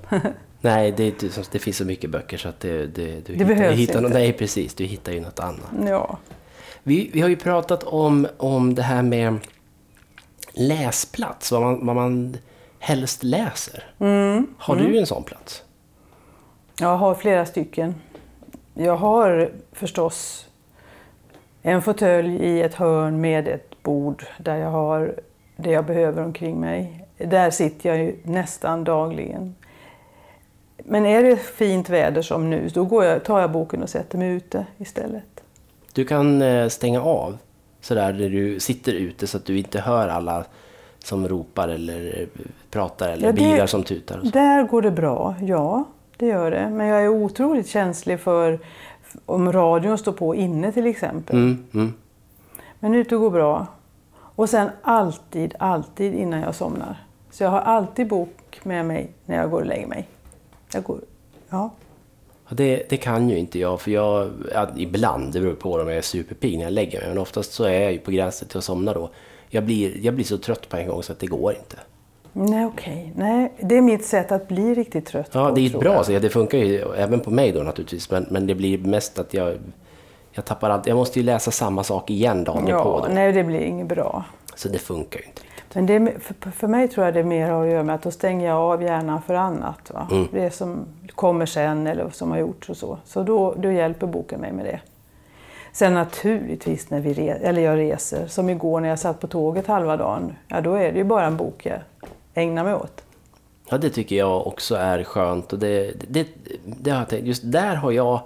nej, 0.61 0.93
det, 0.93 1.15
det, 1.53 1.59
finns 1.59 1.77
så 1.77 1.85
mycket 1.85 2.11
böcker 2.11 2.37
så 2.37 2.49
att 2.49 2.61
det, 2.61 2.87
det, 2.87 2.87
du 2.87 3.21
det 3.21 3.33
hittar, 3.33 3.45
behövs 3.45 3.77
hittar, 3.79 3.99
inte. 3.99 4.19
Nej, 4.19 4.33
precis. 4.33 4.75
Du 4.75 4.85
hittar 4.85 5.13
ju 5.13 5.21
något 5.21 5.41
annat. 5.41 5.89
Ja. 5.89 6.19
Vi, 6.83 7.11
vi 7.13 7.21
har 7.21 7.29
ju 7.29 7.37
pratat 7.37 7.85
om, 7.85 8.29
om 8.37 8.75
det 8.75 8.83
här 8.83 9.03
med 9.03 9.39
läsplats, 10.53 11.53
vad 11.53 11.63
man, 11.63 11.87
vad 11.87 11.97
man 11.97 12.37
helst 12.79 13.23
läser. 13.23 13.85
Mm. 13.99 14.47
Har 14.59 14.77
mm. 14.77 14.93
du 14.93 14.99
en 14.99 15.07
sån 15.07 15.25
plats? 15.25 15.63
Jag 16.81 16.97
har 16.97 17.15
flera 17.15 17.47
stycken. 17.47 17.95
Jag 18.75 18.97
har 18.97 19.51
förstås 19.73 20.46
en 21.69 21.83
fåtölj 21.83 22.37
i 22.37 22.63
ett 22.63 22.75
hörn 22.75 23.21
med 23.21 23.49
ett 23.49 23.83
bord 23.83 24.25
där 24.39 24.57
jag 24.57 24.71
har 24.71 25.15
det 25.57 25.71
jag 25.71 25.87
behöver 25.87 26.25
omkring 26.25 26.61
mig. 26.61 27.05
Där 27.19 27.51
sitter 27.51 27.89
jag 27.89 27.99
ju 27.99 28.17
nästan 28.23 28.85
dagligen. 28.85 29.55
Men 30.77 31.07
är 31.07 31.23
det 31.23 31.37
fint 31.37 31.89
väder 31.89 32.23
som 32.23 32.51
nu, 32.51 32.69
då 32.75 32.85
går 32.85 33.05
jag, 33.05 33.25
tar 33.25 33.41
jag 33.41 33.51
boken 33.51 33.83
och 33.83 33.89
sätter 33.89 34.19
mig 34.19 34.31
ute 34.33 34.67
istället. 34.79 35.43
Du 35.93 36.05
kan 36.05 36.43
eh, 36.43 36.69
stänga 36.69 37.03
av 37.03 37.39
sådär 37.81 38.13
där 38.13 38.31
du 38.31 38.61
sitter 38.61 38.93
ute 38.93 39.27
så 39.27 39.37
att 39.37 39.45
du 39.45 39.59
inte 39.59 39.81
hör 39.81 40.09
alla 40.09 40.45
som 40.99 41.29
ropar 41.29 41.69
eller 41.69 42.27
pratar 42.71 43.09
eller 43.09 43.27
ja, 43.27 43.33
det, 43.33 43.41
bilar 43.41 43.67
som 43.67 43.83
tutar? 43.83 44.21
Där 44.23 44.63
går 44.63 44.83
det 44.83 44.91
bra, 44.91 45.35
ja 45.41 45.85
det 46.17 46.27
gör 46.27 46.51
det. 46.51 46.71
Men 46.71 46.87
jag 46.87 47.05
är 47.05 47.09
otroligt 47.09 47.69
känslig 47.69 48.21
för 48.21 48.59
om 49.27 49.53
radion 49.53 49.99
står 49.99 50.13
på 50.13 50.35
inne 50.35 50.73
till 50.73 50.87
exempel. 50.87 51.37
Mm, 51.37 51.65
mm. 51.75 51.93
Men 52.81 52.95
ute 52.95 53.17
går 53.17 53.31
bra. 53.31 53.67
Och 54.15 54.49
sen 54.49 54.71
alltid, 54.83 55.55
alltid 55.59 56.15
innan 56.15 56.41
jag 56.41 56.55
somnar. 56.55 57.05
Så 57.31 57.45
jag 57.45 57.51
har 57.51 57.61
alltid 57.61 58.09
bok 58.09 58.61
med 58.63 58.87
mig 58.87 59.11
när 59.25 59.37
jag 59.37 59.51
går 59.51 59.61
och 59.61 59.67
lägger 59.67 59.87
mig. 59.87 60.09
Jag 60.73 60.85
går, 60.85 61.01
ja. 61.49 61.71
Det, 62.49 62.87
det 62.89 62.97
kan 62.97 63.29
ju 63.29 63.39
inte 63.39 63.59
jag, 63.59 63.81
för 63.81 63.91
jag, 63.91 64.31
ja, 64.53 64.69
ibland, 64.77 65.33
det 65.33 65.41
beror 65.41 65.55
på 65.55 65.73
om 65.73 65.89
jag 65.89 65.97
är 65.97 66.03
superpigg 66.03 66.59
när 66.59 66.65
jag 66.65 66.73
lägger 66.73 67.01
mig, 67.01 67.09
men 67.09 67.19
oftast 67.19 67.53
så 67.53 67.65
är 67.65 67.81
jag 67.81 67.93
ju 67.93 67.99
på 67.99 68.11
gränsen 68.11 68.49
till 68.49 68.59
att 68.59 68.65
somna 68.65 68.93
då. 68.93 69.11
Jag 69.49 69.65
blir, 69.65 70.05
jag 70.05 70.15
blir 70.15 70.25
så 70.25 70.39
trött 70.39 70.69
på 70.69 70.77
en 70.77 70.89
gång 70.89 71.03
så 71.03 71.13
att 71.13 71.19
det 71.19 71.27
går 71.27 71.53
inte. 71.53 71.77
Nej, 72.39 72.67
okej. 72.67 73.13
Okay. 73.15 73.27
Nej, 73.27 73.53
det 73.61 73.77
är 73.77 73.81
mitt 73.81 74.05
sätt 74.05 74.33
att 74.33 74.49
bli 74.49 74.75
riktigt 74.75 75.07
trött. 75.07 75.31
Ja, 75.33 75.49
på, 75.49 75.55
det 75.55 75.61
är 75.61 75.67
ett 75.67 75.81
bra 75.81 76.05
sätt. 76.05 76.23
Det 76.23 76.29
funkar 76.29 76.59
ju 76.59 76.95
även 76.97 77.21
på 77.21 77.31
mig 77.31 77.53
då 77.53 77.63
naturligtvis, 77.63 78.11
men, 78.11 78.27
men 78.31 78.47
det 78.47 78.55
blir 78.55 78.79
mest 78.79 79.19
att 79.19 79.35
jag, 79.35 79.55
jag 80.33 80.45
tappar 80.45 80.71
allt. 80.71 80.87
Jag 80.87 80.97
måste 80.97 81.19
ju 81.19 81.25
läsa 81.25 81.51
samma 81.51 81.85
sak 81.85 82.11
igen 82.11 82.45
dagen 82.45 82.67
ja, 82.67 82.83
på. 82.83 83.07
Då. 83.07 83.15
Nej, 83.15 83.33
det 83.33 83.45
blir 83.45 83.61
inget 83.61 83.87
bra. 83.87 84.25
Så 84.55 84.69
det 84.69 84.79
funkar 84.79 85.21
ju 85.21 85.27
inte. 85.27 85.43
Men 85.75 85.87
det, 85.87 86.13
för, 86.21 86.51
för 86.51 86.69
mig 86.69 86.89
tror 86.89 87.05
jag 87.05 87.15
det 87.15 87.25
mer 87.25 87.51
har 87.51 87.65
att 87.65 87.73
göra 87.73 87.83
med 87.83 87.95
att 87.95 88.03
då 88.03 88.11
stänger 88.11 88.47
jag 88.47 88.59
av 88.59 88.83
hjärnan 88.83 89.23
för 89.23 89.35
annat. 89.35 89.91
Va? 89.95 90.09
Mm. 90.11 90.29
Det 90.33 90.51
som 90.51 90.87
kommer 91.15 91.47
sen 91.47 91.87
eller 91.87 92.11
som 92.11 92.31
har 92.31 92.39
gjorts 92.39 92.71
och 92.71 92.77
så. 92.77 92.99
Så 93.05 93.23
då, 93.23 93.55
då 93.59 93.73
hjälper 93.73 94.07
boken 94.07 94.41
mig 94.41 94.53
med 94.53 94.65
det. 94.65 94.81
Sen 95.73 95.95
naturligtvis 95.95 96.91
när 96.91 97.01
vi 97.01 97.13
re, 97.13 97.33
eller 97.33 97.63
jag 97.63 97.79
reser, 97.79 98.27
som 98.27 98.51
igår 98.51 98.81
när 98.81 98.89
jag 98.89 98.99
satt 98.99 99.21
på 99.21 99.27
tåget 99.27 99.67
halva 99.67 99.97
dagen, 99.97 100.33
ja 100.49 100.61
då 100.61 100.75
är 100.75 100.93
det 100.93 100.99
ju 100.99 101.05
bara 101.05 101.27
en 101.27 101.37
bok 101.37 101.67
jag 101.67 101.79
ägnar 102.37 102.65
mig 102.65 102.75
åt. 102.75 103.05
Ja, 103.71 103.79
det 103.79 103.91
tycker 103.91 104.17
jag 104.17 104.47
också 104.47 104.75
är 104.75 105.05
skönt. 105.05 105.53
Och 105.53 105.59
det, 105.59 105.93
det, 106.09 106.27
det 106.65 106.91
har 106.91 106.99
jag 106.99 107.09
tänkt, 107.09 107.27
just 107.27 107.43
där 107.45 107.75
har 107.75 107.93
jag 107.93 108.21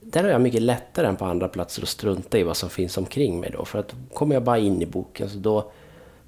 där 0.00 0.22
har 0.22 0.30
jag 0.30 0.40
mycket 0.40 0.62
lättare 0.62 1.06
än 1.06 1.16
på 1.16 1.24
andra 1.24 1.48
platser 1.48 1.82
att 1.82 1.88
strunta 1.88 2.38
i 2.38 2.42
vad 2.42 2.56
som 2.56 2.70
finns 2.70 2.98
omkring 2.98 3.40
mig 3.40 3.50
då. 3.50 3.64
För 3.64 3.78
att 3.78 3.94
kommer 4.14 4.34
jag 4.34 4.42
bara 4.42 4.58
in 4.58 4.82
i 4.82 4.86
boken 4.86 5.28
så 5.28 5.38
då, 5.38 5.72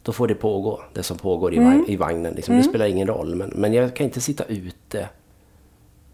då 0.02 0.12
får 0.12 0.28
det 0.28 0.34
pågå, 0.34 0.80
det 0.92 1.02
som 1.02 1.18
pågår 1.18 1.54
i, 1.54 1.56
mm. 1.56 1.84
i 1.88 1.96
vagnen. 1.96 2.34
Liksom. 2.34 2.52
Mm. 2.52 2.62
Det 2.62 2.68
spelar 2.68 2.86
ingen 2.86 3.06
roll. 3.06 3.34
Men, 3.34 3.48
men 3.48 3.72
jag 3.72 3.96
kan 3.96 4.04
inte 4.04 4.20
sitta 4.20 4.44
ute. 4.44 5.08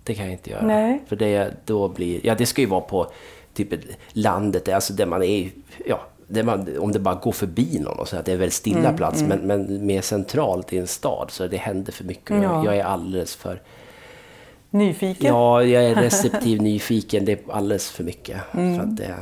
Det 0.05 0.15
kan 0.15 0.25
jag 0.25 0.33
inte 0.33 0.51
göra. 0.51 0.67
Nej. 0.67 1.03
För 1.07 1.17
det, 1.17 1.55
då 1.65 1.89
blir, 1.89 2.27
ja, 2.27 2.35
det 2.35 2.47
ska 2.47 2.61
ju 2.61 2.67
vara 2.67 2.81
på 2.81 3.07
typ 3.55 3.69
landet, 4.13 4.69
alltså 4.69 4.93
där 4.93 5.07
man 5.07 5.23
är, 5.23 5.51
ja, 5.87 6.01
det 6.29 6.43
man, 6.43 6.79
om 6.79 6.93
det 6.93 6.99
bara 6.99 7.15
går 7.15 7.33
förbi 7.33 7.79
någon 7.79 7.99
och 7.99 8.09
så 8.09 8.17
att 8.17 8.25
det 8.25 8.31
är 8.31 8.35
en 8.35 8.39
väldigt 8.39 8.55
stilla 8.55 8.79
mm, 8.79 8.97
plats, 8.97 9.23
mm. 9.23 9.39
Men, 9.39 9.67
men 9.67 9.87
mer 9.87 10.01
centralt 10.01 10.73
i 10.73 10.79
en 10.79 10.87
stad 10.87 11.31
så 11.31 11.47
det 11.47 11.57
händer 11.57 11.93
för 11.93 12.05
mycket. 12.05 12.37
Ja. 12.37 12.43
Jag, 12.43 12.67
jag 12.67 12.77
är 12.77 12.85
alldeles 12.85 13.37
för 13.37 13.61
Nyfiken? 14.73 15.27
Ja, 15.27 15.65
jag 15.65 15.85
är 15.85 15.95
receptiv 15.95 16.63
nyfiken. 16.63 17.25
Det 17.25 17.33
är 17.33 17.39
alldeles 17.53 17.91
för 17.91 18.05
mycket. 18.05 18.37
Mm. 18.55 18.77
För 18.77 18.83
att 18.83 18.97
det, 18.97 19.15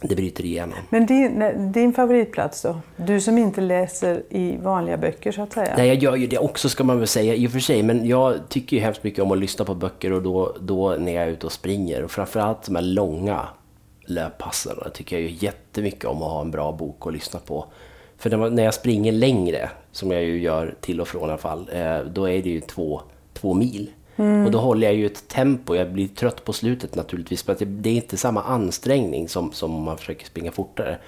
det 0.00 0.14
bryter 0.14 0.44
igenom. 0.44 0.78
Men 0.90 1.06
din, 1.06 1.72
din 1.72 1.92
favoritplats 1.92 2.62
då? 2.62 2.80
Du 2.96 3.20
som 3.20 3.38
inte 3.38 3.60
läser 3.60 4.22
i 4.30 4.56
vanliga 4.56 4.96
böcker 4.96 5.32
så 5.32 5.42
att 5.42 5.52
säga. 5.52 5.74
Nej, 5.76 5.88
jag 5.88 5.96
gör 5.96 6.16
ju 6.16 6.26
det 6.26 6.38
också 6.38 6.68
ska 6.68 6.84
man 6.84 6.98
väl 6.98 7.08
säga 7.08 7.34
i 7.34 7.46
och 7.46 7.50
för 7.50 7.58
sig. 7.58 7.82
Men 7.82 8.06
jag 8.06 8.48
tycker 8.48 8.76
ju 8.76 8.82
hemskt 8.82 9.04
mycket 9.04 9.24
om 9.24 9.32
att 9.32 9.38
lyssna 9.38 9.64
på 9.64 9.74
böcker 9.74 10.12
och 10.12 10.22
då, 10.22 10.56
då 10.60 10.96
när 10.98 11.12
jag 11.12 11.24
är 11.24 11.28
ute 11.28 11.46
och 11.46 11.52
springer. 11.52 12.04
Och 12.04 12.10
framförallt 12.10 12.66
de 12.66 12.74
här 12.74 12.82
långa 12.82 13.48
Det 14.14 14.90
tycker 14.94 15.16
jag 15.16 15.30
ju 15.30 15.36
jättemycket 15.46 16.04
om 16.04 16.22
att 16.22 16.30
ha 16.30 16.40
en 16.40 16.50
bra 16.50 16.72
bok 16.72 17.06
att 17.06 17.12
lyssna 17.12 17.40
på. 17.40 17.64
För 18.18 18.50
när 18.50 18.62
jag 18.62 18.74
springer 18.74 19.12
längre, 19.12 19.70
som 19.92 20.10
jag 20.10 20.22
ju 20.22 20.40
gör 20.40 20.74
till 20.80 21.00
och 21.00 21.08
från 21.08 21.22
i 21.22 21.24
alla 21.24 21.38
fall, 21.38 21.70
eh, 21.72 21.98
då 21.98 22.28
är 22.28 22.42
det 22.42 22.50
ju 22.50 22.60
två 22.60 23.00
två 23.40 23.54
mil. 23.54 23.90
Mm. 24.16 24.44
Och 24.46 24.50
då 24.50 24.58
håller 24.58 24.86
jag 24.86 24.96
ju 24.96 25.06
ett 25.06 25.28
tempo. 25.28 25.74
Jag 25.74 25.92
blir 25.92 26.08
trött 26.08 26.44
på 26.44 26.52
slutet 26.52 26.94
naturligtvis. 26.94 27.42
För 27.42 27.52
att 27.52 27.62
det 27.66 27.90
är 27.90 27.94
inte 27.94 28.16
samma 28.16 28.42
ansträngning 28.42 29.28
som, 29.28 29.52
som 29.52 29.74
om 29.74 29.82
man 29.82 29.98
försöker 29.98 30.26
springa 30.26 30.52
fortare. 30.52 30.98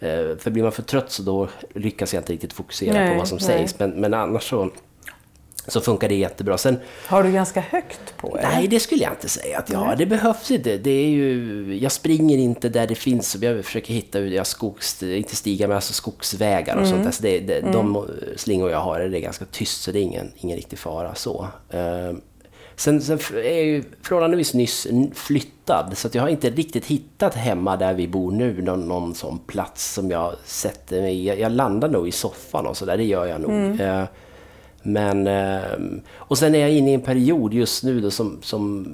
Eh, 0.00 0.36
för 0.38 0.50
blir 0.50 0.62
man 0.62 0.72
för 0.72 0.82
trött 0.82 1.10
så 1.10 1.22
då 1.22 1.48
lyckas 1.74 2.14
jag 2.14 2.20
inte 2.20 2.32
riktigt 2.32 2.52
fokusera 2.52 2.92
nej, 2.92 3.12
på 3.12 3.18
vad 3.18 3.28
som 3.28 3.38
nej. 3.40 3.46
sägs. 3.46 3.78
Men, 3.78 3.90
men 3.90 4.14
annars 4.14 4.48
så, 4.48 4.70
så 5.66 5.80
funkar 5.80 6.08
det 6.08 6.14
jättebra. 6.14 6.58
Sen, 6.58 6.78
har 7.06 7.22
du 7.22 7.32
ganska 7.32 7.60
högt 7.60 8.16
på 8.16 8.36
det? 8.36 8.42
Nej, 8.42 8.68
det 8.68 8.80
skulle 8.80 9.02
jag 9.02 9.12
inte 9.12 9.28
säga 9.28 9.58
att 9.58 9.70
jag 9.70 9.78
har. 9.78 9.96
Det 9.96 10.06
behövs 10.06 10.50
inte. 10.50 10.76
Det 10.76 10.90
är 10.90 11.08
ju, 11.08 11.78
jag 11.82 11.92
springer 11.92 12.38
inte 12.38 12.68
där 12.68 12.86
det 12.86 12.94
finns. 12.94 13.36
Jag 13.40 13.64
försöker 13.64 13.94
hitta 13.94 14.20
jag 14.20 14.46
skogs, 14.46 15.02
inte 15.02 15.36
stigar, 15.36 15.68
men 15.68 15.74
alltså 15.74 15.92
skogsvägar 15.92 16.76
och 16.76 16.82
mm. 16.82 16.90
sånt. 16.92 17.06
Alltså 17.06 17.22
det, 17.22 17.40
det, 17.40 17.58
mm. 17.58 17.72
De 17.72 18.08
slingor 18.36 18.70
jag 18.70 18.80
har 18.80 19.00
det 19.00 19.18
är 19.18 19.20
ganska 19.20 19.44
tyst, 19.44 19.82
så 19.82 19.92
det 19.92 19.98
är 19.98 20.02
ingen, 20.02 20.32
ingen 20.36 20.56
riktig 20.56 20.78
fara. 20.78 21.14
så. 21.14 21.48
Uh, 21.74 22.18
Sen, 22.76 23.00
sen 23.00 23.18
är 23.34 23.54
jag 23.54 23.64
ju 23.64 23.84
förhållandevis 24.02 24.54
nyss 24.54 24.86
flyttad, 25.14 25.98
så 25.98 26.08
jag 26.12 26.22
har 26.22 26.28
inte 26.28 26.50
riktigt 26.50 26.86
hittat 26.86 27.34
hemma 27.34 27.76
där 27.76 27.94
vi 27.94 28.08
bor 28.08 28.32
nu 28.32 28.62
någon, 28.62 28.88
någon 28.88 29.14
sån 29.14 29.38
plats 29.38 29.92
som 29.94 30.10
jag 30.10 30.34
sätter 30.44 31.02
mig 31.02 31.14
i. 31.14 31.26
Jag, 31.26 31.40
jag 31.40 31.52
landar 31.52 31.88
nog 31.88 32.08
i 32.08 32.12
soffan 32.12 32.66
och 32.66 32.76
sådär, 32.76 32.96
det 32.96 33.04
gör 33.04 33.26
jag 33.26 33.40
nog. 33.40 33.50
Mm. 33.50 33.80
Uh, 33.80 34.04
men, 34.82 35.26
ehm, 35.26 36.00
och 36.14 36.38
sen 36.38 36.54
är 36.54 36.58
jag 36.58 36.70
inne 36.70 36.90
i 36.90 36.94
en 36.94 37.00
period 37.00 37.54
just 37.54 37.84
nu 37.84 38.00
då 38.00 38.10
som, 38.10 38.38
som, 38.42 38.86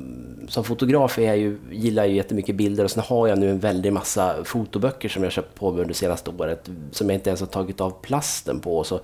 som 0.49 0.65
fotograf 0.65 1.19
är 1.19 1.23
jag 1.23 1.39
ju, 1.39 1.59
gillar 1.71 2.03
jag 2.03 2.11
ju 2.11 2.17
jättemycket 2.17 2.57
bilder 2.57 2.85
och 2.85 2.91
sen 2.91 3.03
har 3.07 3.29
jag 3.29 3.39
nu 3.39 3.51
en 3.51 3.59
väldig 3.59 3.93
massa 3.93 4.45
fotoböcker 4.45 5.09
som 5.09 5.23
jag 5.23 5.33
köpt 5.33 5.55
på 5.55 5.71
mig 5.71 5.81
under 5.81 5.89
det 5.89 5.99
senaste 5.99 6.31
året 6.31 6.71
som 6.91 7.11
jag 7.11 7.17
inte 7.17 7.31
ens 7.31 7.41
har 7.41 7.47
tagit 7.47 7.81
av 7.81 7.91
plasten 7.91 8.61
på. 8.61 8.85
Så 8.85 9.01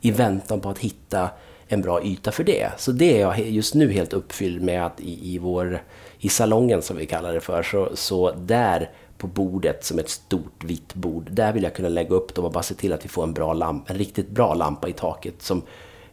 I 0.00 0.10
väntan 0.10 0.60
på 0.60 0.68
att 0.68 0.78
hitta 0.78 1.30
en 1.68 1.82
bra 1.82 2.02
yta 2.04 2.32
för 2.32 2.44
det. 2.44 2.70
Så 2.76 2.92
det 2.92 3.16
är 3.16 3.20
jag 3.20 3.40
just 3.40 3.74
nu 3.74 3.92
helt 3.92 4.12
uppfylld 4.12 4.62
med 4.62 4.86
att 4.86 5.00
i, 5.00 5.34
i, 5.34 5.38
vår, 5.38 5.82
i 6.18 6.28
salongen 6.28 6.82
som 6.82 6.96
vi 6.96 7.06
kallar 7.06 7.34
det 7.34 7.40
för, 7.40 7.62
så, 7.62 7.90
så 7.94 8.32
där 8.32 8.90
på 9.18 9.26
bordet 9.26 9.84
som 9.84 9.98
ett 9.98 10.08
stort 10.08 10.64
vitt 10.64 10.94
bord, 10.94 11.28
där 11.30 11.52
vill 11.52 11.62
jag 11.62 11.74
kunna 11.74 11.88
lägga 11.88 12.14
upp 12.14 12.34
dem 12.34 12.44
och 12.44 12.52
bara 12.52 12.62
se 12.62 12.74
till 12.74 12.92
att 12.92 13.04
vi 13.04 13.08
får 13.08 13.22
en, 13.22 13.32
bra 13.32 13.52
lamp, 13.52 13.90
en 13.90 13.98
riktigt 13.98 14.28
bra 14.28 14.54
lampa 14.54 14.88
i 14.88 14.92
taket 14.92 15.42
som 15.42 15.62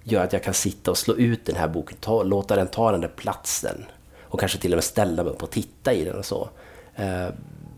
gör 0.07 0.23
att 0.23 0.33
jag 0.33 0.43
kan 0.43 0.53
sitta 0.53 0.91
och 0.91 0.97
slå 0.97 1.15
ut 1.15 1.45
den 1.45 1.55
här 1.55 1.67
boken, 1.67 1.97
ta, 2.01 2.23
låta 2.23 2.55
den 2.55 2.67
ta 2.67 2.91
den 2.91 3.01
där 3.01 3.11
platsen 3.15 3.85
och 4.21 4.39
kanske 4.39 4.57
till 4.57 4.73
och 4.73 4.77
med 4.77 4.83
ställa 4.83 5.23
mig 5.23 5.33
upp 5.33 5.43
och 5.43 5.51
titta 5.51 5.93
i 5.93 6.03
den 6.03 6.15
och 6.15 6.25
så. 6.25 6.49
Eh, 6.95 7.27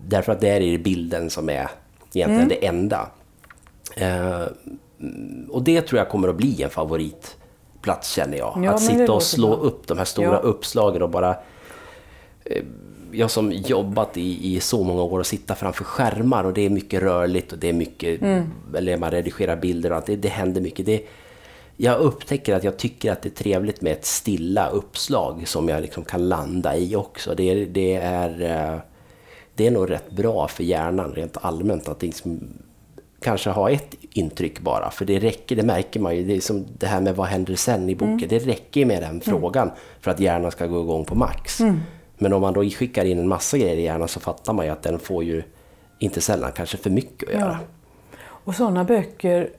därför 0.07 0.31
att 0.31 0.39
det 0.39 0.49
är 0.49 0.77
bilden 0.77 1.29
som 1.29 1.49
är 1.49 1.69
egentligen 2.13 2.33
mm. 2.33 2.47
det 2.47 2.65
enda. 2.65 3.09
Eh, 3.95 4.41
och 5.49 5.63
det 5.63 5.81
tror 5.81 5.99
jag 5.99 6.09
kommer 6.09 6.27
att 6.27 6.35
bli 6.35 6.63
en 6.63 6.69
favoritplats 6.69 8.11
känner 8.11 8.37
jag. 8.37 8.61
Ja, 8.63 8.71
att 8.71 8.81
sitta 8.81 9.13
och 9.13 9.23
slå 9.23 9.47
bra. 9.47 9.57
upp 9.57 9.87
de 9.87 9.97
här 9.97 10.05
stora 10.05 10.27
ja. 10.27 10.37
uppslagen 10.37 11.01
och 11.01 11.09
bara 11.09 11.35
eh, 12.45 12.63
jag 13.11 13.31
som 13.31 13.51
jobbat 13.51 14.17
i, 14.17 14.55
i 14.55 14.59
så 14.59 14.83
många 14.83 15.03
år 15.03 15.19
och 15.19 15.25
sitta 15.25 15.55
framför 15.55 15.83
skärmar 15.83 16.43
och 16.43 16.53
det 16.53 16.61
är 16.61 16.69
mycket 16.69 17.01
rörligt 17.01 17.51
och 17.51 17.57
det 17.57 17.69
är 17.69 17.73
mycket, 17.73 18.21
mm. 18.21 18.51
eller 18.75 18.97
man 18.97 19.11
redigerar 19.11 19.55
bilder 19.55 19.89
och 19.89 19.95
allt, 19.95 20.05
det, 20.05 20.15
det 20.15 20.29
händer 20.29 20.61
mycket. 20.61 20.85
Det, 20.85 21.03
jag 21.77 21.99
upptäcker 21.99 22.55
att 22.55 22.63
jag 22.63 22.77
tycker 22.77 23.11
att 23.11 23.21
det 23.21 23.29
är 23.29 23.43
trevligt 23.43 23.81
med 23.81 23.91
ett 23.91 24.05
stilla 24.05 24.69
uppslag 24.69 25.47
som 25.47 25.69
jag 25.69 25.81
liksom 25.81 26.03
kan 26.03 26.29
landa 26.29 26.77
i 26.77 26.95
också. 26.95 27.35
Det, 27.35 27.65
det, 27.65 27.95
är, 27.95 28.41
eh, 28.41 28.79
det 29.55 29.67
är 29.67 29.71
nog 29.71 29.89
rätt 29.89 30.11
bra 30.11 30.47
för 30.47 30.63
hjärnan 30.63 31.11
rent 31.11 31.37
allmänt 31.41 31.87
att 31.87 32.01
liksom 32.01 32.39
kanske 33.21 33.49
ha 33.49 33.69
ett 33.69 33.95
intryck 34.11 34.59
bara. 34.59 34.91
För 34.91 35.05
det 35.05 35.19
räcker, 35.19 35.55
det 35.55 35.63
märker 35.63 35.99
man 35.99 36.15
ju. 36.15 36.23
Det 36.23 36.35
är 36.35 36.41
som 36.41 36.65
det 36.77 36.87
här 36.87 37.01
med 37.01 37.15
vad 37.15 37.27
händer 37.27 37.55
sen 37.55 37.89
i 37.89 37.95
boken. 37.95 38.17
Mm. 38.17 38.29
Det 38.29 38.39
räcker 38.39 38.85
med 38.85 39.01
den 39.01 39.09
mm. 39.09 39.21
frågan 39.21 39.71
för 39.99 40.11
att 40.11 40.19
hjärnan 40.19 40.51
ska 40.51 40.67
gå 40.67 40.81
igång 40.81 41.05
på 41.05 41.15
max. 41.15 41.59
Mm. 41.59 41.79
Men 42.17 42.33
om 42.33 42.41
man 42.41 42.53
då 42.53 42.63
skickar 42.69 43.05
in 43.05 43.19
en 43.19 43.27
massa 43.27 43.57
grejer 43.57 43.77
i 43.77 43.81
hjärnan 43.81 44.07
så 44.07 44.19
fattar 44.19 44.53
man 44.53 44.65
ju 44.65 44.71
att 44.71 44.83
den 44.83 44.99
får 44.99 45.23
ju 45.23 45.43
inte 45.99 46.21
sällan 46.21 46.51
kanske 46.51 46.77
för 46.77 46.89
mycket 46.89 47.29
att 47.29 47.35
göra. 47.35 47.59
Ja. 47.61 48.17
Och 48.19 48.55
sådana 48.55 48.83
böcker 48.83 49.49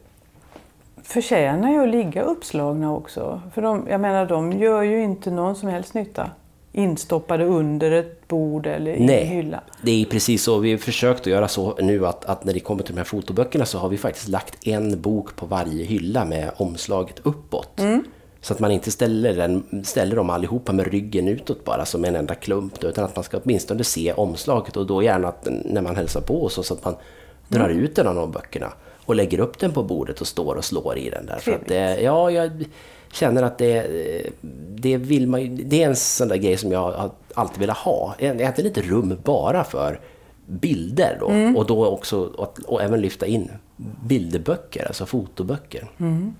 förtjänar 1.08 1.70
ju 1.70 1.82
att 1.82 1.88
ligga 1.88 2.22
uppslagna 2.22 2.94
också. 2.94 3.42
För 3.54 3.62
de, 3.62 3.86
jag 3.90 4.00
menar, 4.00 4.26
de 4.26 4.52
gör 4.52 4.82
ju 4.82 5.02
inte 5.02 5.30
någon 5.30 5.56
som 5.56 5.68
helst 5.68 5.94
nytta 5.94 6.30
instoppade 6.72 7.44
under 7.44 7.90
ett 7.90 8.28
bord 8.28 8.66
eller 8.66 8.92
i 8.92 9.06
Nej, 9.06 9.22
en 9.22 9.28
hylla. 9.28 9.60
det 9.82 10.02
är 10.02 10.04
precis 10.04 10.42
så. 10.42 10.58
Vi 10.58 10.70
har 10.70 10.78
försökt 10.78 11.20
att 11.20 11.26
göra 11.26 11.48
så 11.48 11.76
nu 11.80 12.06
att, 12.06 12.24
att, 12.24 12.44
när 12.44 12.52
det 12.52 12.60
kommer 12.60 12.82
till 12.82 12.94
de 12.94 12.98
här 12.98 13.04
fotoböckerna 13.04 13.66
så 13.66 13.78
har 13.78 13.88
vi 13.88 13.98
faktiskt 13.98 14.28
lagt 14.28 14.66
en 14.66 15.00
bok 15.00 15.36
på 15.36 15.46
varje 15.46 15.84
hylla 15.84 16.24
med 16.24 16.50
omslaget 16.56 17.20
uppåt. 17.22 17.80
Mm. 17.80 18.04
Så 18.40 18.54
att 18.54 18.60
man 18.60 18.70
inte 18.70 18.90
ställer, 18.90 19.34
den, 19.34 19.84
ställer 19.84 20.16
dem 20.16 20.30
allihopa 20.30 20.72
med 20.72 20.86
ryggen 20.86 21.28
utåt 21.28 21.64
bara 21.64 21.84
som 21.84 22.04
en 22.04 22.16
enda 22.16 22.34
klump. 22.34 22.84
Utan 22.84 23.04
att 23.04 23.16
man 23.16 23.24
ska 23.24 23.38
åtminstone 23.44 23.84
se 23.84 24.12
omslaget 24.12 24.76
och 24.76 24.86
då 24.86 25.02
gärna 25.02 25.28
att, 25.28 25.48
när 25.64 25.82
man 25.82 25.96
hälsar 25.96 26.20
på 26.20 26.44
oss 26.44 26.66
så 26.66 26.74
att 26.74 26.84
man 26.84 26.96
drar 27.48 27.68
mm. 27.68 27.84
ut 27.84 27.98
en 27.98 28.06
av 28.06 28.14
de 28.14 28.30
böckerna 28.30 28.72
och 29.08 29.14
lägger 29.14 29.40
upp 29.40 29.58
den 29.58 29.72
på 29.72 29.82
bordet 29.82 30.20
och 30.20 30.26
står 30.26 30.54
och 30.54 30.64
slår 30.64 30.98
i 30.98 31.10
den 31.10 31.26
där. 31.26 31.38
För 31.38 31.52
att 31.52 32.02
ja, 32.02 32.30
jag 32.30 32.64
känner 33.12 33.42
att 33.42 33.58
det, 33.58 33.86
det 34.74 34.96
vill 34.96 35.28
man 35.28 35.60
det 35.64 35.82
är 35.82 35.88
en 35.88 35.96
sån 35.96 36.28
där 36.28 36.36
grej 36.36 36.56
som 36.56 36.72
jag 36.72 37.10
alltid 37.34 37.58
velat 37.58 37.76
ha. 37.76 38.14
Egentligen 38.18 38.70
ett 38.72 38.78
rum 38.78 39.18
bara 39.24 39.64
för 39.64 40.00
bilder 40.46 41.16
då. 41.20 41.28
Mm. 41.28 41.56
Och 41.56 41.66
då 41.66 41.86
också 41.86 42.20
och, 42.20 42.58
och 42.66 42.82
även 42.82 43.00
lyfta 43.00 43.26
in 43.26 43.50
bilderböcker, 44.04 44.86
alltså 44.86 45.06
fotoböcker. 45.06 45.88
Mm. 45.98 46.34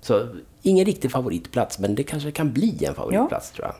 Så 0.00 0.26
ingen 0.62 0.84
riktig 0.84 1.10
favoritplats, 1.10 1.78
men 1.78 1.94
det 1.94 2.02
kanske 2.02 2.30
kan 2.30 2.52
bli 2.52 2.84
en 2.84 2.94
favoritplats 2.94 3.52
ja. 3.52 3.56
tror 3.56 3.66
jag. 3.66 3.74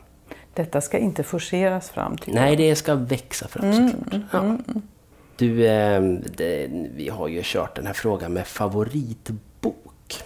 Detta 0.53 0.81
ska 0.81 0.97
inte 0.97 1.23
forceras 1.23 1.89
fram 1.89 2.17
till 2.17 2.33
Nej, 2.33 2.55
det 2.55 2.75
ska 2.75 2.95
växa 2.95 3.47
fram 3.47 3.71
mm, 3.71 3.89
såklart. 3.89 4.13
Mm, 4.13 4.63
ja. 4.67 4.81
Du, 5.41 5.67
eh, 5.67 6.01
det, 6.37 6.67
vi 6.95 7.09
har 7.09 7.27
ju 7.27 7.41
kört 7.43 7.75
den 7.75 7.87
här 7.87 7.93
frågan 7.93 8.33
med 8.33 8.47
favoritbok. 8.47 10.23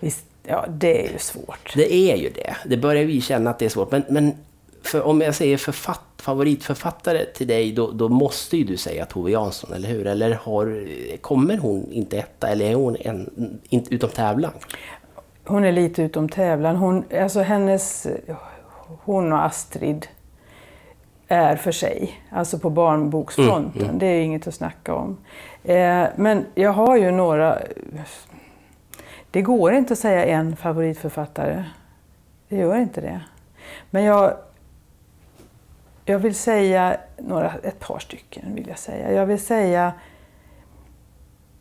Visst, 0.00 0.24
ja, 0.42 0.66
det 0.68 1.06
är 1.06 1.12
ju 1.12 1.18
svårt. 1.18 1.72
Det 1.74 1.94
är 1.94 2.16
ju 2.16 2.30
det. 2.30 2.56
Det 2.66 2.76
börjar 2.76 3.04
vi 3.04 3.20
känna 3.20 3.50
att 3.50 3.58
det 3.58 3.64
är 3.64 3.68
svårt. 3.68 3.90
Men, 3.90 4.04
men 4.08 4.34
för, 4.82 5.02
om 5.02 5.20
jag 5.20 5.34
säger 5.34 5.56
författ, 5.56 6.04
favoritförfattare 6.16 7.24
till 7.24 7.46
dig, 7.46 7.72
då, 7.72 7.90
då 7.90 8.08
måste 8.08 8.56
ju 8.56 8.64
du 8.64 8.76
säga 8.76 9.06
Tove 9.06 9.30
Jansson, 9.30 9.72
eller 9.72 9.88
hur? 9.88 10.06
Eller 10.06 10.34
har, 10.34 10.86
kommer 11.20 11.56
hon 11.58 11.92
inte 11.92 12.18
etta, 12.18 12.48
eller 12.48 12.70
är 12.70 12.74
hon 12.74 12.96
en, 13.00 13.30
in, 13.68 13.86
utom 13.90 14.10
tävlan? 14.10 14.52
Hon 15.44 15.64
är 15.64 15.72
lite 15.72 16.02
utom 16.02 16.28
tävlan. 16.28 16.76
Hon, 16.76 17.04
alltså 17.20 17.40
hennes, 17.40 18.06
hon 19.04 19.32
och 19.32 19.44
Astrid 19.44 20.06
är 21.30 21.56
för 21.56 21.72
sig, 21.72 22.22
alltså 22.30 22.58
på 22.58 22.70
barnboksfronten. 22.70 23.72
Mm, 23.74 23.84
mm. 23.84 23.98
Det 23.98 24.06
är 24.06 24.22
inget 24.22 24.46
att 24.46 24.54
snacka 24.54 24.94
om. 24.94 25.16
Eh, 25.64 26.06
men 26.16 26.46
jag 26.54 26.72
har 26.72 26.96
ju 26.96 27.10
några... 27.10 27.58
Det 29.30 29.42
går 29.42 29.72
inte 29.72 29.92
att 29.92 29.98
säga 29.98 30.24
en 30.24 30.56
favoritförfattare. 30.56 31.64
Det 32.48 32.56
gör 32.56 32.76
inte 32.76 33.00
det. 33.00 33.20
Men 33.90 34.04
jag, 34.04 34.36
jag 36.04 36.18
vill 36.18 36.34
säga 36.34 36.96
några, 37.18 37.52
ett 37.62 37.80
par 37.80 37.98
stycken. 37.98 38.54
vill 38.54 38.68
Jag 38.68 38.78
säga. 38.78 39.12
Jag 39.12 39.26
vill 39.26 39.40
säga 39.40 39.92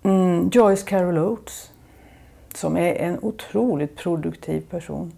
mm, 0.04 0.50
Joyce 0.54 0.84
Carol 0.84 1.18
Oates, 1.18 1.72
som 2.54 2.78
är 2.78 2.94
en 2.94 3.20
otroligt 3.22 3.98
produktiv 3.98 4.62
person. 4.70 5.12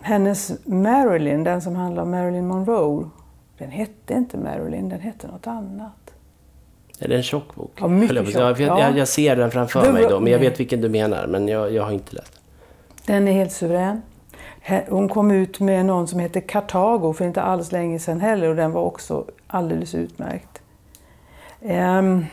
Hennes 0.00 0.66
Marilyn, 0.66 1.44
den 1.44 1.62
som 1.62 1.76
handlar 1.76 2.02
om 2.02 2.10
Marilyn 2.10 2.46
Monroe, 2.46 3.10
Den 3.60 3.70
hette 3.70 4.14
inte 4.14 4.38
Marilyn, 4.38 4.88
den 4.88 5.00
hette 5.00 5.26
något 5.26 5.46
annat. 5.46 6.14
Är 6.98 7.08
det 7.08 7.16
en 7.16 7.22
tjock 7.22 7.54
bok? 7.54 7.72
Ja, 7.80 7.88
mycket 7.88 8.16
jag 8.16 8.26
tjock, 8.26 8.36
Jag, 8.36 8.60
ja. 8.60 8.80
jag, 8.80 8.98
jag 8.98 9.08
ser 9.08 9.36
den 9.36 9.50
framför 9.50 9.82
Det 9.82 9.92
mig 9.92 10.06
då, 10.08 10.20
men 10.20 10.32
jag 10.32 10.38
vet 10.38 10.60
vilken 10.60 10.80
du 10.80 10.88
menar. 10.88 11.26
Men 11.26 11.48
jag, 11.48 11.72
jag 11.72 11.82
har 11.82 11.92
inte 11.92 12.14
läst. 12.16 12.40
Den 13.06 13.28
är 13.28 13.32
helt 13.32 13.52
suverän. 13.52 14.02
Hon 14.88 15.08
kom 15.08 15.30
ut 15.30 15.60
med 15.60 15.86
någon 15.86 16.08
som 16.08 16.20
heter 16.20 16.40
Kartago 16.40 17.12
för 17.12 17.24
inte 17.24 17.42
alls 17.42 17.72
länge 17.72 17.98
sedan 17.98 18.20
heller 18.20 18.48
och 18.48 18.56
den 18.56 18.72
var 18.72 18.82
också 18.82 19.24
alldeles 19.46 19.94
utmärkt. 19.94 20.62
Ehm, 21.62 22.26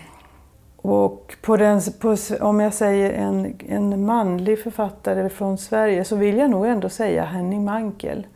och 0.77 1.35
på 1.41 1.57
den, 1.57 1.81
på, 1.99 2.15
om 2.41 2.59
jag 2.59 2.73
säger 2.73 3.13
en, 3.13 3.55
en 3.67 4.05
manlig 4.05 4.63
författare 4.63 5.29
från 5.29 5.57
Sverige 5.57 6.03
så 6.03 6.15
vill 6.15 6.37
jag 6.37 6.49
nog 6.49 6.65
ändå 6.65 6.89
säga 6.89 7.25
Henning 7.25 7.65
Mankell. 7.65 8.27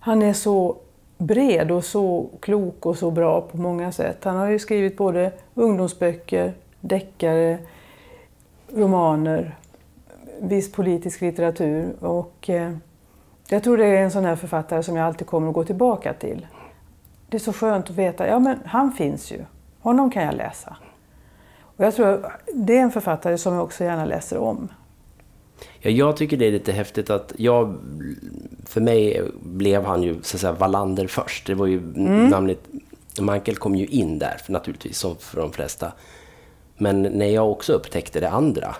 Han 0.00 0.22
är 0.22 0.32
så 0.32 0.76
bred 1.18 1.70
och 1.70 1.84
så 1.84 2.26
klok 2.40 2.86
och 2.86 2.96
så 2.96 3.10
bra 3.10 3.40
på 3.40 3.56
många 3.56 3.92
sätt. 3.92 4.24
Han 4.24 4.36
har 4.36 4.46
ju 4.48 4.58
skrivit 4.58 4.96
både 4.96 5.32
ungdomsböcker, 5.54 6.52
deckare, 6.80 7.58
romaner, 8.74 9.56
viss 10.40 10.72
politisk 10.72 11.20
litteratur. 11.20 11.92
Och, 12.00 12.50
eh, 12.50 12.72
jag 13.48 13.62
tror 13.62 13.76
det 13.76 13.86
är 13.86 14.02
en 14.02 14.10
sån 14.10 14.24
här 14.24 14.36
författare 14.36 14.82
som 14.82 14.96
jag 14.96 15.06
alltid 15.06 15.26
kommer 15.26 15.48
att 15.48 15.54
gå 15.54 15.64
tillbaka 15.64 16.12
till. 16.12 16.46
Det 17.28 17.36
är 17.36 17.40
så 17.40 17.52
skönt 17.52 17.90
att 17.90 17.96
veta, 17.96 18.26
ja 18.26 18.38
men 18.38 18.58
han 18.64 18.92
finns 18.92 19.32
ju. 19.32 19.44
Honom 19.80 20.10
kan 20.10 20.22
jag 20.22 20.34
läsa. 20.34 20.76
Och 21.60 21.84
jag 21.84 21.94
tror 21.94 22.32
det 22.54 22.78
är 22.78 22.82
en 22.82 22.90
författare 22.90 23.38
som 23.38 23.54
jag 23.54 23.64
också 23.64 23.84
gärna 23.84 24.04
läser 24.04 24.38
om. 24.38 24.68
Ja, 25.80 25.90
jag 25.90 26.16
tycker 26.16 26.36
det 26.36 26.46
är 26.46 26.52
lite 26.52 26.72
häftigt 26.72 27.10
att 27.10 27.32
jag... 27.36 27.78
För 28.66 28.80
mig 28.80 29.22
blev 29.42 29.84
han 29.84 30.02
ju 30.02 30.14
så 30.22 30.36
att 30.36 30.40
säga 30.40 30.52
Wallander 30.52 31.06
först. 31.06 31.46
Det 31.46 31.54
var 31.54 31.66
ju 31.66 31.80
namnet... 32.30 32.58
Mankel 33.20 33.56
kom 33.56 33.74
ju 33.74 33.86
in 33.86 34.18
där 34.18 34.40
naturligtvis, 34.48 34.98
som 34.98 35.16
för 35.16 35.40
de 35.40 35.52
flesta. 35.52 35.92
Men 36.76 37.02
när 37.02 37.26
jag 37.26 37.50
också 37.50 37.72
upptäckte 37.72 38.20
det 38.20 38.30
andra. 38.30 38.76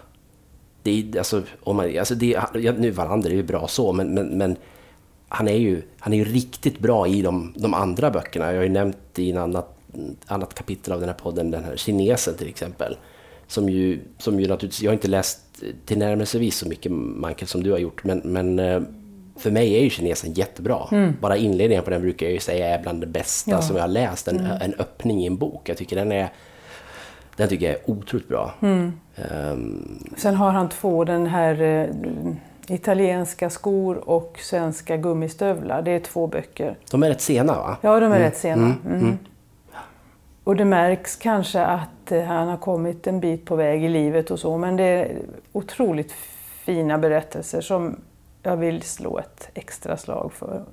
Det 0.82 0.90
är, 0.90 1.18
alltså, 1.18 1.42
om 1.60 1.76
man, 1.76 1.98
alltså 1.98 2.14
det, 2.14 2.40
nu 2.78 2.90
Wallander 2.90 3.30
är 3.30 3.34
ju 3.34 3.42
bra 3.42 3.68
så, 3.68 3.92
men, 3.92 4.14
men, 4.14 4.26
men 4.26 4.56
han 5.28 5.48
är 5.48 5.56
ju, 5.56 5.82
han 5.98 6.12
är 6.12 6.16
ju 6.16 6.24
riktigt 6.24 6.78
bra 6.78 7.06
i 7.06 7.22
de, 7.22 7.52
de 7.56 7.74
andra 7.74 8.10
böckerna. 8.10 8.46
Jag 8.46 8.56
har 8.56 8.62
ju 8.62 8.68
nämnt 8.68 9.18
i 9.18 9.30
en 9.30 9.38
annat, 9.38 9.78
annat 10.26 10.54
kapitel 10.54 10.92
av 10.92 11.00
den 11.00 11.08
här 11.08 11.16
podden, 11.16 11.50
den 11.50 11.64
här 11.64 11.76
kinesen 11.76 12.34
till 12.34 12.48
exempel. 12.48 12.96
Som 13.46 13.68
ju, 13.68 14.00
som 14.18 14.40
ju 14.40 14.48
naturligtvis, 14.48 14.82
jag 14.82 14.90
har 14.90 14.94
inte 14.94 15.08
läst 15.08 15.40
tillnärmelsevis 15.84 16.56
så 16.56 16.68
mycket 16.68 16.92
Mankel 16.92 17.48
som 17.48 17.62
du 17.62 17.70
har 17.72 17.78
gjort, 17.78 18.04
men, 18.04 18.18
men 18.24 18.58
eh, 18.58 18.80
för 19.36 19.50
mig 19.50 19.74
är 19.78 19.82
ju 19.82 19.90
kinesen 19.90 20.32
jättebra. 20.32 20.78
Bara 21.20 21.36
inledningen 21.36 21.84
på 21.84 21.90
den 21.90 22.00
brukar 22.00 22.26
jag 22.26 22.32
ju 22.32 22.40
säga 22.40 22.78
är 22.78 22.82
bland 22.82 23.00
det 23.00 23.06
bästa 23.06 23.50
Ja. 23.50 23.62
som 23.62 23.76
jag 23.76 23.82
har 23.82 23.88
läst. 23.88 24.28
En, 24.28 24.40
en 24.40 24.74
öppning 24.74 25.22
i 25.22 25.26
en 25.26 25.36
bok. 25.36 25.68
Jag 25.68 25.76
tycker 25.76 25.96
den 25.96 26.12
är, 26.12 26.28
den 27.36 27.48
tycker 27.48 27.66
jag 27.66 27.74
är 27.74 27.90
otroligt 27.90 28.28
bra. 28.28 28.54
Ehm, 28.60 30.04
Sen 30.16 30.34
har 30.34 30.50
han 30.50 30.68
två, 30.68 31.04
den 31.04 31.26
här 31.26 31.62
eh, 31.62 31.86
italienska 32.74 33.50
skor 33.50 34.08
och 34.08 34.38
svenska 34.42 34.96
gummistövlar. 34.96 35.82
Det 35.82 35.90
är 35.90 36.00
två 36.00 36.26
böcker. 36.26 36.76
de 36.90 37.02
är 37.02 37.08
rätt 37.08 37.20
sena 37.20 37.52
va? 37.52 37.76
Ja, 37.80 38.00
de 38.00 38.12
är 38.12 38.18
rätt 38.18 38.36
sena. 38.36 38.74
Mm. 40.48 40.54
Och 40.54 40.56
det 40.56 40.64
märks 40.64 41.16
kanske 41.16 41.60
att 41.60 42.12
eh, 42.12 42.22
han 42.22 42.48
har 42.48 42.56
kommit 42.56 43.06
en 43.06 43.20
bit 43.20 43.44
på 43.44 43.56
väg 43.56 43.84
i 43.84 43.88
livet 43.88 44.30
och 44.30 44.38
så, 44.38 44.58
men 44.58 44.76
det 44.76 44.84
är 44.84 45.18
otroligt 45.52 46.12
fina 46.64 46.98
berättelser 46.98 47.60
som 47.60 48.00
jag 48.42 48.56
vill 48.56 48.82
slå 48.82 49.18
ett 49.18 49.50
extra 49.54 49.96
slag 49.96 50.32
för. 50.32 50.64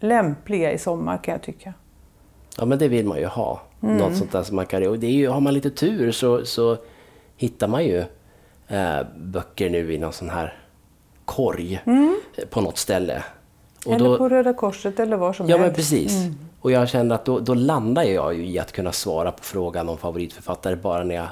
Lämpliga 0.00 0.72
i 0.72 0.78
sommar 0.78 1.18
kan 1.24 1.32
jag 1.32 1.42
tycka. 1.42 1.74
Ja, 2.58 2.64
men 2.64 2.78
det 2.78 2.88
vill 2.88 3.06
man 3.06 3.18
ju 3.18 3.26
ha. 3.26 3.60
Något 3.80 4.16
sånt 4.16 4.32
där 4.32 4.42
som 4.42 4.56
man 4.56 4.66
kan... 4.66 4.86
Och 4.86 4.98
det 4.98 5.06
är 5.06 5.10
ju, 5.10 5.28
har 5.28 5.40
man 5.40 5.54
lite 5.54 5.70
tur 5.70 6.12
så, 6.12 6.44
så 6.44 6.76
hittar 7.36 7.68
man 7.68 7.84
ju 7.84 8.04
eh, 8.68 9.00
böcker 9.16 9.70
nu 9.70 9.94
i 9.94 9.98
någon 9.98 10.12
sån 10.12 10.30
här 10.30 10.54
korg 11.24 11.82
eh, 12.36 12.44
på 12.50 12.60
något 12.60 12.78
ställe. 12.78 13.24
Och 13.86 13.94
eller 13.94 14.04
då, 14.04 14.18
på 14.18 14.28
Röda 14.28 14.52
Korset 14.52 15.00
eller 15.00 15.16
var 15.16 15.32
som 15.32 15.48
ja, 15.48 15.56
men 15.56 15.64
helst. 15.64 15.76
precis. 15.76 16.12
Och 16.60 16.70
jag 16.70 16.88
kände 16.88 17.14
att 17.14 17.24
då, 17.24 17.40
då 17.40 17.54
landar 17.54 18.02
jag 18.02 18.34
ju 18.34 18.46
i 18.46 18.58
att 18.58 18.72
kunna 18.72 18.92
svara 18.92 19.32
på 19.32 19.42
frågan 19.42 19.88
om 19.88 19.98
favoritförfattare 19.98 20.76
bara 20.76 21.04
när 21.04 21.14
jag 21.14 21.28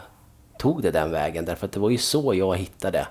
tog 0.59 0.83
det 0.83 0.91
den 0.91 1.11
vägen. 1.11 1.45
Därför 1.45 1.67
att 1.67 1.73
det 1.73 1.81
var 1.81 1.91
ju 1.91 1.99
så 1.99 2.35
jag 2.35 2.57
hittade 2.57 3.07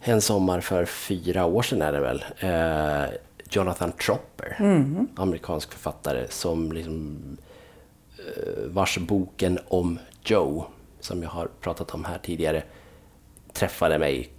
en 0.00 0.20
sommar 0.20 0.60
för 0.60 0.84
fyra 0.84 1.44
år 1.44 1.62
sedan 1.62 1.82
är 1.82 1.92
det 1.92 2.00
väl. 2.00 2.24
Eh, 2.38 3.14
Jonathan 3.50 3.92
Tropper, 3.92 4.56
amerikansk 5.16 5.72
författare 5.72 6.26
som 6.28 6.72
liksom 6.72 7.18
eh, 8.18 8.64
vars 8.66 8.98
boken 8.98 9.58
om 9.68 9.98
Joe, 10.24 10.64
som 11.00 11.22
jag 11.22 11.30
har 11.30 11.48
pratat 11.60 11.94
om 11.94 12.04
här 12.04 12.18
tidigare, 12.18 12.62
träffade 13.52 13.98
mig 13.98 14.30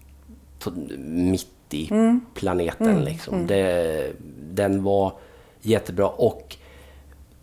mitt 0.97 1.47
i 1.69 1.89
planeten. 2.33 3.03
Liksom. 3.03 3.47
Det, 3.47 4.12
den 4.51 4.83
var 4.83 5.13
jättebra 5.62 6.08
och 6.08 6.56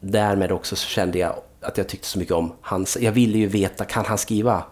därmed 0.01 0.53
också 0.53 0.77
så 0.77 0.87
kände 0.89 1.19
jag 1.19 1.35
att 1.61 1.79
jag 1.79 1.89
tyckte 1.89 2.07
så 2.07 2.19
mycket 2.19 2.35
om 2.35 2.53
hans... 2.61 2.97
Jag 3.01 3.13
ville 3.13 3.39
ju 3.39 3.47
veta, 3.47 3.85
kan 3.85 4.05
han 4.05 4.19
skriva? 4.19 4.65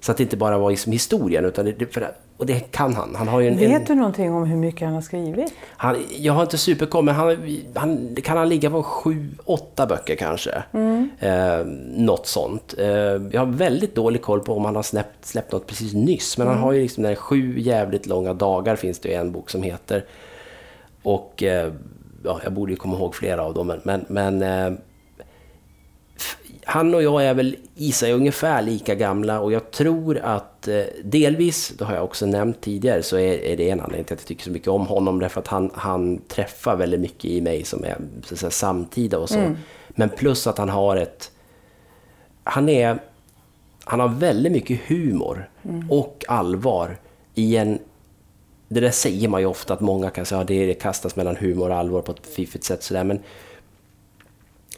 Så 0.00 0.12
att 0.12 0.18
det 0.18 0.22
inte 0.22 0.36
bara 0.36 0.58
var 0.58 0.70
liksom 0.70 0.92
historien, 0.92 1.44
utan 1.44 1.64
det, 1.64 1.94
för, 1.94 2.12
och 2.36 2.46
det 2.46 2.60
kan 2.60 2.94
han. 2.94 3.14
Han 3.14 3.28
har 3.28 3.40
ju 3.40 3.48
en, 3.48 3.58
en, 3.58 3.70
Vet 3.70 3.86
du 3.86 3.94
någonting 3.94 4.32
om 4.32 4.44
hur 4.44 4.56
mycket 4.56 4.80
han 4.80 4.94
har 4.94 5.00
skrivit? 5.00 5.52
han, 5.76 5.96
jag 6.18 6.32
har 6.32 6.42
inte 6.42 6.58
superkoll, 6.58 7.04
men 7.04 7.14
han, 7.14 7.36
han, 7.74 8.16
kan 8.24 8.36
han 8.36 8.48
ligga 8.48 8.70
på 8.70 8.82
sju, 8.82 9.28
åtta 9.44 9.86
böcker 9.86 10.16
kanske? 10.16 10.62
Eh, 11.18 11.66
något 11.96 12.26
sånt. 12.26 12.74
Eh, 12.78 12.86
jag 13.32 13.38
har 13.38 13.46
väldigt 13.46 13.94
dålig 13.94 14.22
koll 14.22 14.40
på 14.40 14.54
om 14.54 14.64
han 14.64 14.76
har 14.76 14.82
släppt, 14.82 15.26
släppt 15.26 15.52
något 15.52 15.66
precis 15.66 15.94
nyss. 15.94 16.38
Men 16.38 16.46
han 16.46 16.58
har 16.58 16.72
ju 16.72 16.82
liksom 16.82 17.02
den 17.02 17.16
Sju 17.16 17.60
jävligt 17.60 18.06
långa 18.06 18.34
dagar 18.34 18.76
finns 18.76 18.98
det 18.98 19.08
ju 19.08 19.14
en 19.14 19.32
bok 19.32 19.50
som 19.50 19.62
heter. 19.62 20.04
Och 21.02 21.42
eh, 21.42 21.72
ja, 22.24 22.40
jag 22.44 22.52
borde 22.52 22.72
ju 22.72 22.76
komma 22.76 22.96
ihåg 22.96 23.14
flera 23.14 23.42
av 23.42 23.54
dem. 23.54 23.80
Men, 23.84 24.04
men, 24.08 24.42
eh, 24.42 24.78
han 26.64 26.94
och 26.94 27.02
jag 27.02 27.24
är 27.24 27.34
väl 27.34 27.56
i 27.74 27.92
sig 27.92 28.12
ungefär 28.12 28.62
lika 28.62 28.94
gamla 28.94 29.40
och 29.40 29.52
jag 29.52 29.70
tror 29.70 30.18
att 30.18 30.68
eh, 30.68 30.82
delvis, 31.04 31.72
det 31.78 31.84
har 31.84 31.94
jag 31.94 32.04
också 32.04 32.26
nämnt 32.26 32.60
tidigare, 32.60 33.02
så 33.02 33.16
är, 33.16 33.44
är 33.44 33.56
det 33.56 33.70
en 33.70 33.80
anledning 33.80 34.04
till 34.04 34.14
att 34.14 34.20
jag 34.20 34.26
tycker 34.26 34.44
så 34.44 34.50
mycket 34.50 34.68
om 34.68 34.86
honom. 34.86 35.20
Därför 35.20 35.40
att 35.40 35.48
han, 35.48 35.70
han 35.74 36.18
träffar 36.18 36.76
väldigt 36.76 37.00
mycket 37.00 37.24
i 37.24 37.40
mig 37.40 37.64
som 37.64 37.84
är 37.84 37.96
så 38.24 38.36
säga, 38.36 38.50
samtida 38.50 39.18
och 39.18 39.28
så. 39.28 39.54
Men 39.88 40.08
plus 40.08 40.46
att 40.46 40.58
han 40.58 40.68
har 40.68 40.96
ett... 40.96 41.30
Han 42.44 42.68
är... 42.68 42.98
Han 43.84 44.00
har 44.00 44.08
väldigt 44.08 44.52
mycket 44.52 44.80
humor 44.86 45.50
och 45.90 46.24
allvar 46.28 46.96
i 47.34 47.56
en... 47.56 47.78
Det 48.72 48.80
där 48.80 48.90
säger 48.90 49.28
man 49.28 49.40
ju 49.40 49.46
ofta 49.46 49.74
att 49.74 49.80
många 49.80 50.10
kan 50.10 50.26
säga 50.26 50.40
att 50.40 50.48
det 50.48 50.74
kastas 50.74 51.16
mellan 51.16 51.36
humor 51.36 51.70
och 51.70 51.76
allvar 51.76 52.02
på 52.02 52.12
ett 52.12 52.26
fiffigt 52.26 52.64
sätt 52.64 52.82
sådär. 52.82 53.04
Men 53.04 53.20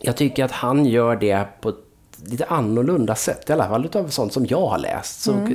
jag 0.00 0.16
tycker 0.16 0.44
att 0.44 0.50
han 0.50 0.87
gör 0.87 1.16
det 1.16 1.46
på 1.61 1.68
ett 1.68 1.76
lite 2.24 2.44
annorlunda 2.44 3.14
sätt. 3.14 3.50
I 3.50 3.52
alla 3.52 3.68
fall 3.68 3.85
utav 3.85 4.09
sånt 4.09 4.33
som 4.33 4.46
jag 4.46 4.66
har 4.66 4.78
läst. 4.78 5.20
Så, 5.20 5.48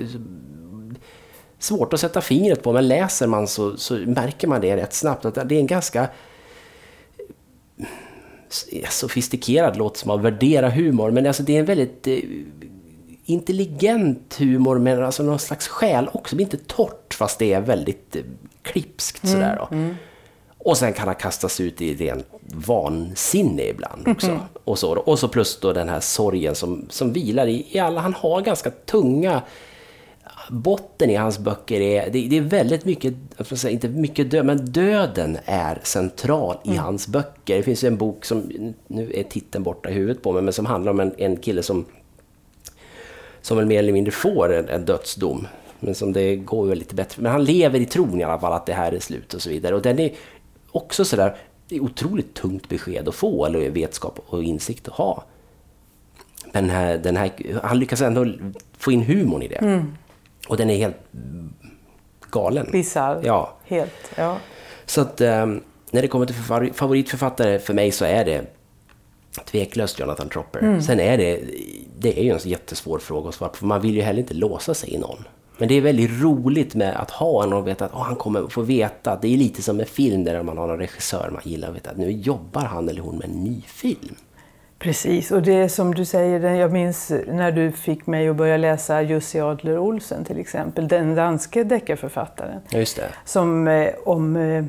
Svårt 1.60 1.94
att 1.94 2.00
sätta 2.00 2.22
fingret 2.22 2.64
på, 2.64 2.74
men 2.74 2.88
läser 2.88 3.28
man 3.28 3.48
så, 3.48 3.78
så 3.78 3.94
märker 3.94 4.48
man 4.48 4.62
det 4.62 4.78
rätt 4.78 4.94
snabbt. 4.94 5.26
Att 5.26 5.50
det 5.50 5.56
är 5.56 5.60
en 5.60 5.68
ganska 5.68 6.08
sofistikerad 8.90 9.78
låt 9.78 9.98
som 9.98 10.12
att 10.12 10.22
värdera 10.22 10.70
humor, 10.70 11.12
men 11.12 11.28
alltså 11.28 11.44
det 11.44 11.56
är 11.56 11.60
en 11.60 11.66
väldigt 11.66 12.08
eh, 12.08 12.20
intelligent 13.30 14.36
humor 14.40 14.80
med 14.80 15.04
alltså 15.04 15.24
någon 15.24 15.40
slags 15.40 15.68
själ 15.68 16.10
också. 16.14 16.36
Det 16.36 16.44
inte 16.44 16.58
torrt 16.58 17.14
fast 17.14 17.40
det 17.40 17.54
är 17.54 17.62
väldigt 17.62 18.16
eh, 18.16 18.22
klipskt 18.62 19.28
sådär 19.28 19.56
då. 19.60 19.78
Och 20.58 20.78
sen 20.78 20.94
kan 20.94 21.08
han 21.08 21.16
kastas 21.16 21.60
ut 21.60 21.82
i 21.82 21.96
rent 21.96 22.26
vansinne 22.42 23.64
ibland 23.64 24.08
också. 24.08 24.40
Och, 24.64 24.80
så, 24.80 24.98
och 24.98 25.20
så 25.20 25.28
plus 25.28 25.60
då 25.60 25.74
den 25.74 25.90
här 25.90 26.00
sorgen 26.00 26.56
som, 26.56 26.86
som 26.90 27.14
vilar 27.14 27.48
i, 27.48 27.68
i 27.72 27.80
alla. 27.80 28.02
Han 28.02 28.14
har 28.14 28.42
ganska 28.42 28.70
tunga 28.70 29.42
botten 30.50 31.10
i 31.10 31.16
hans 31.16 31.40
böcker 31.40 31.82
är, 31.82 32.10
det, 32.10 32.28
det 32.28 32.38
är 32.38 32.42
väldigt 32.42 32.86
mycket, 32.86 33.14
säga, 33.40 33.72
inte 33.72 33.90
mycket 33.90 34.32
död, 34.32 34.46
men 34.46 34.66
döden 34.66 35.38
är 35.46 35.80
central 35.84 36.58
i 36.64 36.76
hans 36.76 37.08
böcker. 37.08 37.58
Det 37.58 37.64
finns 37.64 37.84
en 37.84 37.98
bok 37.98 38.26
som, 38.26 38.74
nu 38.88 39.12
är 39.14 39.24
titeln 39.24 39.64
borta 39.64 39.90
i 39.90 39.94
huvudet 39.94 40.24
på 40.24 40.32
mig, 40.32 40.42
men 40.42 40.54
som 40.54 40.66
handlar 40.66 40.92
om 40.92 41.00
en, 41.00 41.14
en 41.18 41.38
kille 41.38 41.64
som, 41.64 41.86
som 43.48 43.58
väl 43.58 43.66
mer 43.66 43.80
eller 43.80 43.94
mindre 43.94 44.12
får 44.12 44.54
en, 44.54 44.70
en 44.70 44.86
dödsdom. 44.86 45.48
Men 45.80 45.96
som 45.96 46.14
det 46.14 46.36
går 46.36 46.66
väl 46.66 46.78
lite 46.78 46.96
bättre. 46.96 47.22
Men 47.22 47.32
han 47.32 47.44
lever 47.44 47.80
i 47.80 47.86
tron 47.86 48.20
i 48.22 48.24
alla 48.24 48.40
fall 48.40 48.54
att 48.54 48.66
det 48.66 48.74
här 48.74 48.92
är 48.92 49.00
slut 49.00 49.34
och 49.34 49.42
så 49.42 49.50
vidare. 49.50 49.76
Och 49.76 49.82
den 49.82 50.00
är 50.00 50.12
också 50.72 51.06
sådär, 51.06 51.36
det 51.68 51.76
är 51.76 51.80
otroligt 51.84 52.34
tungt 52.34 52.70
besked 52.70 53.08
att 53.08 53.16
få, 53.16 53.46
eller 53.46 53.70
vetskap 53.70 54.20
och 54.26 54.44
insikt 54.44 54.88
att 54.88 54.94
ha. 54.94 55.24
Men 56.52 56.64
den 56.68 56.76
här, 56.76 56.98
den 56.98 57.18
här, 57.18 57.32
han 57.64 57.80
lyckas 57.80 58.02
ändå 58.02 58.26
få 58.78 58.92
in 58.92 59.02
humorn 59.02 59.42
i 59.42 59.48
det. 59.48 59.86
Och 60.48 60.58
den 60.58 60.70
är 60.70 60.78
helt 60.78 60.96
galen. 62.32 62.68
Bisarr. 62.72 63.22
Ja. 63.24 63.54
Helt. 63.66 64.12
Ja. 64.16 64.38
Så 64.86 65.02
att 65.02 65.22
eh, 65.22 65.46
när 65.92 66.02
det 66.02 66.08
kommer 66.08 66.26
till 66.26 66.36
favori- 66.36 66.74
favoritförfattare 66.74 67.60
för 67.60 67.74
mig 67.74 67.92
så 67.92 68.06
är 68.06 68.26
det 68.26 68.42
Tveklöst 69.46 70.00
Jonathan 70.00 70.30
Tropper. 70.30 70.80
Sen 70.82 71.00
är 71.00 71.18
det, 71.18 71.42
det 72.00 72.20
är 72.20 72.24
ju 72.24 72.32
en 72.32 72.40
jättesvår 72.44 73.00
fråga 73.00 73.30
att 73.30 73.36
svara 73.36 73.50
på, 73.50 73.58
för 73.58 73.66
man 73.66 73.82
vill 73.82 73.96
ju 73.96 74.02
heller 74.02 74.20
inte 74.20 74.34
låsa 74.34 74.74
sig 74.74 74.94
i 74.94 74.98
någon. 74.98 75.26
Men 75.58 75.68
det 75.68 75.76
är 75.76 75.82
väldigt 75.82 76.22
roligt 76.22 76.76
med 76.76 76.96
att 77.02 77.12
ha 77.12 77.44
en 77.44 77.54
och 77.54 77.68
veta 77.68 77.86
att 77.86 77.94
oh, 77.94 78.04
han 78.04 78.16
kommer 78.16 78.48
få 78.48 78.62
veta. 78.62 79.20
Det 79.22 79.34
är 79.34 79.38
lite 79.38 79.62
som 79.62 79.80
en 79.80 79.86
film 79.86 80.24
där 80.24 80.44
man 80.44 80.58
har 80.58 80.70
en 80.70 80.78
regissör 80.78 81.30
man 81.34 81.42
gillar 81.46 81.70
och 81.70 81.76
vet 81.76 81.88
att 81.88 81.98
nu 81.98 82.12
jobbar 82.12 82.62
han 82.62 82.90
eller 82.90 83.02
hon 83.02 83.18
med 83.18 83.26
en 83.26 83.44
ny 83.44 83.62
film. 83.62 84.16
Precis, 84.80 85.32
och 85.32 85.42
det 85.42 85.54
är 85.54 85.68
som 85.68 85.96
du 85.96 86.06
säger, 86.06 86.56
jag 86.56 86.72
minns 86.72 87.12
när 87.28 87.52
du 87.52 87.72
fick 87.72 88.08
mig 88.08 88.30
att 88.30 88.36
börja 88.36 88.58
läsa 88.58 89.02
Jussi 89.02 89.40
Adler 89.40 89.78
Olsen 89.78 90.26
till 90.26 90.40
exempel, 90.40 90.88
den 90.88 91.16
danske 91.16 91.64
deckarförfattaren. 91.64 92.62
Just 92.70 92.96
det. 92.96 93.10
Som, 93.26 93.68
eh, 93.68 93.90
om, 94.06 94.36
eh, 94.36 94.66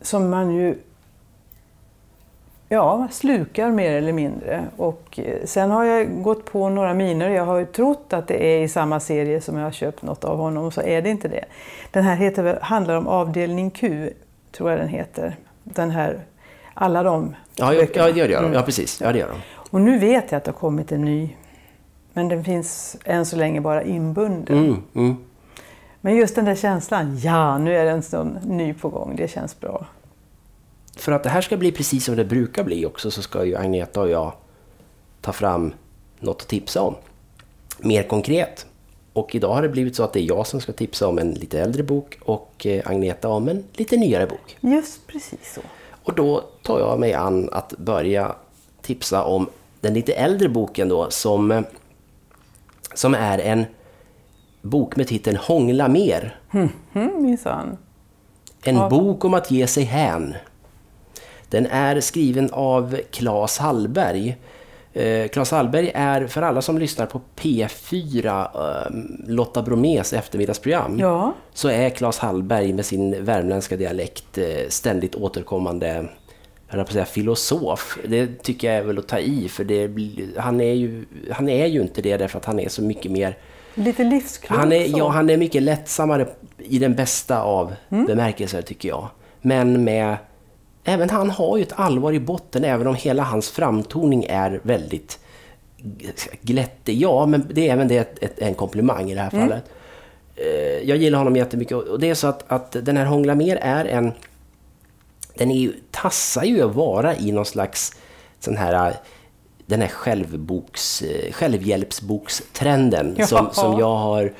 som 0.00 0.30
man 0.30 0.54
ju 0.54 0.74
ja, 2.72 3.08
slukar 3.10 3.70
mer 3.70 3.92
eller 3.92 4.12
mindre. 4.12 4.64
Och 4.76 5.18
eh, 5.18 5.44
sen 5.44 5.70
har 5.70 5.84
jag 5.84 6.22
gått 6.22 6.44
på 6.44 6.68
några 6.68 6.94
miner. 6.94 7.28
Jag 7.30 7.44
har 7.44 7.58
ju 7.58 7.66
trott 7.66 8.12
att 8.12 8.28
det 8.28 8.44
är 8.44 8.60
i 8.62 8.68
samma 8.68 9.00
serie 9.00 9.40
som 9.40 9.56
jag 9.56 9.64
har 9.64 9.70
köpt 9.70 10.02
något 10.02 10.24
av 10.24 10.36
honom, 10.38 10.64
och 10.64 10.72
så 10.72 10.82
är 10.82 11.02
det 11.02 11.10
inte 11.10 11.28
det. 11.28 11.44
Den 11.90 12.04
här 12.04 12.16
heter, 12.16 12.58
handlar 12.62 12.94
om 12.96 13.06
avdelning 13.08 13.70
Q, 13.70 14.10
tror 14.52 14.70
jag 14.70 14.78
den 14.80 14.88
heter. 14.88 15.36
Den 15.64 15.90
här, 15.90 16.20
alla 16.74 17.02
de 17.02 17.34
Ja, 17.56 17.74
ja, 17.74 17.80
böckerna. 17.80 18.08
ja, 18.08 18.12
det 18.12 18.18
gör 18.18 18.28
de. 18.28 18.34
Mm. 18.44 18.52
Ja, 18.52 18.62
precis. 18.62 19.00
Ja, 19.00 19.12
det 19.12 19.18
gör 19.18 19.28
de. 19.28 19.36
Och 19.70 19.80
nu 19.80 19.98
vet 19.98 20.32
jag 20.32 20.38
att 20.38 20.44
det 20.44 20.50
har 20.50 20.58
kommit 20.58 20.92
en 20.92 21.04
ny. 21.04 21.36
Men 22.12 22.28
den 22.28 22.44
finns 22.44 22.96
än 23.04 23.26
så 23.26 23.36
länge 23.36 23.60
bara 23.60 23.82
inbunden. 23.82 24.58
Mm, 24.58 24.82
mm. 24.94 25.16
Men 26.00 26.16
just 26.16 26.34
den 26.34 26.44
där 26.44 26.54
känslan, 26.54 27.18
ja 27.18 27.58
nu 27.58 27.76
är 27.76 27.84
det 27.84 27.90
en 27.90 28.02
sån 28.02 28.38
ny 28.44 28.74
på 28.74 28.88
gång, 28.88 29.16
det 29.16 29.28
känns 29.28 29.60
bra. 29.60 29.86
För 30.96 31.12
att 31.12 31.22
det 31.22 31.28
här 31.28 31.40
ska 31.40 31.56
bli 31.56 31.72
precis 31.72 32.04
som 32.04 32.16
det 32.16 32.24
brukar 32.24 32.64
bli 32.64 32.86
också 32.86 33.10
så 33.10 33.22
ska 33.22 33.44
ju 33.44 33.56
Agneta 33.56 34.00
och 34.00 34.10
jag 34.10 34.32
ta 35.20 35.32
fram 35.32 35.74
något 36.20 36.42
att 36.42 36.48
tipsa 36.48 36.82
om. 36.82 36.94
Mer 37.78 38.02
konkret. 38.02 38.66
Och 39.12 39.34
idag 39.34 39.54
har 39.54 39.62
det 39.62 39.68
blivit 39.68 39.96
så 39.96 40.02
att 40.02 40.12
det 40.12 40.20
är 40.20 40.24
jag 40.24 40.46
som 40.46 40.60
ska 40.60 40.72
tipsa 40.72 41.08
om 41.08 41.18
en 41.18 41.30
lite 41.30 41.60
äldre 41.60 41.82
bok 41.82 42.18
och 42.22 42.66
eh, 42.66 42.90
Agneta 42.90 43.28
om 43.28 43.48
en 43.48 43.64
lite 43.72 43.96
nyare 43.96 44.26
bok. 44.26 44.56
Just 44.60 45.06
precis 45.06 45.54
så. 45.54 45.60
Och 46.02 46.14
då 46.14 46.44
tar 46.62 46.78
jag 46.78 47.00
mig 47.00 47.14
an 47.14 47.48
att 47.52 47.78
börja 47.78 48.34
tipsa 48.82 49.24
om 49.24 49.46
den 49.80 49.94
lite 49.94 50.12
äldre 50.12 50.48
boken 50.48 50.88
då 50.88 51.10
som, 51.10 51.50
eh, 51.50 51.62
som 52.94 53.14
är 53.14 53.38
en 53.38 53.64
bok 54.62 54.96
med 54.96 55.08
titeln 55.08 55.36
Hångla 55.36 55.88
mer. 55.88 56.40
Mm, 56.52 57.22
minsann. 57.22 57.76
En 58.64 58.88
bok 58.88 59.24
om 59.24 59.34
att 59.34 59.50
ge 59.50 59.66
sig 59.66 59.84
hän. 59.84 60.34
Den 61.52 61.66
är 61.66 62.00
skriven 62.00 62.50
av 62.52 62.98
Claes 63.10 63.58
Hallberg. 63.58 64.36
Eh, 64.92 65.28
Claes 65.28 65.50
Hallberg 65.50 65.90
är, 65.94 66.26
för 66.26 66.42
alla 66.42 66.62
som 66.62 66.78
lyssnar 66.78 67.06
på 67.06 67.20
P4, 67.36 68.48
eh, 68.54 68.92
Lotta 69.28 69.62
Bromés 69.62 70.12
eftermiddagsprogram, 70.12 70.98
Ja, 70.98 71.34
så 71.54 71.68
är 71.68 71.90
Claes 71.90 72.18
Hallberg 72.18 72.72
med 72.72 72.86
sin 72.86 73.24
värmländska 73.24 73.76
dialekt 73.76 74.38
eh, 74.38 74.68
ständigt 74.68 75.14
återkommande 75.14 76.08
jag 76.70 76.86
på 76.86 76.92
säga 76.92 77.04
filosof. 77.04 77.98
Det 78.08 78.42
tycker 78.42 78.68
jag 78.68 78.76
är 78.76 78.82
väl 78.82 78.98
att 78.98 79.08
ta 79.08 79.18
i, 79.18 79.48
för 79.48 79.64
det, 79.64 79.90
han, 80.36 80.60
är 80.60 80.72
ju, 80.72 81.04
han 81.30 81.48
är 81.48 81.66
ju 81.66 81.80
inte 81.80 82.02
det 82.02 82.16
därför 82.16 82.38
att 82.38 82.44
han 82.44 82.60
är 82.60 82.68
så 82.68 82.82
mycket 82.82 83.12
mer 83.12 83.36
lite 83.74 84.04
livsklok 84.04 84.58
han 84.58 84.72
är, 84.72 84.98
ja, 84.98 85.08
han 85.08 85.30
är 85.30 85.36
mycket 85.36 85.62
lättsammare 85.62 86.26
i 86.58 86.78
den 86.78 86.94
bästa 86.94 87.42
av 87.42 87.74
bemärkelser 87.88 88.62
tycker 88.62 88.88
jag. 88.88 89.08
Men 89.40 89.84
med... 89.84 90.16
Även 90.84 91.10
han 91.10 91.30
har 91.30 91.56
ju 91.56 91.62
ett 91.62 91.72
allvar 91.76 92.12
i 92.12 92.20
botten 92.20 92.64
även 92.64 92.86
om 92.86 92.94
hela 92.94 93.22
hans 93.22 93.50
framtoning 93.50 94.24
är 94.28 94.60
väldigt 94.62 95.18
glättig. 96.40 96.96
Ja, 97.00 97.26
men 97.26 97.46
det 97.50 97.68
är 97.68 97.72
även 97.72 97.88
det 97.88 97.96
ett, 97.98 98.22
ett, 98.22 98.38
en 98.38 98.54
komplimang 98.54 99.10
i 99.10 99.14
det 99.14 99.20
här 99.20 99.30
fallet. 99.30 99.64
Eh, 100.36 100.88
Jag 100.88 100.96
gillar 100.98 101.18
honom 101.18 101.36
jättemycket 101.36 101.76
och 101.76 102.00
det 102.00 102.10
är 102.10 102.14
så 102.14 102.26
att, 102.26 102.44
att 102.52 102.76
den 102.82 102.96
här 102.96 103.04
Hångla 103.04 103.34
mer 103.34 103.56
är 103.56 103.84
en... 103.84 104.12
Den 105.34 105.50
är 105.50 105.58
ju, 105.58 105.72
tassar 105.90 106.44
ju 106.44 106.62
att 106.62 106.74
vara 106.74 107.16
i 107.16 107.32
någon 107.32 107.44
slags 107.46 107.92
sån 108.40 108.56
här 108.56 108.94
den 109.66 109.80
här 109.80 109.88
självboks, 109.88 111.02
eh, 111.02 111.32
självhjälpsbokstrenden 111.32 113.14
Ja. 113.18 113.26
som, 113.26 113.48
som 113.52 113.78
jag 113.78 113.96
har 113.96 114.32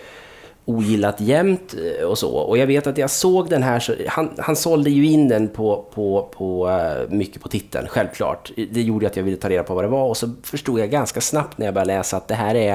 ogillat 0.64 1.20
jämt 1.20 1.74
eh, 1.74 2.06
och 2.06 2.18
så. 2.18 2.30
Och 2.30 2.58
jag 2.58 2.66
vet 2.66 2.86
att 2.86 2.98
jag 2.98 3.10
såg 3.10 3.50
den 3.50 3.62
här, 3.62 3.80
så, 3.80 3.94
han, 4.08 4.30
han 4.38 4.56
sålde 4.56 4.90
ju 4.90 5.06
in 5.06 5.28
den 5.28 5.48
på, 5.48 5.86
på, 5.94 6.28
på, 6.36 6.70
eh, 6.70 7.10
mycket 7.10 7.42
på 7.42 7.48
titeln, 7.48 7.88
självklart. 7.88 8.52
Det 8.70 8.82
gjorde 8.82 9.06
att 9.06 9.16
jag 9.16 9.22
ville 9.24 9.36
ta 9.36 9.48
reda 9.48 9.62
på 9.62 9.74
vad 9.74 9.84
det 9.84 9.88
var 9.88 10.08
och 10.08 10.16
så 10.16 10.30
förstod 10.42 10.80
jag 10.80 10.90
ganska 10.90 11.20
snabbt 11.20 11.58
när 11.58 11.66
jag 11.66 11.74
började 11.74 11.94
läsa 11.94 12.16
att 12.16 12.28
det 12.28 12.34
här 12.34 12.54
är 12.54 12.72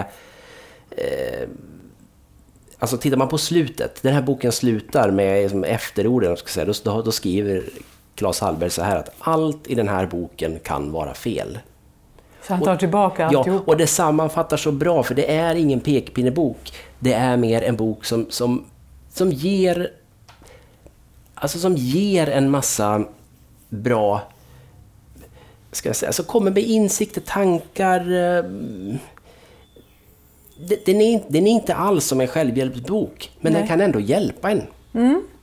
eh, 0.90 1.50
Alltså 2.80 2.98
tittar 2.98 3.18
man 3.18 3.28
på 3.28 3.38
slutet, 3.38 4.00
den 4.02 4.14
här 4.14 4.22
boken 4.22 4.52
slutar 4.52 5.12
med 5.12 5.42
liksom, 5.42 5.64
efterorden, 5.64 6.38
ska 6.38 6.48
säga, 6.48 6.74
då, 6.84 7.02
då 7.02 7.12
skriver 7.12 7.64
Claes 8.16 8.40
Hallberg 8.40 8.70
så 8.70 8.82
här 8.82 8.98
att 8.98 9.10
allt 9.20 9.68
i 9.68 9.76
den 9.76 9.88
här 9.88 10.06
boken 10.06 10.60
kan 10.60 10.92
vara 10.92 11.14
fel. 11.14 11.60
Så 12.48 12.54
han 12.54 12.64
tar 12.64 12.76
tillbaka 12.76 13.30
Ja, 13.32 13.38
alltihop. 13.40 13.68
och 13.68 13.78
det 13.78 13.88
sammanfattar 13.88 14.58
så 14.58 14.72
bra, 14.72 15.04
för 15.04 15.16
det 15.16 15.32
är 15.36 15.56
ingen 15.56 15.80
pekpinnebok. 15.80 16.74
Det 17.00 17.14
är 17.14 17.38
mer 17.38 17.62
en 17.62 17.76
bok 17.76 18.06
som, 18.06 18.26
som, 18.30 18.66
som 19.10 19.32
ger... 19.32 19.92
Alltså 21.36 21.60
som 21.60 21.76
ger 21.76 22.30
en 22.30 22.50
massa 22.50 23.04
bra... 23.70 24.22
Ska 25.72 25.90
jag 25.90 25.96
säga, 25.96 26.10
alltså 26.10 26.24
kommer 26.24 26.52
med 26.52 26.64
insikter, 26.64 27.22
tankar... 27.22 28.00
eh, 28.00 28.44
Den 30.86 31.02
är, 31.02 31.24
den 31.28 31.48
är 31.48 31.52
inte 31.52 31.76
alls 31.76 32.06
som 32.06 32.22
en 32.22 32.28
självhjälpsbok, 32.28 33.32
men 33.42 33.54
den 33.54 33.62
Nej. 33.62 33.70
kan 33.70 33.82
ändå 33.82 34.00
hjälpa 34.00 34.52
en. 34.52 34.62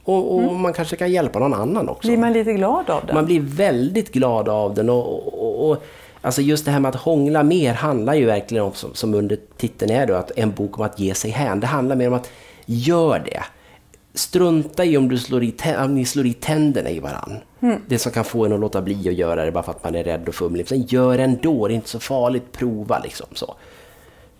Och, 0.05 0.35
och 0.35 0.55
man 0.55 0.73
kanske 0.73 0.97
kan 0.97 1.13
hjälpa 1.13 1.39
någon 1.39 1.55
annan 1.55 1.89
också. 1.89 2.09
Blir 2.09 2.19
man 2.19 2.33
lite 2.33 2.53
glad 2.53 2.91
av 2.91 3.07
den? 3.07 3.15
Man 3.15 3.25
blir 3.27 3.41
väldigt 3.41 4.13
glad 4.13 4.49
av 4.49 4.75
den. 4.75 4.91
Och, 4.91 5.35
och, 5.43 5.71
och, 5.71 5.83
alltså 6.25 6.43
just 6.43 6.65
det 6.65 6.71
här 6.71 6.81
med 6.81 6.89
att 6.89 7.01
hångla 7.01 7.43
mer 7.43 7.75
handlar 7.75 8.15
ju 8.15 8.25
verkligen 8.25 8.65
om, 8.65 8.73
som, 8.73 8.95
som 8.95 9.15
under 9.15 9.39
titeln 9.57 9.91
är 9.91 10.07
då, 10.07 10.15
att 10.15 10.31
en 10.37 10.53
bok 10.53 10.79
om 10.79 10.85
att 10.85 10.99
ge 10.99 11.15
sig 11.15 11.31
hän. 11.31 11.61
Det 11.61 11.67
handlar 11.67 11.97
mer 11.97 12.09
om 12.09 12.15
att 12.15 12.31
gör 12.67 13.19
det. 13.19 13.43
Strunta 14.15 14.85
i 14.85 14.97
om, 14.97 15.09
du 15.09 15.19
slår 15.19 15.45
i 15.45 15.55
om 15.79 15.95
ni 15.95 16.05
slår 16.05 16.27
i 16.27 16.33
tänderna 16.33 16.91
i 16.91 17.01
varann. 17.01 17.37
Det 17.87 17.99
som 17.99 18.13
kan 18.13 18.25
få 18.25 18.45
en 18.45 18.53
att 18.53 18.61
låta 18.61 18.83
bli 18.83 19.09
att 19.09 19.15
göra 19.15 19.45
det 19.45 19.53
bara 19.53 19.65
för 19.65 19.73
att 19.73 19.85
man 19.85 19.95
är 19.95 20.05
rädd 20.05 20.29
och 20.29 20.35
fumlig. 20.35 20.69
Sen 20.69 20.83
gör 20.83 21.19
ändå, 21.19 21.69
det 21.69 21.75
är 21.75 21.77
inte 21.77 21.89
så 21.89 22.01
farligt, 22.01 22.53
prova 22.53 22.99
liksom 22.99 23.27
så. 23.33 23.55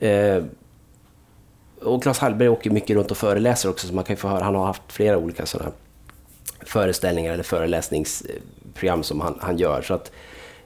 Eh, 0.07 0.45
och 1.83 2.03
Claes 2.03 2.19
Hallberg 2.19 2.49
åker 2.49 2.71
mycket 2.71 2.97
runt 2.97 3.11
och 3.11 3.17
föreläser 3.17 3.69
också, 3.69 3.87
så 3.87 3.95
man 3.95 4.05
kan 4.05 4.15
ju 4.15 4.17
få 4.17 4.29
höra, 4.29 4.45
han 4.45 4.55
har 4.55 4.67
haft 4.67 4.83
flera 4.89 5.19
olika 5.19 5.47
sådana 5.47 5.71
föreställningar 6.61 7.33
eller 7.33 7.43
föreläsningsprogram 7.43 9.03
som 9.03 9.21
han, 9.21 9.39
han 9.41 9.57
gör. 9.57 9.83
Så 9.83 9.95
att, 9.95 10.13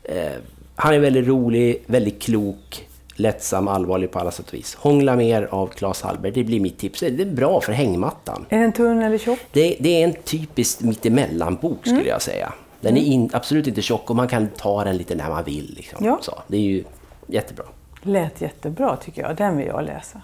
eh, 0.03 0.33
han 0.81 0.95
är 0.95 0.99
väldigt 0.99 1.27
rolig, 1.27 1.83
väldigt 1.87 2.23
klok, 2.23 2.89
lättsam, 3.15 3.69
allvarlig 3.69 4.11
på 4.11 4.19
alla 4.19 4.31
sätt 4.31 4.49
och 4.49 4.55
vis. 4.55 4.75
Hångla 4.75 5.17
mer 5.17 5.49
av 5.51 5.67
Claes 5.67 6.03
Hallberg, 6.03 6.33
det 6.33 6.45
blir 6.45 6.61
mitt 6.61 6.79
tips. 6.79 7.01
Det 7.01 7.07
är 7.23 7.27
bra 7.27 7.61
för 7.61 7.73
hängmattan. 7.73 8.47
Är 8.49 8.59
den 8.59 8.73
tunn 8.73 9.03
eller 9.03 9.19
tjock? 9.19 9.39
Det, 9.53 9.77
det 9.81 10.03
är 10.03 10.05
en 10.05 10.13
typisk 10.13 10.81
mittemellan-bok 10.81 11.87
skulle 11.87 12.09
jag 12.09 12.23
säga. 12.23 12.53
Den 12.81 12.97
är 12.97 13.01
in, 13.01 13.31
absolut 13.33 13.67
inte 13.67 13.83
tjock 13.83 14.11
och 14.11 14.17
man 14.17 14.29
kan 14.29 14.49
ta 14.49 14.85
den 14.85 14.97
lite 14.97 15.15
när 15.15 15.29
man 15.29 15.45
vill. 15.45 15.75
Liksom. 15.77 16.05
Ja. 16.05 16.19
Så, 16.23 16.39
det 16.47 16.57
är 16.57 16.61
ju 16.61 16.85
jättebra. 17.27 17.65
Lät 18.03 18.41
jättebra 18.41 18.97
tycker 18.97 19.23
jag. 19.23 19.37
Den 19.37 19.57
vill 19.57 19.67
jag 19.67 19.85
läsa. 19.85 20.21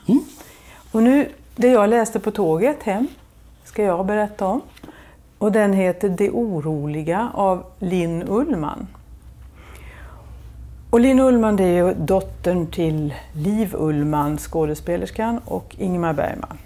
Och 0.93 1.03
nu, 1.03 1.29
det 1.57 1.69
jag 1.69 1.91
läste 1.91 2.21
på 2.21 2.31
tåget 2.31 2.83
hem 2.83 3.07
ska 3.65 3.83
jag 3.83 4.07
berätta 4.07 4.47
om. 4.47 4.61
Och 5.39 5.53
den 5.53 5.73
heter 5.73 6.09
Det 6.09 6.31
oroliga 6.31 7.31
av 7.35 7.65
Linn 7.79 8.25
Ullman. 8.29 8.87
Och 10.95 11.01
Linn 11.01 11.21
Ullman 11.21 11.57
det 11.57 11.65
är 11.65 11.87
ju 11.87 11.95
dottern 11.95 12.67
till 12.67 13.15
Liv 13.33 13.75
Ullman, 13.75 14.39
skådespelerskan, 14.39 15.41
och 15.45 15.77
Ingmar 15.79 16.13
Bergman. 16.13 16.59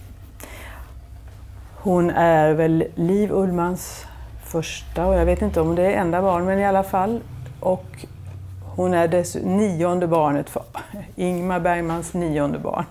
Hon 1.77 2.11
är 2.11 2.53
väl 2.53 2.85
Liv 2.95 3.33
Ullmans 3.33 4.05
första, 4.47 5.07
och 5.07 5.15
jag 5.15 5.27
vet 5.27 5.43
inte 5.43 5.61
om 5.61 5.75
det 5.75 5.83
är 5.83 6.01
enda 6.01 6.23
barn, 6.23 6.45
men 6.45 6.59
i 6.59 6.67
alla 6.67 6.83
fall. 6.83 7.21
Och 7.61 8.07
hon 8.77 8.95
är 8.95 9.09
dess 9.09 9.37
nionde 9.45 10.07
barnet, 10.07 10.51
för 10.51 10.63
Ingmar 11.17 11.61
Bergmans 11.61 12.15
nionde 12.15 12.59
barn. 12.59 12.85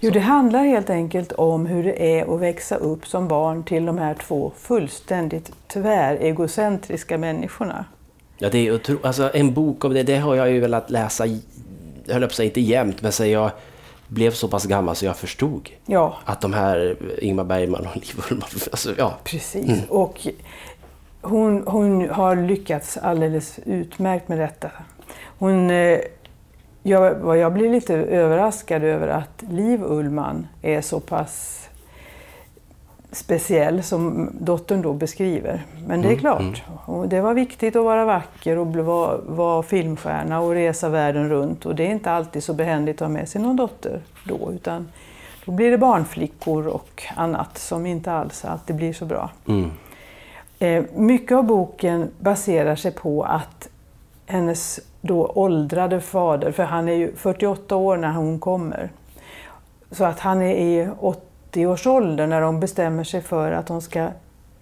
Jo, 0.00 0.10
det 0.10 0.20
handlar 0.20 0.64
helt 0.64 0.90
enkelt 0.90 1.32
om 1.32 1.66
hur 1.66 1.84
det 1.84 2.18
är 2.18 2.34
att 2.34 2.40
växa 2.40 2.76
upp 2.76 3.06
som 3.06 3.28
barn 3.28 3.64
till 3.64 3.86
de 3.86 3.98
här 3.98 4.14
två 4.14 4.52
fullständigt 4.56 5.52
tväregocentriska 5.68 7.18
människorna. 7.18 7.84
Ja, 8.38 8.48
det 8.50 8.58
är 8.58 8.74
otro, 8.74 8.98
alltså, 9.02 9.30
en 9.34 9.54
bok 9.54 9.84
om 9.84 9.94
det, 9.94 10.02
det 10.02 10.16
har 10.16 10.34
jag 10.34 10.50
ju 10.50 10.60
velat 10.60 10.90
läsa, 10.90 11.26
jag 11.26 12.14
höll 12.14 12.20
på 12.20 12.26
att 12.26 12.32
säga 12.32 12.46
inte 12.46 12.60
jämt, 12.60 13.02
men 13.02 13.12
så 13.12 13.26
jag 13.26 13.50
blev 14.08 14.30
så 14.30 14.48
pass 14.48 14.64
gammal 14.64 14.96
så 14.96 15.06
jag 15.06 15.16
förstod 15.16 15.70
Ja, 15.86 16.16
att 16.24 16.40
de 16.40 16.52
här 16.52 16.96
Ingmar 17.18 17.44
Bergman 17.44 17.86
och 17.86 17.96
Liv 17.96 18.14
Ullmann, 18.30 18.48
alltså, 18.70 18.94
ja, 18.98 19.18
precis. 19.24 19.82
Och 19.88 20.26
hon, 21.20 21.62
hon 21.66 22.10
har 22.10 22.36
lyckats 22.36 22.96
alldeles 22.96 23.58
utmärkt 23.64 24.28
med 24.28 24.38
detta. 24.38 24.70
Hon, 25.38 25.70
eh, 25.70 25.98
jag, 26.82 27.38
jag 27.38 27.52
blir 27.52 27.70
lite 27.70 27.94
överraskad 27.94 28.84
över 28.84 29.08
att 29.08 29.44
Liv 29.50 29.82
Ullman 29.84 30.46
är 30.62 30.80
så 30.80 31.00
pass 31.00 31.65
speciell 33.16 33.82
som 33.82 34.30
dottern 34.40 34.82
då 34.82 34.92
beskriver. 34.92 35.64
Men 35.86 36.02
det 36.02 36.08
är 36.08 36.10
Mm, 36.10 36.20
klart, 36.20 36.62
och 36.86 37.08
det 37.08 37.20
var 37.20 37.34
viktigt 37.34 37.76
att 37.76 37.84
vara 37.84 38.04
vacker 38.04 38.58
och 38.58 38.66
vara, 38.66 39.16
vara 39.26 39.62
filmstjärna 39.62 40.40
och 40.40 40.52
resa 40.52 40.88
världen 40.88 41.28
runt. 41.28 41.66
Och 41.66 41.74
det 41.74 41.86
är 41.86 41.90
inte 41.90 42.10
alltid 42.10 42.44
så 42.44 42.54
behändigt 42.54 43.02
att 43.02 43.08
ha 43.08 43.12
med 43.14 43.28
sig 43.28 43.42
någon 43.42 43.56
dotter 43.56 44.00
då, 44.24 44.52
utan 44.52 44.88
då 45.44 45.52
blir 45.52 45.70
det 45.70 45.78
barnflickor 45.78 46.66
och 46.66 47.02
annat 47.16 47.58
som 47.58 47.86
inte 47.86 48.12
alls 48.12 48.44
alltid 48.44 48.76
blir 48.76 48.92
så 48.92 49.04
bra. 49.04 49.30
Mm. 49.48 49.70
Eh, 50.58 50.84
mycket 50.94 51.36
av 51.36 51.44
boken 51.44 52.10
baserar 52.18 52.76
sig 52.76 52.90
på 52.92 53.22
att 53.22 53.68
hennes 54.26 54.80
då 55.00 55.32
åldrade 55.34 56.00
fader, 56.00 56.52
för 56.52 56.62
han 56.62 56.88
är 56.88 56.92
ju 56.92 57.16
48 57.16 57.76
år 57.76 57.96
när 57.96 58.12
hon 58.12 58.38
kommer, 58.38 58.90
så 59.90 60.04
att 60.04 60.20
han 60.20 60.42
är 60.42 60.90
i 61.52 61.66
80-årsåldern 61.66 62.30
när 62.30 62.40
de 62.40 62.60
bestämmer 62.60 63.04
sig 63.04 63.22
för 63.22 63.52
att 63.52 63.68
hon 63.68 63.82
ska, 63.82 64.08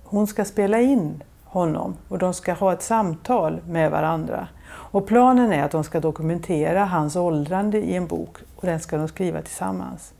hon 0.04 0.26
ska 0.26 0.44
spela 0.44 0.80
in 0.80 1.22
honom 1.44 1.96
och 2.08 2.18
de 2.18 2.34
ska 2.34 2.52
ha 2.52 2.72
ett 2.72 2.82
samtal 2.82 3.60
med 3.68 3.90
varandra. 3.90 4.48
Och 4.66 5.06
planen 5.06 5.52
är 5.52 5.64
att 5.64 5.70
de 5.70 5.84
ska 5.84 6.00
dokumentera 6.00 6.84
hans 6.84 7.16
åldrande 7.16 7.78
i 7.78 7.96
en 7.96 8.06
bok 8.06 8.36
och 8.56 8.66
den 8.66 8.80
ska 8.80 8.96
de 8.96 9.08
skriva 9.08 9.42
tillsammans. 9.42 10.12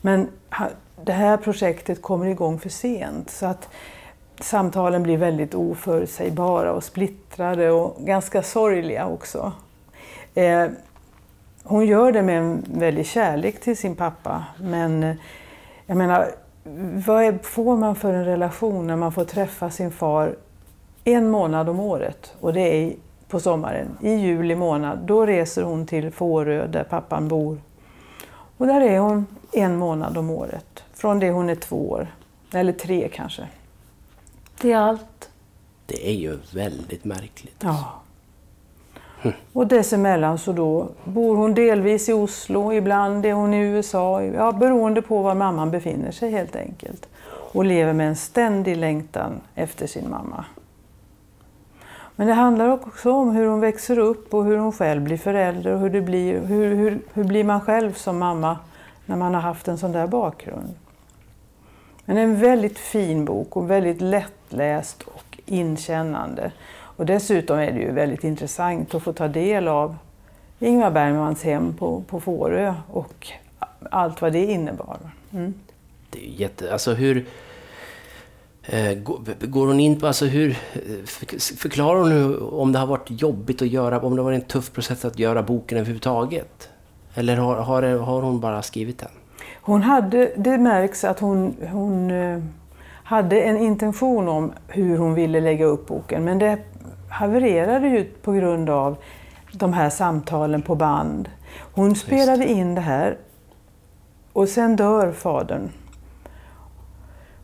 Men 0.00 0.28
det 1.04 1.12
här 1.12 1.36
projektet 1.36 2.02
kommer 2.02 2.26
igång 2.26 2.58
för 2.58 2.68
sent 2.68 3.30
så 3.30 3.46
att 3.46 3.68
samtalen 4.40 5.02
blir 5.02 5.16
väldigt 5.16 5.54
oförutsägbara 5.54 6.72
och 6.72 6.84
splittrade 6.84 7.70
och 7.70 7.96
ganska 8.00 8.42
sorgliga 8.42 9.06
också. 9.06 9.52
Eh, 10.34 10.66
hon 11.62 11.86
gör 11.86 12.12
det 12.12 12.22
med 12.22 12.38
en 12.38 12.64
väldig 12.74 13.06
kärlek 13.06 13.60
till 13.60 13.76
sin 13.76 13.96
pappa 13.96 14.44
men 14.58 15.16
jag 15.90 15.96
menar, 15.96 16.32
vad 17.06 17.24
är, 17.24 17.38
får 17.42 17.76
man 17.76 17.96
för 17.96 18.12
en 18.12 18.24
relation 18.24 18.86
när 18.86 18.96
man 18.96 19.12
får 19.12 19.24
träffa 19.24 19.70
sin 19.70 19.90
far 19.90 20.36
en 21.04 21.30
månad 21.30 21.68
om 21.68 21.80
året 21.80 22.34
och 22.40 22.52
det 22.52 22.60
är 22.60 22.94
på 23.28 23.40
sommaren, 23.40 23.98
i 24.00 24.10
juli 24.10 24.54
månad. 24.54 24.98
Då 24.98 25.26
reser 25.26 25.62
hon 25.62 25.86
till 25.86 26.10
Fårö 26.10 26.66
där 26.66 26.84
pappan 26.84 27.28
bor. 27.28 27.60
Och 28.56 28.66
där 28.66 28.80
är 28.80 28.98
hon 28.98 29.26
en 29.52 29.76
månad 29.76 30.18
om 30.18 30.30
året, 30.30 30.84
från 30.94 31.18
det 31.18 31.30
hon 31.30 31.50
är 31.50 31.54
två 31.54 31.90
år, 31.90 32.14
eller 32.52 32.72
tre 32.72 33.08
kanske. 33.12 33.48
Det 34.60 34.72
är 34.72 34.76
allt. 34.76 35.30
Det 35.86 36.08
är 36.10 36.14
ju 36.14 36.38
väldigt 36.54 37.04
märkligt. 37.04 37.56
Ja. 37.58 37.99
Och 39.52 39.66
dessemellan 39.66 40.38
så 40.38 40.52
då 40.52 40.88
bor 41.04 41.36
hon 41.36 41.54
delvis 41.54 42.08
i 42.08 42.12
Oslo, 42.12 42.72
ibland 42.72 43.26
är 43.26 43.32
hon 43.32 43.54
i 43.54 43.58
USA, 43.58 44.22
ja, 44.22 44.52
beroende 44.52 45.02
på 45.02 45.22
var 45.22 45.34
mamman 45.34 45.70
befinner 45.70 46.10
sig 46.10 46.30
helt 46.30 46.56
enkelt. 46.56 47.08
Och 47.52 47.64
lever 47.64 47.92
med 47.92 48.08
en 48.08 48.16
ständig 48.16 48.76
längtan 48.76 49.40
efter 49.54 49.86
sin 49.86 50.10
mamma. 50.10 50.44
Men 52.16 52.26
det 52.26 52.34
handlar 52.34 52.68
också 52.68 53.12
om 53.12 53.30
hur 53.30 53.46
hon 53.46 53.60
växer 53.60 53.98
upp 53.98 54.34
och 54.34 54.44
hur 54.44 54.56
hon 54.56 54.72
själv 54.72 55.02
blir 55.02 55.16
förälder 55.16 55.72
och 55.72 55.80
hur, 55.80 55.90
det 55.90 56.00
blir, 56.00 56.40
hur, 56.40 56.74
hur, 56.74 56.98
hur 57.12 57.24
blir 57.24 57.44
man 57.44 57.60
själv 57.60 57.92
som 57.92 58.18
mamma 58.18 58.58
när 59.06 59.16
man 59.16 59.34
har 59.34 59.40
haft 59.40 59.68
en 59.68 59.78
sån 59.78 59.92
där 59.92 60.06
bakgrund. 60.06 60.74
Men 62.04 62.16
det 62.16 62.22
är 62.22 62.24
en 62.26 62.40
väldigt 62.40 62.78
fin 62.78 63.24
bok 63.24 63.56
och 63.56 63.70
väldigt 63.70 64.00
lättläst 64.00 65.02
och 65.02 65.40
inkännande. 65.46 66.52
Och 67.00 67.06
dessutom 67.06 67.58
är 67.58 67.72
det 67.72 67.78
ju 67.78 67.92
väldigt 67.92 68.24
intressant 68.24 68.94
att 68.94 69.02
få 69.02 69.12
ta 69.12 69.28
del 69.28 69.68
av 69.68 69.96
Ingvar 70.58 70.90
Bergmans 70.90 71.42
hem 71.42 71.74
på, 71.74 72.02
på 72.06 72.20
Fårö 72.20 72.74
och 72.92 73.26
allt 73.90 74.22
vad 74.22 74.32
det 74.32 74.44
innebar. 74.44 74.98
Mm. 75.32 75.54
Det 76.10 76.18
är 76.18 76.22
ju 76.22 76.34
jätte... 76.36 76.72
Alltså 76.72 76.92
hur... 76.94 77.26
Eh, 78.62 78.92
går, 78.94 79.46
går 79.46 79.66
hon 79.66 79.80
in 79.80 80.00
på... 80.00 80.06
Alltså 80.06 80.26
hur... 80.26 80.50
eh, 80.50 81.04
för- 81.06 81.56
Förklarar 81.56 82.00
hon 82.00 82.12
hur, 82.12 82.54
om 82.54 82.72
det 82.72 82.78
har 82.78 82.86
varit 82.86 83.10
jobbigt 83.22 83.62
att 83.62 83.68
göra... 83.68 84.00
Om 84.00 84.16
det 84.16 84.22
har 84.22 84.24
varit 84.30 84.42
en 84.42 84.48
tuff 84.48 84.72
process 84.72 85.04
att 85.04 85.18
göra 85.18 85.42
boken 85.42 85.78
överhuvudtaget? 85.78 86.68
Eller 87.14 87.36
har, 87.36 87.56
har, 87.56 87.82
har 87.82 88.22
hon 88.22 88.40
bara 88.40 88.62
skrivit 88.62 88.98
den? 88.98 89.10
Hon 89.60 89.82
hade, 89.82 90.32
det 90.36 90.58
märks 90.58 91.04
att 91.04 91.20
hon, 91.20 91.56
hon 91.72 92.10
eh, 92.10 92.42
hade 93.04 93.40
en 93.40 93.56
intention 93.58 94.28
om 94.28 94.52
hur 94.68 94.98
hon 94.98 95.14
ville 95.14 95.40
lägga 95.40 95.64
upp 95.64 95.86
boken 95.86 96.24
men 96.24 96.38
det 96.38 96.58
havererade 97.10 97.88
ju 97.88 98.04
på 98.04 98.32
grund 98.32 98.70
av 98.70 98.96
de 99.52 99.72
här 99.72 99.90
samtalen 99.90 100.62
på 100.62 100.74
band. 100.74 101.28
Hon 101.72 101.94
spelade 101.94 102.46
in 102.46 102.74
det 102.74 102.80
här 102.80 103.16
och 104.32 104.48
sen 104.48 104.76
dör 104.76 105.12
fadern. 105.12 105.70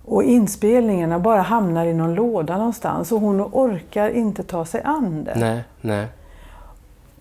Och 0.04 0.22
inspelningarna 0.22 1.18
bara 1.18 1.40
hamnar 1.40 1.86
i 1.86 1.94
någon 1.94 2.14
låda 2.14 2.56
någonstans 2.56 3.12
och 3.12 3.20
hon 3.20 3.40
orkar 3.40 4.10
inte 4.10 4.42
ta 4.42 4.64
sig 4.64 4.82
an 4.84 5.24
det. 5.24 5.34
Nej, 5.36 5.64
nej. 5.80 6.08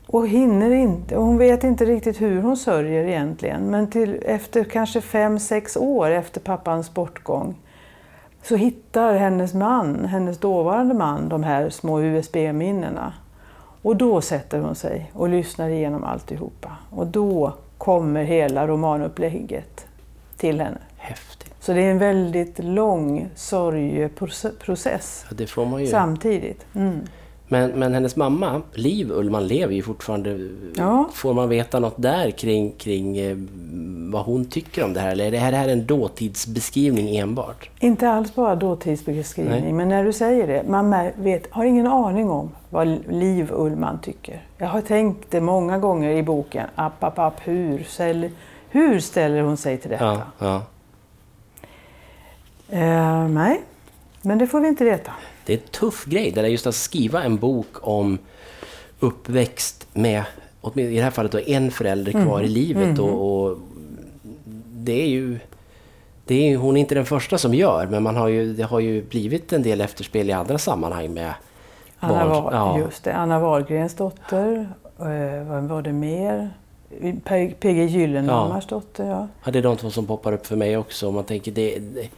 Och 0.07 0.27
hinner 0.27 0.71
inte, 0.71 1.15
hon 1.15 1.37
vet 1.37 1.63
inte 1.63 1.85
riktigt 1.85 2.21
hur 2.21 2.41
hon 2.41 2.57
sörjer 2.57 3.03
egentligen. 3.03 3.71
Men 3.71 3.89
till, 3.89 4.23
efter 4.25 4.63
kanske 4.63 5.01
fem, 5.01 5.39
sex 5.39 5.77
år 5.77 6.11
efter 6.11 6.41
pappans 6.41 6.93
bortgång 6.93 7.55
så 8.47 8.55
hittar 8.55 9.13
hennes 9.13 9.53
man, 9.53 10.05
hennes 10.05 10.37
dåvarande 10.37 10.93
man, 10.93 11.29
de 11.29 11.43
här 11.43 11.69
små 11.69 12.01
USB-minnena. 12.01 13.13
Och 13.81 13.95
då 13.95 14.21
sätter 14.21 14.59
hon 14.59 14.75
sig 14.75 15.11
och 15.13 15.29
lyssnar 15.29 15.69
igenom 15.69 16.03
alltihopa. 16.03 16.71
Och 16.89 17.07
då 17.07 17.53
kommer 17.77 18.23
hela 18.23 18.67
romanupplägget 18.67 19.85
till 20.37 20.61
henne. 20.61 20.77
Häftigt. 20.97 21.53
Så 21.59 21.73
det 21.73 21.81
är 21.81 21.91
en 21.91 21.99
väldigt 21.99 22.59
lång 22.59 23.29
sorgeprocess 23.35 25.25
Ja, 25.79 25.91
samtidigt. 25.91 26.65
Mm. 26.75 26.99
Men, 27.47 27.71
men 27.71 27.93
hennes 27.93 28.15
mamma, 28.15 28.61
Liv 28.73 29.11
Ullman, 29.11 29.47
lever 29.47 29.73
ju 29.73 29.81
fortfarande. 29.81 30.49
Ja. 30.75 31.09
Får 31.13 31.33
man 31.33 31.49
veta 31.49 31.79
något 31.79 32.01
där 32.01 32.31
kring, 32.31 32.71
kring 32.71 33.17
eh, 33.17 33.37
vad 34.11 34.25
hon 34.25 34.45
tycker 34.45 34.83
om 34.83 34.93
det 34.93 34.99
här? 34.99 35.11
Eller 35.11 35.25
är 35.25 35.51
det 35.51 35.57
här, 35.57 35.67
en 35.67 35.85
dåtidsbeskrivning 35.85 37.17
enbart? 37.17 37.69
Inte 37.79 38.09
alls 38.09 38.35
bara 38.35 38.55
dåtidsbeskrivning, 38.55 39.61
Nej. 39.61 39.73
men 39.73 39.89
när 39.89 40.03
du 40.03 40.13
säger 40.13 40.47
det, 40.47 40.63
man 40.69 40.95
vet, 41.15 41.51
har 41.51 41.65
ingen 41.65 41.87
aning 41.87 42.29
om 42.29 42.51
vad 42.69 42.87
Liv 43.09 43.51
Ullman 43.51 43.99
tycker. 44.01 44.41
Jag 44.57 44.67
har 44.67 44.81
tänkt 44.81 45.31
det 45.31 45.41
många 45.41 45.77
gånger 45.77 46.09
i 46.09 46.23
boken, 46.23 46.67
app, 46.75 47.03
app, 47.03 47.19
app, 47.19 47.41
hur, 47.43 47.83
ställer, 47.83 48.31
hur 48.69 48.99
ställer 48.99 49.41
hon 49.41 49.57
sig 49.57 49.77
till 49.77 49.89
detta? 49.89 50.05
Ja, 50.05 50.21
ja. 50.39 50.61
Eh, 52.69 53.27
nej, 53.27 53.61
men 54.21 54.37
det 54.37 54.47
får 54.47 54.59
vi 54.59 54.67
inte 54.67 54.83
veta. 54.83 55.11
Det 55.45 55.53
är 55.53 55.57
en 55.57 55.63
tuff 55.71 56.05
grej, 56.05 56.31
det 56.31 56.41
där 56.41 56.47
just 56.47 56.67
att 56.67 56.75
skriva 56.75 57.23
en 57.23 57.37
bok 57.37 57.67
om 57.81 58.17
uppväxt 58.99 59.87
med, 59.93 60.23
i 60.75 60.95
det 60.95 61.01
här 61.01 61.11
fallet 61.11 61.31
då, 61.31 61.39
en 61.39 61.71
förälder 61.71 62.11
kvar 62.11 62.41
i 62.41 62.47
livet. 62.47 62.99
Och, 62.99 63.43
och 63.43 63.57
det 64.73 65.01
är 65.01 65.07
ju... 65.07 65.39
Det 66.27 66.35
är, 66.53 66.57
hon 66.57 66.77
är 66.77 66.81
inte 66.81 66.95
den 66.95 67.05
första 67.05 67.37
som 67.37 67.53
gör, 67.53 67.87
men 67.87 68.03
man 68.03 68.15
har 68.15 68.27
ju, 68.27 68.53
det 68.53 68.63
har 68.63 68.79
ju 68.79 69.03
blivit 69.03 69.53
en 69.53 69.63
del 69.63 69.81
efterspel 69.81 70.29
i 70.29 70.33
andra 70.33 70.57
sammanhang 70.57 71.13
med 71.13 71.33
Anna, 71.99 72.25
barn. 72.25 72.43
Wahl, 72.43 72.53
Ja. 72.53 72.79
just 72.79 73.03
det, 73.03 73.13
Anna 73.13 73.39
Wahlgrens 73.39 73.95
dotter, 73.95 74.69
eh, 74.99 75.47
vad 75.47 75.63
var 75.63 75.81
det 75.81 75.93
mer? 75.93 76.49
PG 77.59 77.85
Gyllenhammars 77.85 78.67
dotter, 78.67 79.05
ja. 79.09 79.27
Ja, 79.43 79.51
det 79.51 79.59
är 79.59 79.63
de 79.63 79.77
två 79.77 79.89
som 79.89 80.05
poppar 80.05 80.33
upp 80.33 80.45
för 80.47 80.55
mig 80.55 80.77
också. 80.77 81.11
Man 81.11 81.23
tänker, 81.23 81.51
det, 81.51 81.79
det, 81.79 82.09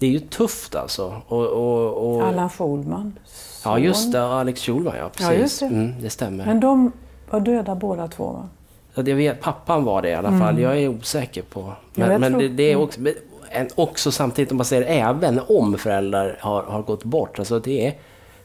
det 0.00 0.06
är 0.06 0.10
ju 0.10 0.20
tufft 0.20 0.74
alltså. 0.74 1.22
Och, 1.28 1.46
och, 1.46 2.14
och, 2.14 2.26
Allan 2.26 2.50
Schulman. 2.50 3.18
ja, 3.64 3.78
just 3.78 4.12
det. 4.12 4.22
Alex 4.22 4.60
Schulman, 4.60 4.96
ja. 4.96 5.08
Precis. 5.08 5.26
Ja, 5.26 5.34
just 5.34 5.60
det. 5.60 5.66
Mm, 5.66 5.94
det 6.00 6.10
stämmer. 6.10 6.46
Men 6.46 6.60
de 6.60 6.92
var 7.30 7.40
döda 7.40 7.74
båda 7.74 8.08
två, 8.08 8.24
va? 8.24 8.48
Ja, 8.94 9.02
jag 9.06 9.16
vet, 9.16 9.40
pappan 9.40 9.84
var 9.84 10.02
det 10.02 10.08
i 10.08 10.14
alla 10.14 10.38
fall. 10.38 10.58
Jag 10.58 10.78
är 10.78 10.88
osäker 10.88 11.42
på. 11.42 11.60
Ja, 11.60 11.76
Men, 11.94 12.10
jag 12.10 12.20
men 12.20 12.38
det, 12.38 12.48
det 12.48 12.72
är 12.72 12.76
också, 12.76 13.00
men 13.00 13.12
en, 13.50 13.68
också 13.74 14.12
samtidigt 14.12 14.50
om 14.50 14.56
man 14.56 14.66
säger 14.66 14.82
även 14.82 15.40
om 15.48 15.78
föräldrar 15.78 16.38
har, 16.40 16.62
har 16.62 16.82
gått 16.82 17.04
bort. 17.04 17.38
Alltså 17.38 17.58
det 17.58 17.86
är 17.86 17.94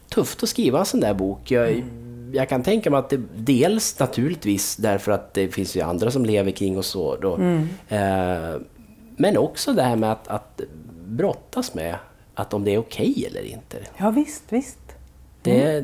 tufft 0.09 0.43
att 0.43 0.49
skriva 0.49 0.79
en 0.79 0.85
sån 0.85 0.99
där 0.99 1.13
bok. 1.13 1.51
Jag, 1.51 1.83
jag 2.33 2.49
kan 2.49 2.63
tänka 2.63 2.89
mig 2.91 2.99
att 2.99 3.09
det 3.09 3.21
dels 3.35 3.99
naturligtvis 3.99 4.75
därför 4.75 5.11
att 5.11 5.33
det 5.33 5.47
finns 5.47 5.75
ju 5.75 5.81
andra 5.81 6.11
som 6.11 6.25
lever 6.25 6.51
kring 6.51 6.77
och 6.77 6.85
så. 6.85 7.15
Då. 7.15 7.33
Eh, 7.95 8.55
men 9.17 9.37
också 9.37 9.73
det 9.73 9.83
här 9.83 9.95
med 9.95 10.11
att, 10.11 10.27
att 10.27 10.61
brottas 11.05 11.73
med 11.73 11.95
att 12.35 12.53
om 12.53 12.63
det 12.63 12.71
är 12.71 12.77
okej 12.77 13.25
eller 13.29 13.45
inte. 13.45 13.77
Ja, 13.97 14.09
visst, 14.09 14.43
visst. 14.49 14.79
Det, 15.41 15.83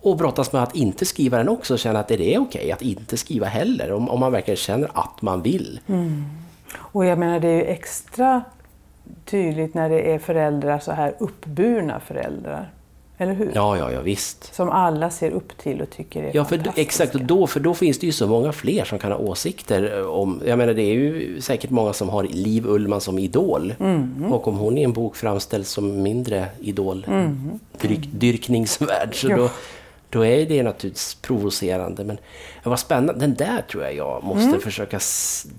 och 0.00 0.16
brottas 0.16 0.52
med 0.52 0.62
att 0.62 0.76
inte 0.76 1.04
skriva 1.04 1.38
den 1.38 1.48
också, 1.48 1.76
känna 1.76 1.98
att 1.98 2.08
det 2.08 2.34
är 2.34 2.38
okej 2.38 2.72
att 2.72 2.82
inte 2.82 3.16
skriva 3.16 3.46
heller, 3.46 3.92
om, 3.92 4.08
om 4.08 4.20
man 4.20 4.32
verkligen 4.32 4.56
känner 4.56 4.90
att 4.94 5.22
man 5.22 5.42
vill. 5.42 5.80
Och 6.74 7.04
jag 7.04 7.18
menar, 7.18 7.40
det 7.40 7.48
är 7.48 7.54
ju 7.54 7.64
extra 7.64 8.42
tydligt 9.24 9.74
när 9.74 9.88
det 9.88 10.14
är 10.14 10.18
föräldrar, 10.18 10.78
så 10.78 10.92
här 10.92 11.14
uppburna 11.18 12.00
föräldrar. 12.00 12.70
Eller 13.18 13.34
hur? 13.34 13.52
Ja, 13.54 13.78
ja, 13.78 13.92
ja 13.92 14.00
visst. 14.00 14.54
Som 14.54 14.68
alla 14.70 15.10
ser 15.10 15.30
upp 15.30 15.58
till 15.58 15.80
och 15.82 15.90
tycker 15.90 16.22
är 16.22 16.30
Ja, 16.34 16.44
för, 16.44 16.56
fantastiska. 16.56 16.80
exakt. 16.80 17.14
Och 17.14 17.20
då, 17.24 17.46
för 17.46 17.60
då 17.60 17.74
finns 17.74 17.98
det 17.98 18.06
ju 18.06 18.12
så 18.12 18.26
många 18.26 18.52
fler 18.52 18.84
som 18.84 18.98
kan 18.98 19.12
ha 19.12 19.18
åsikter 19.18 20.06
om... 20.08 20.42
Jag 20.46 20.58
menar, 20.58 20.74
det 20.74 20.82
är 20.82 20.94
ju 20.94 21.40
säkert 21.40 21.70
många 21.70 21.92
som 21.92 22.08
har 22.08 22.22
Liv 22.24 22.66
Ullman 22.66 23.00
som 23.00 23.18
idol. 23.18 23.74
Mm. 23.80 24.32
Och 24.32 24.48
om 24.48 24.56
hon 24.58 24.78
i 24.78 24.82
en 24.82 24.92
bok 24.92 25.16
framställs 25.16 25.68
som 25.70 26.02
mindre 26.02 26.46
idol, 26.60 27.06
dyrk, 27.80 28.08
dyrkningsvärd, 28.12 29.14
så 29.14 29.28
då, 29.28 29.50
då 30.10 30.24
är 30.26 30.46
det 30.46 30.62
naturligtvis 30.62 31.14
provocerande. 31.14 32.04
Men 32.04 32.18
var 32.64 32.76
spännande. 32.76 33.20
Den 33.20 33.34
där 33.34 33.62
tror 33.70 33.82
jag 33.84 33.94
jag 33.94 34.24
måste 34.24 34.48
Mm. 34.48 34.60
försöka... 34.60 34.98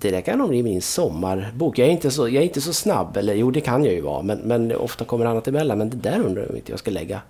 Det 0.00 0.10
där 0.10 0.20
kan 0.20 0.38
nog 0.38 0.48
bli 0.48 0.62
min 0.62 0.82
sommarbok. 0.82 1.78
Jag 1.78 1.88
är, 1.88 1.92
inte 1.92 2.10
så, 2.10 2.22
jag 2.28 2.36
är 2.36 2.46
inte 2.46 2.60
så 2.60 2.72
snabb, 2.72 3.16
eller 3.16 3.34
jo, 3.34 3.50
det 3.50 3.60
kan 3.60 3.84
jag 3.84 3.94
ju 3.94 4.00
vara, 4.00 4.22
men, 4.22 4.38
men 4.38 4.76
ofta 4.76 5.04
kommer 5.04 5.24
annat 5.24 5.48
emellan. 5.48 5.78
Men 5.78 5.90
det 5.90 5.96
där 5.96 6.20
undrar 6.20 6.42
jag 6.42 6.50
om 6.50 6.56
inte 6.56 6.72
jag 6.72 6.78
ska 6.78 6.90
lägga 6.90 7.20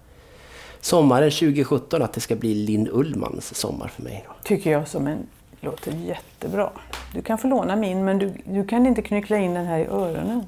sommaren 0.80 1.30
2017 1.30 2.02
att 2.02 2.12
det 2.12 2.20
ska 2.20 2.36
bli 2.36 2.54
Linn 2.54 2.88
Ullmans 2.92 3.54
sommar 3.54 3.88
för 3.88 4.02
mig. 4.02 4.24
Då. 4.28 4.34
Tycker 4.44 4.70
jag 4.70 4.88
som 4.88 5.06
en 5.06 5.26
låter 5.60 5.92
jättebra. 5.92 6.70
Du 7.14 7.22
kan 7.22 7.38
få 7.38 7.48
låna 7.48 7.76
min, 7.76 8.04
men 8.04 8.18
du, 8.18 8.32
du 8.44 8.66
kan 8.66 8.86
inte 8.86 9.02
knyckla 9.02 9.36
in 9.36 9.54
den 9.54 9.66
här 9.66 9.78
i 9.78 9.86
öronen. 9.86 10.42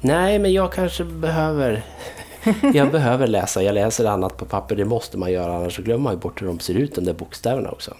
Nej, 0.00 0.38
men 0.38 0.52
jag 0.52 0.72
kanske 0.72 1.04
behöver... 1.04 1.82
Jag 2.74 2.90
behöver 2.90 3.26
läsa. 3.26 3.62
Jag 3.62 3.74
läser 3.74 4.04
annat 4.04 4.36
på 4.36 4.44
papper, 4.44 4.76
det 4.76 4.84
måste 4.84 5.18
man 5.18 5.32
göra 5.32 5.56
annars 5.56 5.76
så 5.76 5.82
glömmer 5.82 6.04
man 6.04 6.18
bort 6.18 6.42
hur 6.42 6.46
de 6.46 6.58
ser 6.58 6.74
ut, 6.74 6.94
de 6.94 7.04
där 7.04 7.12
bokstäverna 7.12 7.70
också. 7.70 7.94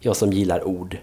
Jag 0.00 0.16
som 0.16 0.32
gillar 0.32 0.66
ord. 0.66 0.98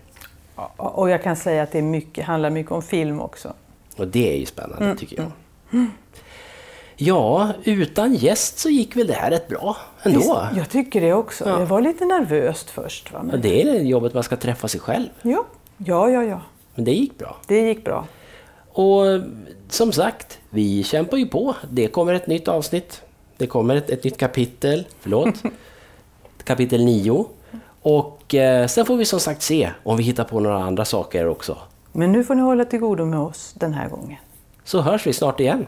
Och 0.78 1.10
jag 1.10 1.24
kan 1.24 1.36
säga 1.36 1.64
att 1.64 1.72
det 1.72 1.82
mycket, 1.82 2.26
handlar 2.26 2.50
mycket 2.50 2.72
om 2.72 2.82
film 2.82 3.22
också. 3.22 3.54
Och 3.98 4.08
det 4.08 4.34
är 4.34 4.38
ju 4.38 4.46
spännande 4.46 4.96
tycker 4.96 5.18
jag. 5.18 5.32
Ja, 6.96 7.50
utan 7.64 8.14
gäst 8.14 8.60
så 8.60 8.70
gick 8.70 8.96
väl 8.96 9.08
det 9.08 9.14
här 9.14 9.32
rätt 9.32 9.48
bra 9.48 9.78
ändå. 10.04 10.20
Visst, 10.20 10.58
Jag 10.58 10.70
tycker 10.70 11.02
det 11.02 11.14
också. 11.14 11.50
Ja. 11.50 11.56
Det 11.58 11.66
var 11.66 11.82
lite 11.82 12.06
nervöst 12.06 12.70
först. 12.70 13.14
Va? 13.14 13.20
Ja, 13.24 13.32
Men, 13.32 13.42
det 13.42 13.62
är 13.62 13.80
jobbet 13.80 14.14
man 14.14 14.24
ska 14.24 14.36
träffa 14.36 14.68
sig 14.68 14.80
själv. 14.80 15.08
ja. 15.22 15.46
ja, 15.78 16.10
ja, 16.10 16.24
ja. 16.24 16.42
Men 16.76 16.86
det 16.86 16.92
gick 16.92 17.18
bra. 17.18 17.38
Det 17.48 17.62
gick 17.62 17.86
bra. 17.86 18.08
Och 18.74 19.04
som 19.70 19.92
sagt, 19.92 20.40
vi 20.50 20.84
kämpar 20.84 21.18
ju 21.18 21.26
på. 21.26 21.56
Det 21.70 21.88
kommer 21.88 22.14
ett 22.14 22.28
nytt 22.28 22.48
avsnitt. 22.48 23.02
Det 23.38 23.48
kommer 23.48 23.76
ett, 23.76 23.90
ett 23.90 24.04
nytt 24.04 24.18
kapitel. 24.18 24.88
Förlåt. 25.00 25.36
kapitel 26.44 26.86
9. 26.86 27.26
Och 27.82 28.36
eh, 28.36 28.68
sen 28.68 28.86
får 28.86 28.98
vi 28.98 29.06
som 29.06 29.20
sagt 29.20 29.42
se 29.42 29.70
om 29.84 29.98
vi 29.98 30.04
hittar 30.04 30.24
på 30.24 30.40
några 30.40 30.64
andra 30.64 30.86
saker 30.86 31.28
också. 31.28 31.58
Men 31.92 32.12
nu 32.12 32.24
får 32.24 32.36
ni 32.36 32.42
hålla 32.42 32.66
till 32.66 32.80
godo 32.80 33.06
med 33.06 33.20
oss 33.20 33.54
den 33.56 33.74
här 33.74 33.90
gången. 33.90 34.18
Så 34.64 34.82
hörs 34.82 35.08
vi 35.08 35.14
snart 35.14 35.40
igen. 35.40 35.68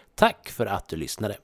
Tack 0.15 0.49
för 0.49 0.65
att 0.65 0.89
du 0.89 0.95
lyssnade! 0.95 1.37